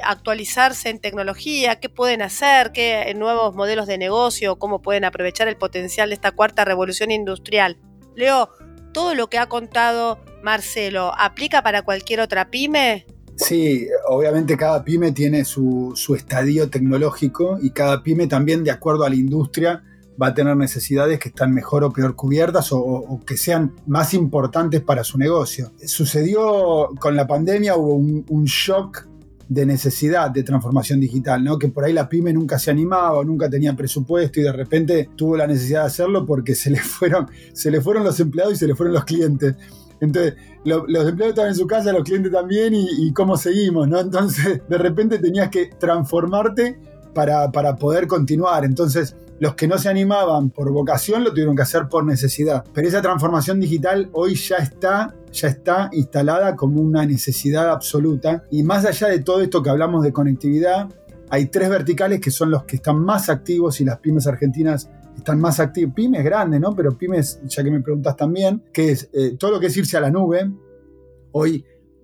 actualizarse 0.04 0.90
en 0.90 1.00
tecnología, 1.00 1.80
qué 1.80 1.88
pueden 1.88 2.24
hacer, 2.24 2.72
qué 2.72 3.14
nuevos 3.16 3.54
modelos 3.56 3.86
de 3.86 4.00
negocio, 4.00 4.58
cómo 4.58 4.82
pueden 4.82 5.06
aprovechar 5.06 5.48
el 5.48 5.56
potencial 5.56 6.10
de 6.10 6.16
esta 6.16 6.32
cuarta 6.32 6.66
revolución 6.66 7.12
industrial. 7.12 7.78
Leo, 8.18 8.50
¿todo 8.94 9.14
lo 9.14 9.30
que 9.30 9.38
ha 9.38 9.48
contado 9.48 10.18
Marcelo 10.42 11.14
aplica 11.16 11.62
para 11.62 11.84
cualquier 11.84 12.20
otra 12.20 12.50
pyme? 12.50 13.06
Sí, 13.36 13.88
obviamente 14.08 14.58
cada 14.58 14.84
pyme 14.84 15.12
tiene 15.12 15.46
su, 15.46 15.94
estadio 16.16 16.68
tecnológico 16.68 17.60
y 17.62 17.70
cada 17.70 18.02
pyme 18.02 18.26
también, 18.26 18.64
de 18.64 18.72
acuerdo 18.72 19.04
a 19.04 19.10
la 19.10 19.16
industria, 19.16 19.84
va 20.20 20.28
a 20.28 20.34
tener 20.34 20.58
necesidades 20.58 21.20
que 21.20 21.30
están 21.30 21.54
mejor 21.54 21.84
o 21.84 21.94
peor 21.94 22.16
cubiertas 22.16 22.70
o, 22.72 23.22
que 23.24 23.38
sean 23.38 23.76
más 23.86 24.16
importantes 24.16 24.82
para 24.82 25.04
su 25.04 25.20
negocio. 25.20 25.72
Sucedió 25.86 26.90
con 27.00 27.16
la 27.16 27.28
pandemia, 27.28 27.76
hubo 27.76 27.94
un 27.94 28.46
shock 28.46 29.06
de 29.50 29.66
necesidad 29.66 30.30
de 30.30 30.44
transformación 30.44 31.00
digital, 31.00 31.44
¿no? 31.44 31.58
Que 31.58 31.70
por 31.70 31.86
ahí 31.86 31.94
la 31.94 32.10
pyme 32.10 32.34
nunca 32.34 32.60
se 32.60 32.72
animaba, 32.72 33.24
nunca 33.24 33.50
tenía 33.50 33.76
presupuesto 33.76 34.40
y 34.40 34.44
de 34.44 34.52
repente 34.52 35.10
tuvo 35.16 35.38
la 35.38 35.48
necesidad 35.48 35.82
de 35.82 35.88
hacerlo 35.88 36.26
porque 36.26 36.56
se 36.56 36.70
le 36.70 36.78
fueron, 36.82 37.28
se 37.54 37.72
le 37.72 37.82
fueron 37.82 38.04
los 38.04 38.20
empleados 38.20 38.54
y 38.54 38.58
se 38.58 38.68
le 38.68 38.76
fueron 38.76 38.94
los 38.94 39.06
clientes. 39.06 39.56
Entonces, 40.00 40.36
los 40.64 41.08
empleados 41.08 41.30
estaban 41.30 41.50
en 41.50 41.56
su 41.56 41.66
casa, 41.66 41.92
los 41.92 42.04
clientes 42.04 42.32
también, 42.32 42.74
y, 42.76 43.12
cómo 43.14 43.36
seguimos, 43.36 43.88
¿no? 43.88 44.00
Entonces, 44.00 44.62
de 44.68 44.78
repente 44.78 45.18
tenías 45.18 45.50
que 45.50 45.72
transformarte 45.80 46.80
para, 47.16 47.52
para 47.52 47.78
poder 47.78 48.06
continuar. 48.06 48.64
Entonces, 48.64 49.16
los 49.40 49.56
que 49.56 49.68
no 49.68 49.78
se 49.78 49.90
animaban 49.90 50.50
por 50.50 50.72
vocación 50.72 51.24
lo 51.24 51.32
tuvieron 51.32 51.56
que 51.56 51.62
hacer 51.62 51.88
por 51.88 52.06
necesidad. 52.06 52.64
Pero 52.74 52.88
esa 52.88 53.02
transformación 53.02 53.60
digital 53.60 54.10
hoy 54.14 54.36
ya 54.36 54.58
está, 54.58 55.16
ya 55.32 55.48
está 55.50 55.90
instalada 55.94 56.56
como 56.56 56.82
una 56.82 57.06
necesidad 57.06 57.70
absoluta. 57.70 58.44
Y 58.50 58.64
más 58.64 58.86
allá 58.86 59.08
de 59.08 59.20
todo 59.20 59.42
esto 59.42 59.62
que 59.62 59.70
hablamos 59.70 60.04
de 60.04 60.12
conectividad, 60.12 60.90
hay 61.30 61.48
tres 61.48 61.70
verticales 61.70 62.20
que 62.20 62.32
son 62.32 62.52
los 62.52 62.64
que 62.64 62.78
están 62.78 63.00
más 63.00 63.30
activos 63.30 63.80
y 63.82 63.86
las 63.86 64.00
pymes 64.00 64.28
argentinas 64.28 64.90
están 65.16 65.40
más 65.40 65.60
activas. 65.60 65.94
Pymes 65.94 66.24
grandes, 66.24 66.60
¿no? 66.60 66.76
Pero 66.76 66.98
pymes, 66.98 67.40
ya 67.46 67.64
que 67.64 67.72
me 67.72 67.82
preguntas 67.82 68.16
también, 68.16 68.64
que 68.74 68.92
es 68.92 69.10
eh, 69.14 69.36
todo 69.38 69.52
lo 69.52 69.60
que 69.60 69.68
es 69.68 69.78
irse 69.78 69.98
a 69.98 70.02
la 70.02 70.10
nube. 70.10 70.50
Hoy 71.32 71.64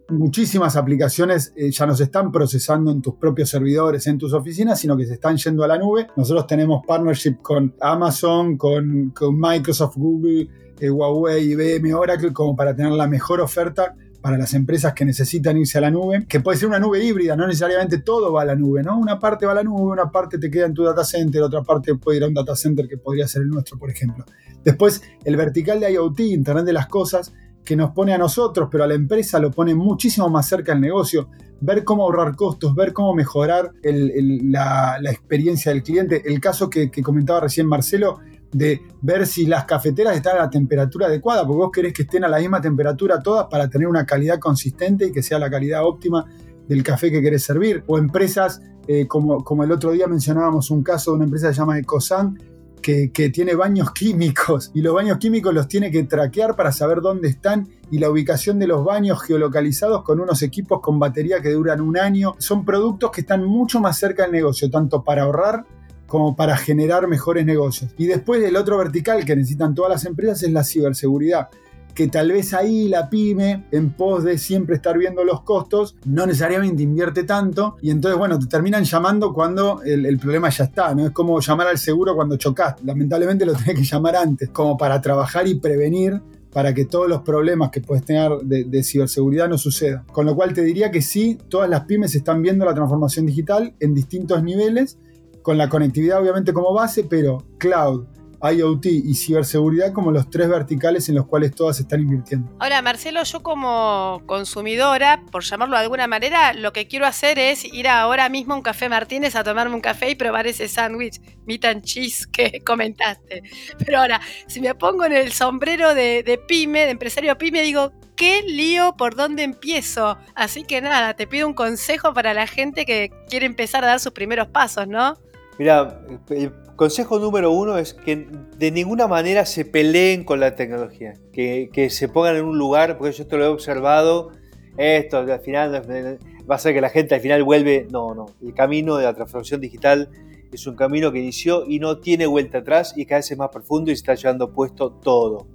muchísimas 0.09 0.75
aplicaciones 0.75 1.53
eh, 1.55 1.71
ya 1.71 1.85
no 1.85 1.95
se 1.95 2.03
están 2.03 2.31
procesando 2.31 2.91
en 2.91 3.01
tus 3.01 3.15
propios 3.15 3.49
servidores, 3.49 4.07
en 4.07 4.17
tus 4.17 4.33
oficinas, 4.33 4.79
sino 4.79 4.97
que 4.97 5.05
se 5.05 5.13
están 5.13 5.37
yendo 5.37 5.63
a 5.63 5.67
la 5.67 5.77
nube. 5.77 6.07
Nosotros 6.15 6.47
tenemos 6.47 6.85
partnership 6.85 7.37
con 7.41 7.73
Amazon, 7.79 8.57
con, 8.57 9.13
Microsoft, 9.31 9.95
Google, 9.97 10.47
eh, 10.79 10.89
Huawei, 10.89 11.51
IBM, 11.51 11.93
Oracle, 11.93 12.33
como 12.33 12.55
para 12.55 12.75
tener 12.75 12.91
la 12.91 13.07
mejor 13.07 13.41
oferta 13.41 13.95
para 14.21 14.37
las 14.37 14.53
empresas 14.53 14.93
que 14.93 15.03
necesitan 15.03 15.57
irse 15.57 15.77
a 15.77 15.81
la 15.81 15.91
nube, 15.91 16.25
que 16.29 16.39
puede 16.39 16.57
ser 16.57 16.69
una 16.69 16.79
nube 16.79 17.03
híbrida, 17.03 17.35
no 17.35 17.45
necesariamente 17.45 17.97
todo 17.97 18.31
va 18.31 18.43
a 18.43 18.45
la 18.45 18.55
nube, 18.55 18.81
¿no? 18.81 18.97
Una 18.97 19.19
parte 19.19 19.45
va 19.45 19.51
a 19.51 19.55
la 19.55 19.63
nube, 19.63 19.91
una 19.91 20.09
parte 20.09 20.37
te 20.37 20.49
queda 20.49 20.65
en 20.65 20.73
tu 20.73 20.81
data 20.81 21.03
center, 21.03 21.41
otra 21.41 21.61
parte 21.61 21.95
puede 21.95 22.19
ir 22.19 22.23
a 22.23 22.27
un 22.27 22.33
data 22.33 22.55
center 22.55 22.87
que 22.87 22.97
podría 22.97 23.27
ser 23.27 23.41
el 23.41 23.49
nuestro, 23.49 23.77
por 23.77 23.89
ejemplo. 23.89 24.23
Después, 24.63 25.01
el 25.25 25.35
vertical 25.35 25.81
de 25.81 25.91
IoT, 25.91 26.21
Internet 26.21 26.63
de 26.63 26.71
las 26.71 26.87
Cosas, 26.87 27.33
que 27.63 27.75
nos 27.75 27.91
pone 27.91 28.13
a 28.13 28.17
nosotros, 28.17 28.67
pero 28.71 28.83
a 28.83 28.87
la 28.87 28.93
empresa 28.93 29.39
lo 29.39 29.51
pone 29.51 29.73
muchísimo 29.73 30.29
más 30.29 30.47
cerca 30.47 30.73
del 30.73 30.81
negocio. 30.81 31.29
Ver 31.61 31.83
cómo 31.83 32.03
ahorrar 32.03 32.35
costos, 32.35 32.75
ver 32.75 32.91
cómo 32.91 33.13
mejorar 33.13 33.71
la, 33.83 34.99
experiencia 35.09 35.71
del 35.71 35.81
cliente. 35.81 36.21
El 36.25 36.41
caso 36.41 36.69
que, 36.69 36.91
comentaba 37.01 37.39
recién 37.41 37.67
Marcelo, 37.67 38.19
de 38.51 38.81
ver 39.01 39.25
si 39.25 39.45
las 39.45 39.65
cafeteras 39.65 40.15
están 40.15 40.37
a 40.37 40.41
la 40.41 40.49
temperatura 40.49 41.07
adecuada, 41.07 41.47
porque 41.47 41.57
vos 41.57 41.71
querés 41.71 41.93
que 41.93 42.03
estén 42.03 42.23
a 42.25 42.27
la 42.27 42.39
misma 42.39 42.61
temperatura 42.61 43.19
todas 43.19 43.47
para 43.49 43.69
tener 43.69 43.87
una 43.87 44.05
calidad 44.05 44.39
consistente 44.39 45.07
y 45.07 45.11
que 45.11 45.23
sea 45.23 45.39
la 45.39 45.49
calidad 45.49 45.85
óptima 45.85 46.25
del 46.67 46.83
café 46.83 47.11
que 47.11 47.21
querés 47.21 47.43
servir. 47.43 47.83
O 47.87 47.97
empresas, 47.97 48.61
eh, 48.87 49.07
como, 49.07 49.43
como 49.43 49.63
el 49.63 49.71
otro 49.71 49.91
día 49.91 50.07
mencionábamos 50.07 50.69
un 50.69 50.83
caso 50.83 51.11
de 51.11 51.15
una 51.15 51.25
empresa 51.25 51.47
que 51.47 51.53
se 51.53 51.59
llama 51.61 51.79
Ecosan, 51.79 52.37
que, 52.83 53.29
tiene 53.29 53.55
baños 53.55 53.91
químicos 53.91 54.69
y 54.75 54.81
los 54.81 54.93
baños 54.93 55.17
químicos 55.17 55.53
los 55.53 55.67
tiene 55.67 55.89
que 55.89 56.03
traquear 56.03 56.55
para 56.55 56.71
saber 56.71 57.01
dónde 57.01 57.29
están 57.29 57.67
y 57.89 57.97
la 57.97 58.09
ubicación 58.09 58.59
de 58.59 58.67
los 58.67 58.83
baños 58.83 59.23
geolocalizados 59.23 60.03
con 60.03 60.19
unos 60.19 60.43
equipos 60.43 60.81
con 60.81 60.99
batería 60.99 61.41
que 61.41 61.51
duran 61.51 61.81
un 61.81 61.97
año. 61.97 62.35
Son 62.37 62.65
productos 62.65 63.09
que 63.11 63.21
están 63.21 63.43
mucho 63.45 63.79
más 63.79 63.97
cerca 63.97 64.23
del 64.23 64.33
negocio, 64.33 64.69
tanto 64.69 65.03
para 65.03 65.23
ahorrar 65.23 65.65
como 66.05 66.35
para 66.35 66.55
generar 66.57 67.07
mejores 67.07 67.45
negocios. 67.45 67.91
Y 67.97 68.05
después 68.05 68.43
el 68.43 68.55
otro 68.55 68.77
vertical 68.77 69.25
que 69.25 69.35
necesitan 69.35 69.73
todas 69.73 69.89
las 69.89 70.05
empresas 70.05 70.43
es 70.43 70.51
la 70.51 70.63
ciberseguridad 70.63 71.49
que 71.93 72.07
tal 72.07 72.31
vez 72.31 72.53
ahí 72.53 72.87
la 72.87 73.09
pyme, 73.09 73.65
en 73.71 73.91
pos 73.91 74.23
de 74.23 74.37
siempre 74.37 74.75
estar 74.75 74.97
viendo 74.97 75.23
los 75.23 75.41
costos, 75.41 75.95
no 76.05 76.25
necesariamente 76.25 76.83
invierte 76.83 77.23
tanto 77.23 77.77
y 77.81 77.91
entonces, 77.91 78.17
bueno, 78.17 78.39
te 78.39 78.47
terminan 78.47 78.83
llamando 78.83 79.33
cuando 79.33 79.81
el, 79.83 80.17
problema 80.17 80.49
ya 80.49 80.65
está, 80.65 80.93
¿no? 80.95 81.05
Es 81.05 81.11
como 81.11 81.39
llamar 81.39 81.67
al 81.67 81.77
seguro 81.77 82.15
cuando 82.15 82.37
chocas, 82.37 82.75
lamentablemente 82.83 83.45
lo 83.45 83.53
tenés 83.53 83.75
que 83.75 83.83
llamar 83.83 84.15
antes, 84.15 84.49
como 84.49 84.77
para 84.77 85.01
trabajar 85.01 85.47
y 85.47 85.55
prevenir 85.55 86.21
para 86.51 86.73
que 86.73 86.85
todos 86.85 87.09
los 87.09 87.21
problemas 87.21 87.71
que 87.71 87.81
puedes 87.81 88.05
tener 88.05 88.31
de, 88.43 88.63
de, 88.65 88.83
ciberseguridad 88.83 89.49
no 89.49 89.57
sucedan. 89.57 90.03
Con 90.11 90.27
lo 90.27 90.35
cual 90.35 90.53
te 90.53 90.61
diría 90.61 90.91
que 90.91 91.01
sí, 91.01 91.39
todas 91.49 91.67
las 91.67 91.85
pymes 91.85 92.13
están 92.13 92.43
viendo 92.43 92.63
la 92.63 92.75
transformación 92.75 93.25
digital 93.25 93.73
en 93.79 93.95
distintos 93.95 94.43
niveles, 94.43 94.99
con 95.41 95.57
la 95.57 95.67
conectividad 95.67 96.21
obviamente 96.21 96.53
como 96.53 96.71
base, 96.71 97.03
pero 97.03 97.43
cloud, 97.57 98.05
IoT 98.43 98.85
y 98.87 99.15
ciberseguridad 99.15 99.93
como 99.93 100.11
los 100.11 100.29
tres 100.29 100.49
verticales 100.49 101.07
en 101.09 101.15
los 101.15 101.25
cuales 101.27 101.55
todas 101.55 101.79
están 101.79 102.01
invirtiendo. 102.01 102.51
Ahora, 102.59 102.81
Marcelo, 102.81 103.23
yo 103.23 103.41
como 103.41 104.21
consumidora, 104.25 105.23
por 105.31 105.43
llamarlo 105.43 105.77
de 105.77 105.83
alguna 105.83 106.07
manera, 106.07 106.53
lo 106.53 106.73
que 106.73 106.87
quiero 106.87 107.05
hacer 107.05 107.39
es 107.39 107.63
ir 107.63 107.87
ahora 107.87 108.29
mismo 108.29 108.53
a 108.53 108.57
un 108.57 108.63
café 108.63 108.89
Martínez 108.89 109.35
a 109.35 109.43
tomarme 109.43 109.75
un 109.75 109.81
café 109.81 110.09
y 110.09 110.15
probar 110.15 110.47
ese 110.47 110.67
sándwich 110.67 111.21
meat 111.45 111.65
and 111.65 111.83
cheese 111.83 112.27
que 112.27 112.61
comentaste. 112.65 113.43
Pero 113.77 113.99
ahora, 113.99 114.21
si 114.47 114.59
me 114.59 114.75
pongo 114.75 115.05
en 115.05 115.13
el 115.13 115.31
sombrero 115.31 115.93
de, 115.93 116.23
de 116.23 116.37
pyme, 116.37 116.81
de 116.81 116.91
empresario 116.91 117.37
pyme, 117.37 117.61
digo, 117.61 117.91
qué 118.15 118.43
lío, 118.43 118.95
por 118.97 119.15
dónde 119.15 119.43
empiezo. 119.43 120.17
Así 120.35 120.63
que 120.63 120.81
nada, 120.81 121.13
te 121.13 121.27
pido 121.27 121.47
un 121.47 121.53
consejo 121.53 122.13
para 122.13 122.33
la 122.33 122.47
gente 122.47 122.85
que 122.85 123.11
quiere 123.29 123.45
empezar 123.45 123.83
a 123.83 123.87
dar 123.87 123.99
sus 123.99 124.13
primeros 124.13 124.47
pasos, 124.47 124.87
¿no? 124.87 125.17
Mira, 125.59 126.01
el 126.29 126.51
consejo 126.75 127.19
número 127.19 127.51
uno 127.51 127.77
es 127.77 127.93
que 127.93 128.27
de 128.57 128.71
ninguna 128.71 129.07
manera 129.07 129.45
se 129.45 129.65
peleen 129.65 130.23
con 130.23 130.39
la 130.39 130.55
tecnología, 130.55 131.13
que, 131.31 131.87
se 131.91 132.09
pongan 132.09 132.37
en 132.37 132.45
un 132.45 132.57
lugar, 132.57 132.97
porque 132.97 133.13
yo 133.13 133.23
esto 133.23 133.37
lo 133.37 133.45
he 133.45 133.47
observado, 133.47 134.31
esto 134.77 135.17
al 135.17 135.39
final 135.41 136.19
va 136.49 136.55
a 136.55 136.59
ser 136.59 136.73
que 136.73 136.81
la 136.81 136.89
gente 136.89 137.15
al 137.15 137.21
final 137.21 137.43
vuelve, 137.43 137.87
no, 137.91 138.15
no, 138.15 138.25
el 138.41 138.53
camino 138.53 138.97
de 138.97 139.05
la 139.05 139.13
transformación 139.13 139.61
digital 139.61 140.09
es 140.51 140.67
un 140.67 140.75
camino 140.75 141.11
que 141.11 141.19
inició 141.19 141.65
y 141.67 141.79
no 141.79 141.99
tiene 141.99 142.25
vuelta 142.25 142.59
atrás 142.59 142.93
y 142.95 143.05
cada 143.05 143.19
vez 143.19 143.31
es 143.31 143.37
más 143.37 143.49
profundo 143.49 143.91
y 143.91 143.95
se 143.95 144.01
está 144.01 144.15
llevando 144.15 144.51
puesto 144.51 144.91
todo. 144.91 145.47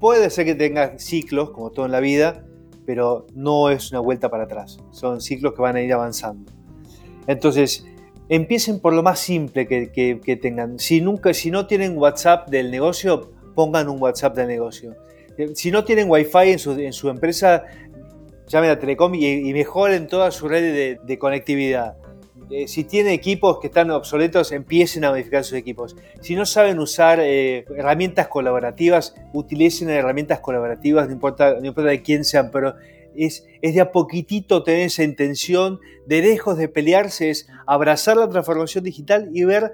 Puede 0.00 0.30
ser 0.30 0.44
que 0.44 0.54
tenga 0.54 0.98
ciclos, 0.98 1.50
como 1.50 1.70
todo 1.70 1.86
en 1.86 1.92
la 1.92 2.00
vida, 2.00 2.46
pero 2.86 3.26
no 3.34 3.68
es 3.70 3.90
una 3.90 4.00
vuelta 4.00 4.30
para 4.30 4.44
atrás, 4.44 4.78
son 4.90 5.20
ciclos 5.20 5.54
que 5.54 5.62
van 5.62 5.76
a 5.76 5.82
ir 5.82 5.92
avanzando. 5.92 6.52
Entonces, 7.26 7.84
empiecen 8.28 8.80
por 8.80 8.92
lo 8.92 9.02
más 9.02 9.18
simple 9.20 9.66
que, 9.66 10.38
tengan. 10.40 10.78
Si, 10.78 11.00
nunca, 11.00 11.32
si 11.34 11.50
no 11.50 11.66
tienen 11.66 11.96
WhatsApp 11.96 12.48
del 12.48 12.70
negocio, 12.70 13.30
pongan 13.54 13.88
un 13.88 14.00
WhatsApp 14.00 14.36
del 14.36 14.48
negocio. 14.48 14.96
Eh, 15.36 15.50
si 15.54 15.70
no 15.70 15.84
tienen 15.84 16.10
Wi-Fi 16.10 16.52
en 16.52 16.92
su, 16.92 17.08
empresa, 17.08 17.64
llamen 18.46 18.70
a 18.70 18.78
Telecom 18.78 19.14
y, 19.14 19.52
mejoren 19.52 20.06
toda 20.06 20.30
su 20.30 20.48
red 20.48 20.98
de, 21.02 21.18
conectividad. 21.18 21.96
Eh, 22.50 22.66
si 22.66 22.84
tienen 22.84 23.12
equipos 23.12 23.58
que 23.60 23.66
están 23.66 23.90
obsoletos, 23.90 24.52
empiecen 24.52 25.04
a 25.04 25.10
modificar 25.10 25.44
sus 25.44 25.58
equipos. 25.58 25.96
Si 26.22 26.34
no 26.34 26.46
saben 26.46 26.78
usar 26.78 27.20
eh, 27.20 27.66
herramientas 27.76 28.28
colaborativas, 28.28 29.14
utilicen 29.34 29.90
herramientas 29.90 30.40
colaborativas, 30.40 31.08
no 31.08 31.12
importa, 31.12 31.56
no 31.60 31.66
importa 31.66 31.90
de 31.90 32.00
quién 32.00 32.24
sean, 32.24 32.50
pero 32.50 32.74
es, 33.24 33.44
de 33.62 33.80
a 33.80 33.92
poquitito 33.92 34.62
tener 34.62 34.82
esa 34.82 35.02
intención, 35.02 35.80
de 36.06 36.22
lejos 36.22 36.56
de 36.56 36.68
pelearse, 36.68 37.30
es 37.30 37.48
abrazar 37.66 38.16
la 38.16 38.28
transformación 38.28 38.84
digital 38.84 39.30
y 39.32 39.44
ver 39.44 39.72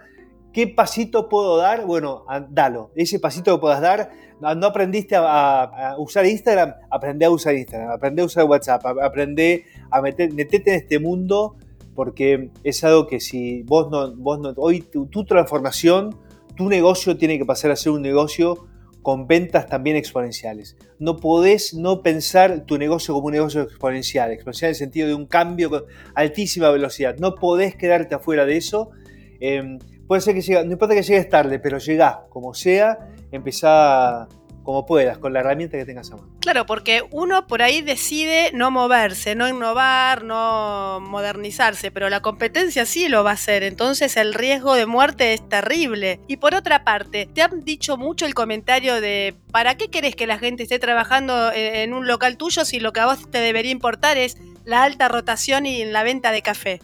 qué 0.52 0.66
pasito 0.66 1.28
puedo 1.28 1.56
dar. 1.56 1.84
Bueno, 1.86 2.24
dalo. 2.50 2.90
Ese 2.94 3.18
pasito 3.18 3.54
que 3.54 3.60
puedas 3.60 3.80
dar, 3.80 4.10
no 4.40 4.66
aprendiste 4.66 5.16
a, 5.16 5.94
usar 5.98 6.26
Instagram, 6.26 6.74
aprende 6.90 7.24
a 7.24 7.30
usar 7.30 7.54
Instagram, 7.54 7.90
aprende 7.90 8.22
a 8.22 8.24
usar 8.24 8.44
WhatsApp, 8.44 8.84
aprende 9.02 9.64
a 9.90 10.00
meter, 10.00 10.32
meterte 10.32 10.70
en 10.70 10.76
este 10.76 10.98
mundo 10.98 11.56
porque 11.94 12.50
es 12.64 12.82
algo 12.82 13.06
que 13.06 13.20
si 13.20 13.62
vos 13.62 13.88
no, 13.88 14.16
vos 14.16 14.40
no 14.40 14.52
hoy 14.56 14.80
tu 14.80 15.24
transformación, 15.24 16.16
tu 16.56 16.68
negocio 16.68 17.16
tiene 17.16 17.38
que 17.38 17.44
pasar 17.44 17.70
a 17.70 17.76
ser 17.76 17.92
un 17.92 18.02
negocio 18.02 18.66
con 19.04 19.26
ventas 19.26 19.66
también 19.66 19.96
exponenciales. 19.96 20.78
No 20.98 21.18
podés 21.18 21.74
no 21.74 22.02
pensar 22.02 22.64
tu 22.64 22.78
negocio 22.78 23.12
como 23.12 23.26
un 23.26 23.34
negocio 23.34 23.60
exponencial, 23.60 24.32
exponencial 24.32 24.70
en 24.70 24.70
el 24.70 24.76
sentido 24.76 25.06
de 25.06 25.14
un 25.14 25.26
cambio 25.26 25.68
con 25.68 25.84
altísima 26.14 26.70
velocidad. 26.70 27.14
No 27.18 27.34
podés 27.34 27.76
quedarte 27.76 28.14
afuera 28.14 28.46
de 28.46 28.56
eso. 28.56 28.92
Em, 29.40 29.78
puede 30.08 30.22
ser 30.22 30.34
que 30.34 30.40
llegue, 30.40 30.64
no 30.64 30.72
importa 30.72 30.94
que 30.94 31.02
llegues 31.02 31.28
tarde, 31.28 31.58
pero 31.58 31.76
llegás 31.76 32.16
como 32.30 32.54
sea, 32.54 33.10
empezá 33.30 34.26
como 34.64 34.86
puedas, 34.86 35.18
con 35.18 35.32
la 35.32 35.40
herramienta 35.40 35.76
que 35.76 35.84
tengas 35.84 36.10
a 36.10 36.16
mano. 36.16 36.28
Claro, 36.40 36.66
porque 36.66 37.02
uno 37.10 37.46
por 37.46 37.62
ahí 37.62 37.82
decide 37.82 38.50
no 38.54 38.70
moverse, 38.70 39.34
no 39.34 39.46
innovar, 39.46 40.24
no 40.24 41.00
modernizarse, 41.00 41.90
pero 41.90 42.08
la 42.08 42.20
competencia 42.20 42.86
sí 42.86 43.08
lo 43.08 43.22
va 43.22 43.30
a 43.30 43.34
hacer, 43.34 43.62
entonces 43.62 44.16
el 44.16 44.34
riesgo 44.34 44.74
de 44.74 44.86
muerte 44.86 45.34
es 45.34 45.48
terrible. 45.48 46.18
Y 46.26 46.38
por 46.38 46.54
otra 46.54 46.82
parte, 46.82 47.28
te 47.32 47.42
han 47.42 47.64
dicho 47.64 47.96
mucho 47.96 48.26
el 48.26 48.34
comentario 48.34 49.00
de 49.00 49.34
¿para 49.52 49.76
qué 49.76 49.90
querés 49.90 50.16
que 50.16 50.26
la 50.26 50.38
gente 50.38 50.64
esté 50.64 50.78
trabajando 50.78 51.52
en 51.52 51.92
un 51.92 52.06
local 52.06 52.36
tuyo 52.38 52.64
si 52.64 52.80
lo 52.80 52.92
que 52.92 53.00
a 53.00 53.06
vos 53.06 53.30
te 53.30 53.38
debería 53.38 53.70
importar 53.70 54.16
es 54.16 54.38
la 54.64 54.82
alta 54.82 55.08
rotación 55.08 55.66
y 55.66 55.84
la 55.84 56.02
venta 56.02 56.32
de 56.32 56.42
café? 56.42 56.80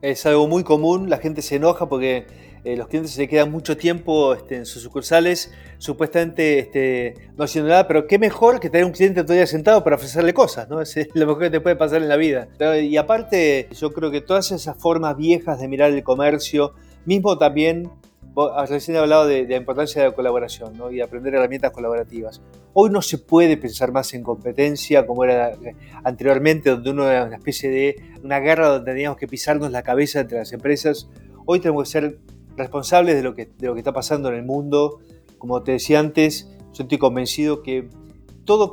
Es 0.00 0.24
algo 0.26 0.48
muy 0.48 0.64
común, 0.64 1.10
la 1.10 1.18
gente 1.18 1.42
se 1.42 1.56
enoja 1.56 1.88
porque 1.88 2.26
eh, 2.64 2.76
los 2.76 2.86
clientes 2.86 3.12
se 3.12 3.26
quedan 3.26 3.50
mucho 3.50 3.76
tiempo 3.76 4.34
este, 4.34 4.56
en 4.56 4.66
sus 4.66 4.82
sucursales, 4.82 5.52
supuestamente 5.78 6.60
este, 6.60 7.14
no 7.36 7.44
haciendo 7.44 7.70
nada, 7.70 7.88
pero 7.88 8.06
qué 8.06 8.20
mejor 8.20 8.60
que 8.60 8.70
tener 8.70 8.86
un 8.86 8.92
cliente 8.92 9.22
todavía 9.24 9.48
sentado 9.48 9.82
para 9.82 9.96
ofrecerle 9.96 10.32
cosas, 10.32 10.68
¿no? 10.68 10.80
Es 10.82 11.08
lo 11.14 11.26
mejor 11.26 11.42
que 11.42 11.50
te 11.50 11.60
puede 11.60 11.74
pasar 11.74 12.02
en 12.02 12.08
la 12.08 12.16
vida. 12.16 12.48
Y 12.80 12.96
aparte, 12.96 13.68
yo 13.72 13.92
creo 13.92 14.12
que 14.12 14.20
todas 14.20 14.52
esas 14.52 14.76
formas 14.76 15.16
viejas 15.16 15.60
de 15.60 15.66
mirar 15.66 15.90
el 15.90 16.04
comercio, 16.04 16.74
mismo 17.04 17.36
también, 17.36 17.90
recién 18.68 18.96
he 18.96 19.00
hablado 19.00 19.26
de, 19.26 19.46
la 19.46 19.56
importancia 19.56 20.02
de 20.02 20.08
la 20.08 20.14
colaboración 20.14 20.76
¿no? 20.76 20.90
y 20.90 20.96
de 20.96 21.02
aprender 21.02 21.34
herramientas 21.34 21.72
colaborativas. 21.72 22.40
Hoy 22.72 22.90
no 22.90 23.02
se 23.02 23.18
puede 23.18 23.56
pensar 23.56 23.92
más 23.92 24.14
en 24.14 24.22
competencia 24.22 25.06
como 25.06 25.24
era 25.24 25.50
eh, 25.50 25.74
anteriormente, 26.04 26.70
donde 26.70 26.90
uno 26.90 27.10
era 27.10 27.24
una 27.24 27.36
especie 27.36 27.70
de 27.70 27.96
una 28.22 28.38
guerra 28.38 28.68
donde 28.68 28.92
teníamos 28.92 29.18
que 29.18 29.26
pisarnos 29.26 29.70
la 29.70 29.82
cabeza 29.82 30.20
entre 30.20 30.38
las 30.38 30.52
empresas. 30.52 31.08
Hoy 31.44 31.60
tenemos 31.60 31.84
que 31.84 31.90
ser 31.90 32.18
responsables 32.56 33.16
de 33.16 33.22
lo, 33.22 33.34
que, 33.34 33.46
de 33.46 33.66
lo 33.66 33.74
que 33.74 33.80
está 33.80 33.92
pasando 33.92 34.28
en 34.28 34.36
el 34.36 34.44
mundo. 34.44 35.00
Como 35.38 35.62
te 35.62 35.72
decía 35.72 35.98
antes, 35.98 36.50
yo 36.72 36.84
estoy 36.84 36.98
convencido 36.98 37.62
que, 37.62 37.88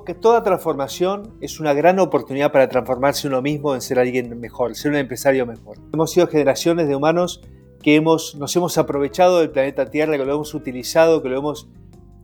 que 0.05 0.13
toda 0.13 0.43
transformación 0.43 1.33
es 1.41 1.59
una 1.59 1.73
gran 1.73 1.99
oportunidad 1.99 2.51
para 2.51 2.69
transformarse 2.69 3.27
uno 3.27 3.41
mismo 3.41 3.75
en 3.75 3.81
ser 3.81 3.99
alguien 3.99 4.39
mejor, 4.39 4.75
ser 4.75 4.91
un 4.91 4.97
empresario 4.97 5.45
mejor. 5.45 5.77
Hemos 5.93 6.11
sido 6.11 6.27
generaciones 6.27 6.87
de 6.87 6.95
humanos 6.95 7.41
que 7.81 7.95
hemos, 7.95 8.35
nos 8.35 8.55
hemos 8.55 8.77
aprovechado 8.77 9.39
del 9.39 9.51
planeta 9.51 9.89
Tierra, 9.89 10.17
que 10.17 10.25
lo 10.25 10.33
hemos 10.33 10.53
utilizado, 10.53 11.21
que 11.21 11.29
lo 11.29 11.37
hemos, 11.37 11.69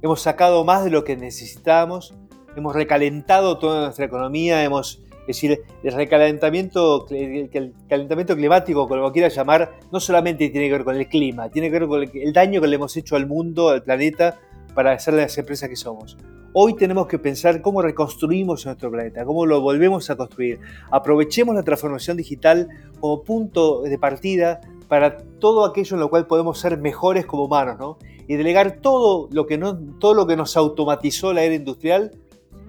hemos 0.02 0.22
sacado 0.22 0.64
más 0.64 0.84
de 0.84 0.90
lo 0.90 1.04
que 1.04 1.16
necesitábamos, 1.16 2.14
hemos 2.56 2.76
recalentado 2.76 3.58
toda 3.58 3.84
nuestra 3.84 4.06
economía, 4.06 4.64
hemos 4.64 5.05
es 5.28 5.42
decir, 5.42 5.64
el 5.84 5.94
recalentamiento, 5.94 7.08
el 7.10 7.74
calentamiento 7.90 8.36
climático, 8.36 8.88
como 8.88 9.12
quiera 9.12 9.28
llamar, 9.28 9.74
no 9.92 10.00
solamente 10.00 10.50
tiene 10.50 10.68
que 10.68 10.74
ver 10.74 10.84
con 10.84 10.96
el 10.96 11.08
clima, 11.08 11.50
tiene 11.50 11.72
que 11.72 11.80
ver 11.80 11.88
con 11.88 12.04
el 12.14 12.34
daño 12.34 12.62
que 12.62 12.68
le 12.68 12.76
hemos 12.76 12.96
hecho 12.96 13.16
al 13.16 13.26
mundo, 13.26 13.70
al 13.70 13.82
planeta, 13.82 14.40
para 14.76 14.98
ser 15.00 15.16
las 15.16 15.36
empresas 15.38 15.68
que 15.68 15.76
somos. 15.76 16.16
Hoy 16.54 16.76
tenemos 16.76 17.08
que 17.08 17.18
pensar 17.18 17.62
cómo 17.62 17.82
reconstruimos 17.82 18.66
nuestro 18.66 18.92
planeta, 18.92 19.26
cómo 19.26 19.46
lo 19.46 19.62
volvemos 19.62 20.10
a 20.10 20.16
construir. 20.16 20.60
Aprovechemos 20.92 21.56
la 21.56 21.64
transformación 21.64 22.18
digital 22.18 22.70
como 23.00 23.24
punto 23.24 23.82
de 23.82 23.98
partida 23.98 24.62
para 24.88 25.18
todo 25.18 25.66
aquello 25.66 25.96
en 25.96 26.00
lo 26.02 26.10
cual 26.10 26.28
podemos 26.28 26.60
ser 26.60 26.78
mejores 26.78 27.26
como 27.26 27.46
humanos, 27.46 27.78
¿no? 27.80 27.98
Y 28.28 28.36
delegar 28.36 28.80
todo 28.80 29.28
lo 29.32 29.48
que, 29.48 29.58
no, 29.58 29.78
todo 30.00 30.14
lo 30.14 30.28
que 30.28 30.36
nos 30.36 30.56
automatizó 30.56 31.34
la 31.34 31.44
era 31.44 31.56
industrial, 31.56 32.12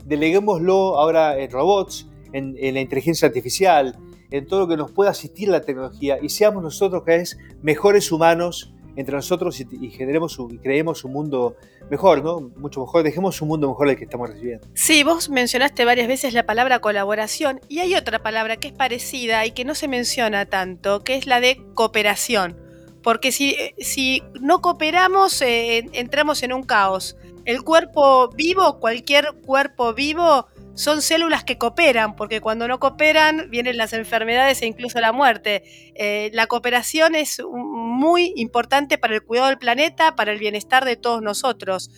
deleguémoslo 0.05 0.99
ahora 0.99 1.39
en 1.39 1.51
robots, 1.51 2.09
en, 2.37 2.75
la 2.75 2.81
inteligencia 2.81 3.27
artificial, 3.29 3.97
en 4.31 4.47
todo 4.47 4.61
lo 4.61 4.69
que 4.69 4.77
nos 4.77 4.93
pueda 4.93 5.11
asistir 5.11 5.49
la 5.49 5.63
tecnología 5.63 6.19
y 6.21 6.29
seamos 6.29 6.63
nosotros 6.63 7.03
cada 7.05 7.19
vez 7.19 7.39
mejores 7.63 8.13
humanos 8.13 8.73
entre 8.97 9.15
nosotros 9.15 9.61
y, 9.61 9.91
generemos 9.91 10.39
y 10.51 10.59
creemos 10.59 11.05
un 11.05 11.13
mundo 11.13 11.57
mejor, 11.91 12.25
¿no? 12.25 12.41
Mucho 12.57 12.81
mejor, 12.81 13.03
dejemos 13.03 13.41
un 13.43 13.49
mundo 13.49 13.69
mejor 13.69 13.89
del 13.89 13.97
que 13.99 14.05
estamos 14.05 14.31
recibiendo. 14.31 14.67
Sí, 14.75 15.03
vos 15.03 15.29
mencionaste 15.29 15.85
varias 15.85 16.09
veces 16.09 16.33
la 16.33 16.47
palabra 16.47 16.81
colaboración 16.81 17.61
y 17.69 17.81
hay 17.81 17.95
otra 17.95 18.23
palabra 18.23 18.57
que 18.57 18.69
es 18.69 18.75
parecida 18.75 19.45
y 19.45 19.51
que 19.51 19.67
no 19.67 19.75
se 19.75 19.87
menciona 19.87 20.47
tanto, 20.47 21.05
que 21.05 21.17
es 21.17 21.27
la 21.27 21.41
de 21.41 21.63
cooperación. 21.75 22.57
Porque 23.03 23.33
si, 23.33 23.55
si 23.79 24.23
no 24.41 24.61
cooperamos, 24.61 25.41
eh, 25.43 25.89
entramos 25.93 26.43
en 26.43 26.53
un 26.53 26.65
caos. 26.65 27.17
El 27.45 27.63
cuerpo 27.63 28.31
vivo, 28.31 28.81
cualquier 28.81 29.33
cuerpo 29.45 29.95
vivo, 29.95 30.49
son 30.77 31.01
células 31.03 31.43
que 31.43 31.59
cooperan, 31.59 32.15
porque 32.15 32.41
cuando 32.41 32.69
no 32.69 32.79
cooperan 32.79 33.49
vienen 33.51 33.79
las 33.79 33.93
enfermedades 33.95 34.61
e 34.63 34.67
incluso 34.67 35.01
la 35.01 35.11
muerte. 35.11 35.63
Eh, 35.95 36.31
la 36.35 36.47
cooperación 36.47 37.15
es 37.15 37.43
muy 37.51 38.33
importante 38.37 38.99
para 38.99 39.15
el 39.15 39.23
cuidado 39.23 39.49
del 39.49 39.59
planeta, 39.59 40.15
para 40.15 40.33
el 40.33 40.39
bienestar 40.39 40.85
de 40.85 40.97
todos 40.97 41.23
nosotros. 41.23 41.91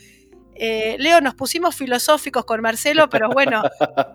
Eh, 0.55 0.97
Leo, 0.99 1.21
nos 1.21 1.35
pusimos 1.35 1.75
filosóficos 1.75 2.45
con 2.45 2.61
Marcelo, 2.61 3.09
pero 3.09 3.29
bueno. 3.31 3.63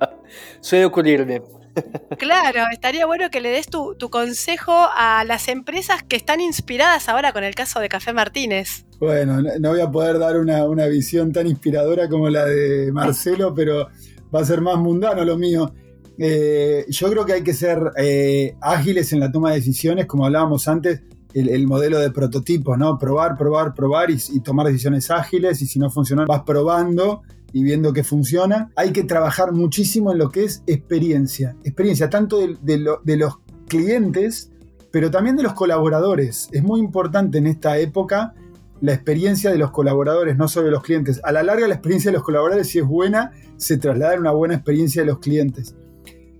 Suele 0.62 0.86
ocurrirme. 0.86 1.42
Claro, 2.20 2.66
estaría 2.72 3.08
bueno 3.08 3.32
que 3.32 3.42
le 3.42 3.50
des 3.50 3.66
tu, 3.68 3.98
consejo 4.12 4.72
a 4.96 5.24
las 5.24 5.48
empresas 5.48 6.04
que 6.04 6.16
están 6.16 6.40
inspiradas 6.40 7.10
ahora 7.10 7.34
con 7.34 7.44
el 7.44 7.56
caso 7.56 7.80
de 7.80 7.90
Café 7.90 8.14
Martínez. 8.14 8.86
Bueno, 9.00 9.42
no 9.42 9.70
voy 9.70 9.82
a 9.82 9.90
poder 9.90 10.20
dar 10.20 10.38
una, 10.38 10.66
una 10.66 10.86
visión 10.86 11.34
tan 11.34 11.48
inspiradora 11.48 12.08
como 12.08 12.30
la 12.30 12.46
de 12.46 12.92
Marcelo, 12.92 13.56
pero 13.56 13.90
va 14.34 14.42
a 14.42 14.46
ser 14.46 14.62
más 14.62 14.78
mundano 14.78 15.24
lo 15.24 15.38
mío. 15.38 15.74
Eh, 16.18 16.86
yo 16.90 17.10
creo 17.10 17.26
que 17.26 17.34
hay 17.34 17.44
que 17.44 17.54
ser 17.54 17.92
eh, 17.98 18.56
ágiles 18.62 19.14
en 19.14 19.20
la 19.20 19.32
toma 19.32 19.50
de 19.50 19.58
decisiones, 19.58 20.06
como 20.06 20.26
hablábamos 20.26 20.68
antes. 20.68 21.02
el, 21.34 21.66
modelo 21.66 22.00
de 22.00 22.12
prototipo, 22.12 22.78
¿no? 22.78 23.00
Probar, 23.00 23.38
probar, 23.38 23.74
probar 23.74 24.12
y, 24.12 24.18
tomar 24.42 24.68
decisiones 24.68 25.10
ágiles 25.10 25.62
y 25.64 25.66
si 25.66 25.80
no 25.80 25.90
funciona 25.90 26.26
vas 26.26 26.44
probando 26.44 27.24
y 27.52 27.64
viendo 27.64 27.94
que 27.94 28.04
funciona. 28.04 28.72
Hay 28.76 28.92
que 28.92 29.04
trabajar 29.04 29.52
muchísimo 29.52 30.12
en 30.12 30.20
lo 30.20 30.30
que 30.30 30.44
es 30.44 30.64
experiencia. 30.68 31.56
Experiencia 31.64 32.10
tanto 32.10 32.38
de, 32.38 33.18
los 33.18 33.40
clientes, 33.68 34.52
pero 34.92 35.10
también 35.10 35.36
de 35.36 35.44
los 35.44 35.54
colaboradores. 35.54 36.50
Es 36.52 36.64
muy 36.64 36.80
importante 36.80 37.40
en 37.40 37.48
esta 37.48 37.80
época 37.80 38.36
la 38.84 38.94
experiencia 38.94 39.50
de 39.50 39.58
los 39.58 39.72
colaboradores, 39.72 40.36
no 40.36 40.50
solo 40.50 40.66
de 40.66 40.72
los 40.74 40.84
clientes. 40.84 41.22
A 41.24 41.32
la 41.32 41.42
larga 41.42 41.70
la 41.70 41.76
experiencia 41.76 42.12
de 42.12 42.18
los 42.18 42.24
colaboradores, 42.26 42.68
si 42.68 42.80
es 42.80 42.86
buena, 42.86 43.32
se 43.56 43.78
traslada 43.78 44.16
en 44.16 44.20
una 44.20 44.32
buena 44.32 44.56
experiencia 44.56 45.04
de 45.04 45.06
los 45.06 45.20
clientes. 45.20 45.74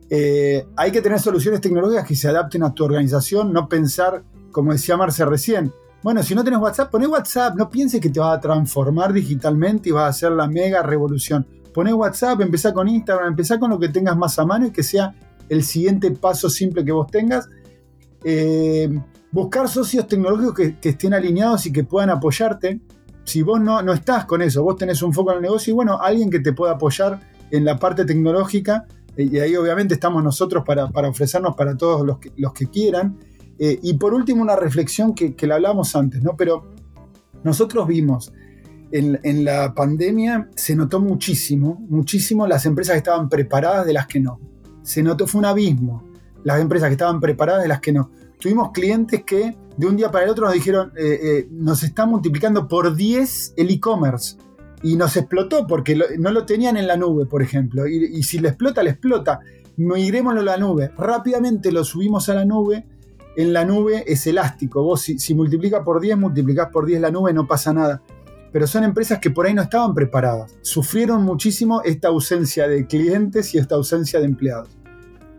Eh, 0.10 0.66
hay 0.76 0.92
que 0.92 1.02
tener 1.02 1.22
soluciones 1.22 1.62
tecnológicas 1.62 2.06
que 2.06 2.18
se 2.18 2.28
adapten 2.28 2.64
a 2.64 2.74
tu 2.74 2.84
organización, 2.84 3.54
no 3.54 3.70
pensar 3.70 4.24
como 4.52 4.74
decía 4.74 4.98
Marce 4.98 5.24
recién, 5.24 5.74
bueno, 6.04 6.22
si 6.22 6.36
no 6.36 6.44
tenés 6.44 6.60
WhatsApp, 6.60 6.92
poné 6.92 7.08
WhatsApp, 7.08 7.56
no 7.56 7.70
pienses 7.70 8.02
que 8.02 8.10
te 8.10 8.20
va 8.20 8.34
a 8.34 8.42
transformar 8.42 9.14
digitalmente 9.14 9.88
y 9.88 9.92
vas 9.94 10.04
a 10.04 10.08
hacer 10.10 10.34
la 10.34 10.46
mega 10.46 10.84
revolución. 10.84 11.48
Poné 11.74 11.94
WhatsApp, 11.94 12.42
empezá 12.42 12.74
con 12.74 12.90
Instagram, 12.90 13.30
empezá 13.30 13.58
con 13.58 13.70
lo 13.70 13.80
que 13.80 13.88
tengas 13.88 14.18
más 14.18 14.38
a 14.38 14.46
mano 14.46 14.68
y 14.68 14.72
que 14.72 14.84
sea 14.84 15.16
el 15.48 15.64
siguiente 15.64 16.12
paso 16.12 16.50
simple 16.50 16.84
que 16.84 16.92
vos 16.92 17.10
tengas. 17.10 17.48
Eh, 18.26 18.90
buscar 19.34 19.68
socios 19.68 20.08
tecnológicos 20.08 20.54
que, 20.80 20.90
estén 20.90 21.14
alineados 21.14 21.66
y 21.66 21.74
que 21.74 21.84
puedan 21.84 22.12
apoyarte. 22.12 22.80
Si 23.26 23.42
vos 23.42 23.60
no, 23.60 23.82
no 23.82 23.92
estás 23.94 24.26
con 24.26 24.42
eso, 24.42 24.64
vos 24.64 24.78
tenés 24.78 25.02
un 25.02 25.12
foco 25.12 25.32
en 25.32 25.38
el 25.38 25.42
negocio 25.44 25.72
y 25.72 25.76
bueno, 25.76 26.00
alguien 26.00 26.30
que 26.30 26.40
te 26.40 26.54
pueda 26.54 26.74
apoyar 26.74 27.20
en 27.52 27.66
la 27.66 27.78
parte 27.78 28.06
tecnológica, 28.06 28.86
y 29.16 29.38
ahí 29.38 29.56
obviamente 29.56 29.94
estamos 29.94 30.24
nosotros 30.24 30.64
para, 30.66 30.86
ofrecernos 30.86 31.56
para 31.56 31.78
todos 31.78 32.06
los 32.06 32.18
los 32.36 32.54
que 32.54 32.68
quieran. 32.68 33.18
Eh, 33.60 33.80
y 33.82 33.94
por 33.94 34.14
último, 34.14 34.42
una 34.42 34.56
reflexión 34.56 35.14
que, 35.14 35.36
la 35.48 35.56
hablamos 35.56 35.96
antes, 35.96 36.22
¿no? 36.24 36.36
Pero 36.36 36.72
nosotros 37.44 37.88
vimos 37.88 38.34
en, 38.92 39.46
la 39.46 39.74
pandemia, 39.74 40.50
se 40.56 40.76
notó 40.76 41.00
muchísimo, 41.00 41.84
muchísimo 41.90 42.48
las 42.48 42.66
empresas 42.66 42.94
que 42.94 43.00
estaban 43.00 43.30
preparadas 43.30 43.86
de 43.86 43.94
las 43.94 44.08
que 44.08 44.20
no. 44.20 44.40
Se 44.84 45.02
notó, 45.02 45.28
fue 45.28 45.40
un 45.40 45.46
abismo, 45.46 46.04
las 46.44 46.60
empresas 46.60 46.90
que 46.90 46.94
estaban 46.94 47.20
preparadas 47.20 47.64
de 47.64 47.70
las 47.70 47.80
que 47.80 47.94
no. 47.94 48.12
Tuvimos 48.44 48.72
clientes 48.74 49.24
que 49.24 49.56
de 49.78 49.88
un 49.88 49.96
día 49.96 50.12
para 50.12 50.26
el 50.26 50.32
otro 50.32 50.44
nos 50.44 50.54
dijeron, 50.54 50.92
eh, 50.98 51.18
eh, 51.24 51.48
nos 51.50 51.82
está 51.82 52.06
multiplicando 52.06 52.68
por 52.68 52.94
10 52.94 53.54
el 53.56 53.70
e-commerce. 53.70 54.36
Y 54.84 54.98
nos 54.98 55.16
explotó 55.16 55.66
porque 55.66 55.98
no 56.20 56.30
lo 56.30 56.46
tenían 56.46 56.76
en 56.76 56.86
la 56.86 56.98
nube, 56.98 57.26
por 57.26 57.42
ejemplo. 57.42 57.88
Y, 57.88 58.22
si 58.24 58.40
le 58.40 58.50
explota, 58.50 58.84
le 58.84 58.90
explota. 58.90 59.40
Migrémoslo 59.78 60.42
a 60.42 60.44
la 60.44 60.58
nube. 60.58 60.92
Rápidamente 60.98 61.72
lo 61.72 61.86
subimos 61.86 62.28
a 62.28 62.34
la 62.34 62.44
nube 62.44 62.86
en 63.38 63.54
la 63.54 63.64
nube 63.64 64.04
es 64.06 64.28
elástico. 64.28 64.84
Vos 64.84 65.04
si, 65.04 65.18
si 65.20 65.34
multiplica 65.34 65.82
por 65.82 66.02
10, 66.02 66.18
multiplicás 66.18 66.68
por 66.70 66.86
10 66.86 67.00
la 67.00 67.12
nube, 67.12 67.32
no 67.32 67.48
pasa 67.48 67.72
nada. 67.72 68.02
Pero 68.52 68.68
son 68.68 68.84
empresas 68.84 69.20
que 69.20 69.30
por 69.30 69.46
ahí 69.46 69.54
no 69.54 69.62
estaban 69.62 69.94
preparadas. 69.94 70.54
Sufrieron 70.62 71.24
muchísimo 71.24 71.82
esta 71.84 72.10
ausencia 72.10 72.68
de 72.68 72.88
clientes 72.88 73.56
y 73.56 73.58
esta 73.58 73.76
ausencia 73.76 74.20
de 74.20 74.26
empleados. 74.26 74.83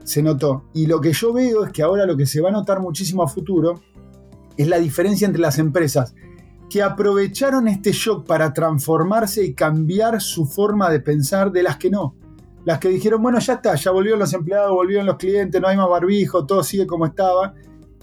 Se 0.05 0.23
notó. 0.23 0.65
Y 0.73 0.87
lo 0.87 1.01
que 1.01 1.13
yo 1.13 1.33
veo 1.33 1.65
es 1.65 1.73
que 1.73 1.83
ahora 1.83 2.07
lo 2.07 2.17
que 2.17 2.27
se 2.27 2.41
va 2.41 2.51
a 2.51 2.53
notar 2.53 2.81
muchísimo 2.81 3.23
a 3.23 3.29
futuro 3.29 3.81
es 4.57 4.69
la 4.69 4.79
diferencia 4.79 5.27
entre 5.27 5.43
las 5.43 5.59
empresas 5.59 6.15
que 6.71 6.83
aprovecharon 6.83 7.69
este 7.69 7.93
shock 7.93 8.27
para 8.27 8.53
transformarse 8.53 9.45
y 9.45 9.55
cambiar 9.55 10.21
su 10.21 10.47
forma 10.47 10.91
de 10.91 11.01
pensar 11.01 11.53
de 11.53 11.63
las 11.63 11.77
que 11.77 11.91
no. 11.91 12.17
Las 12.65 12.79
que 12.79 12.89
dijeron, 12.89 13.23
bueno, 13.23 13.39
ya 13.39 13.55
está, 13.55 13.75
ya 13.75 13.91
volvieron 13.91 14.19
los 14.19 14.33
empleados, 14.33 14.73
volvieron 14.73 15.07
los 15.07 15.17
clientes, 15.17 15.61
no 15.61 15.69
hay 15.69 15.77
más 15.77 15.89
barbijo, 15.89 16.47
todo 16.47 16.63
sigue 16.63 16.87
como 16.87 17.07
estaba 17.07 17.55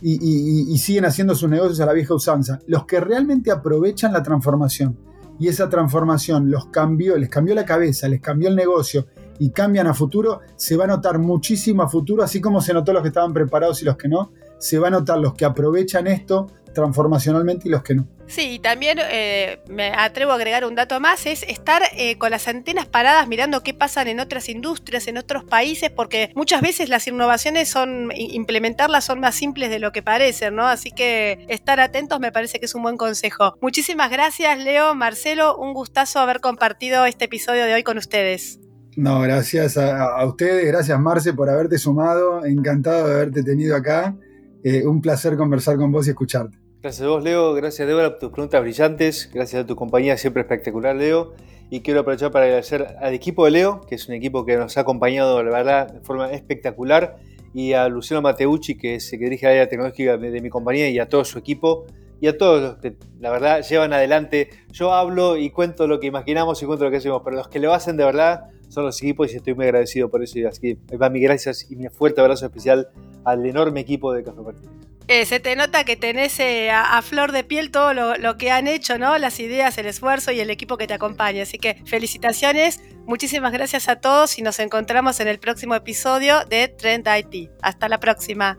y, 0.02 0.78
siguen 0.78 1.06
haciendo 1.06 1.36
sus 1.36 1.50
negocios 1.50 1.80
a 1.80 1.86
la 1.86 1.94
vieja 1.94 2.14
usanza. 2.14 2.60
Los 2.68 2.86
que 2.86 3.00
realmente 3.00 3.52
aprovechan 3.52 4.14
la 4.14 4.24
transformación 4.24 4.98
y 5.40 5.48
esa 5.48 5.68
transformación 5.70 6.52
los 6.52 6.68
cambió, 6.68 7.18
les 7.18 7.30
cambió 7.30 7.56
la 7.56 7.66
cabeza, 7.66 8.08
les 8.08 8.22
cambió 8.22 8.50
el 8.50 8.56
negocio 8.56 9.08
y 9.42 9.50
cambian 9.50 9.88
a 9.88 9.96
futuro, 9.96 10.42
se 10.56 10.78
va 10.78 10.84
a 10.84 10.88
notar 10.88 11.18
muchísimo 11.18 11.82
a 11.82 11.90
futuro, 11.90 12.22
así 12.22 12.40
como 12.40 12.62
se 12.62 12.76
notó 12.76 12.94
los 12.94 13.02
que 13.02 13.08
estaban 13.08 13.34
preparados 13.34 13.82
y 13.82 13.86
los 13.86 13.98
que 13.98 14.08
no, 14.08 14.32
se 14.60 14.78
va 14.78 14.90
a 14.90 14.92
notar 14.92 15.18
los 15.18 15.34
que 15.34 15.46
aprovechan 15.46 16.06
esto 16.06 16.46
transformacionalmente 16.76 17.68
y 17.68 17.72
los 17.72 17.82
que 17.82 17.96
no. 17.96 18.08
Sí, 18.28 18.60
también 18.60 19.00
eh, 19.02 19.60
me 19.68 19.94
atrevo 19.94 20.32
a 20.32 20.36
agregar 20.36 20.64
un 20.64 20.76
dato 20.76 21.00
más, 21.00 21.26
es 21.26 21.42
estar 21.42 21.82
eh, 21.98 22.20
con 22.20 22.30
las 22.30 22.48
antenas 22.48 22.86
paradas 22.86 23.28
mirando 23.28 23.64
qué 23.64 23.74
pasan 23.74 24.10
en 24.10 24.20
otras 24.20 24.48
industrias, 24.48 25.08
en 25.08 25.18
otros 25.18 25.44
países, 25.44 25.90
porque 25.90 26.32
muchas 26.36 26.62
veces 26.62 26.90
las 26.90 27.08
innovaciones 27.08 27.68
son, 27.68 28.12
implementarlas 28.16 29.06
son 29.06 29.20
más 29.22 29.34
simples 29.34 29.72
de 29.72 29.80
lo 29.80 29.92
que 29.92 30.04
parecen, 30.04 30.54
¿no? 30.54 30.68
Así 30.68 30.92
que 30.92 31.48
estar 31.50 31.80
atentos 31.80 32.20
me 32.20 32.32
parece 32.32 32.60
que 32.60 32.68
es 32.68 32.76
un 32.76 32.84
buen 32.84 32.96
consejo. 32.96 33.58
Muchísimas 33.60 34.12
gracias, 34.12 34.60
Leo, 34.60 34.94
Marcelo, 34.94 35.58
un 35.58 35.74
gustazo 35.74 36.20
haber 36.20 36.42
compartido 36.42 37.08
este 37.08 37.26
episodio 37.26 37.66
de 37.66 37.74
hoy 37.74 37.82
con 37.82 37.98
ustedes. 37.98 38.60
No, 38.98 39.22
gracias 39.22 39.78
a, 39.78 40.26
ustedes, 40.26 40.68
gracias 40.68 41.00
Marce 41.00 41.34
por 41.34 41.50
haberte 41.50 41.78
sumado, 41.78 42.46
encantado 42.46 43.08
de 43.08 43.14
haberte 43.14 43.42
tenido 43.42 43.76
acá, 43.76 44.18
eh, 44.64 44.86
un 44.86 45.02
placer 45.02 45.38
conversar 45.38 45.78
con 45.78 45.92
vos 45.92 46.08
y 46.08 46.10
escucharte. 46.10 46.58
Gracias 46.82 47.06
a 47.06 47.10
vos, 47.10 47.24
Leo. 47.24 47.54
Gracias, 47.54 47.88
Débora, 47.88 48.10
por 48.10 48.20
tus 48.20 48.32
preguntas 48.32 48.60
brillantes. 48.60 49.30
Gracias 49.32 49.64
a 49.64 49.68
tu 49.68 49.76
compañía, 49.76 50.18
siempre 50.18 50.42
espectacular, 50.42 50.96
Leo. 50.96 51.34
Y 51.70 51.82
quiero 51.82 52.00
aprovechar 52.00 52.32
para 52.32 52.46
agradecer 52.46 52.98
al 53.00 53.14
equipo 53.14 53.46
de 53.46 53.52
Leo, 53.52 53.82
que 53.82 53.96
es 53.96 54.08
un 54.08 54.16
equipo 54.16 54.46
que 54.46 54.58
nos 54.58 54.78
ha 54.78 54.82
acompañado, 54.82 55.44
la 55.44 55.52
verdad, 55.52 55.94
de 55.94 56.00
forma 56.02 56.32
espectacular. 56.32 57.18
Y 57.54 57.74
a 57.74 57.88
Luciano 57.88 58.24
Mateucci, 58.24 58.78
que, 58.78 58.96
es, 58.96 59.12
que 59.12 59.18
dirige 59.18 59.46
la 59.46 59.52
área 59.52 59.70
tecnológica 59.70 60.18
de, 60.18 60.42
mi 60.42 60.50
compañía, 60.50 60.90
y 60.90 60.98
a 60.98 61.08
todo 61.08 61.24
su 61.24 61.38
equipo. 61.38 61.86
Y 62.20 62.28
a 62.28 62.38
todos 62.38 62.62
los 62.62 62.78
que, 62.78 62.96
la 63.20 63.30
verdad, 63.30 63.62
llevan 63.62 63.94
adelante. 63.94 64.50
Yo 64.72 64.92
hablo 64.94 65.38
y 65.38 65.52
cuento 65.52 65.86
lo 65.86 66.00
que 66.00 66.08
imaginamos 66.08 66.64
y 66.64 66.66
cuento 66.66 66.86
lo 66.86 66.92
que 66.92 66.98
hacemos, 66.98 67.22
pero 67.24 67.38
los 67.38 67.48
que 67.48 67.60
lo 67.60 67.74
hacen 67.76 67.96
de 67.96 68.06
verdad 68.06 68.50
son 68.72 68.86
los 68.86 69.02
equipos 69.02 69.32
y 69.34 69.38
estoy 69.38 69.54
muy 69.54 69.66
agradecido 69.66 70.10
por 70.10 70.24
eso. 70.24 70.40
Así 70.48 70.76
que 70.90 70.98
va 70.98 71.10
mi 71.10 71.20
gracias 71.20 71.70
y 71.70 71.76
mi 71.76 71.90
fuerte 71.90 72.22
abrazo 72.22 72.46
especial 72.46 72.90
al 73.26 73.46
enorme 73.46 73.82
equipo 73.82 74.14
de 74.14 74.24
Café 74.24 74.42
Martínez. 74.42 74.72
Eh, 75.08 75.26
se 75.26 75.42
te 75.42 75.56
nota 75.58 75.84
que 75.84 75.98
tenés 75.98 76.40
eh, 76.40 76.72
a, 76.72 77.02
flor 77.02 77.34
de 77.34 77.44
piel 77.44 77.70
todo 77.70 77.94
lo, 77.94 78.38
que 78.38 78.50
han 78.50 78.68
hecho, 78.68 78.98
¿no? 78.98 79.18
Las 79.18 79.40
ideas, 79.42 79.78
el 79.78 79.88
esfuerzo 79.88 80.32
y 80.32 80.40
el 80.40 80.50
equipo 80.50 80.78
que 80.78 80.88
te 80.88 80.94
acompaña. 80.94 81.44
Así 81.44 81.58
que 81.58 81.82
felicitaciones, 81.86 82.80
muchísimas 83.06 83.52
gracias 83.52 83.90
a 83.90 83.98
todos 83.98 84.38
y 84.40 84.42
nos 84.42 84.60
encontramos 84.60 85.20
en 85.20 85.28
el 85.28 85.40
próximo 85.40 85.76
episodio 85.76 86.46
de 86.50 86.70
Trend 86.70 87.08
IT. 87.08 87.52
Hasta 87.62 87.90
la 87.90 88.00
próxima. 88.00 88.58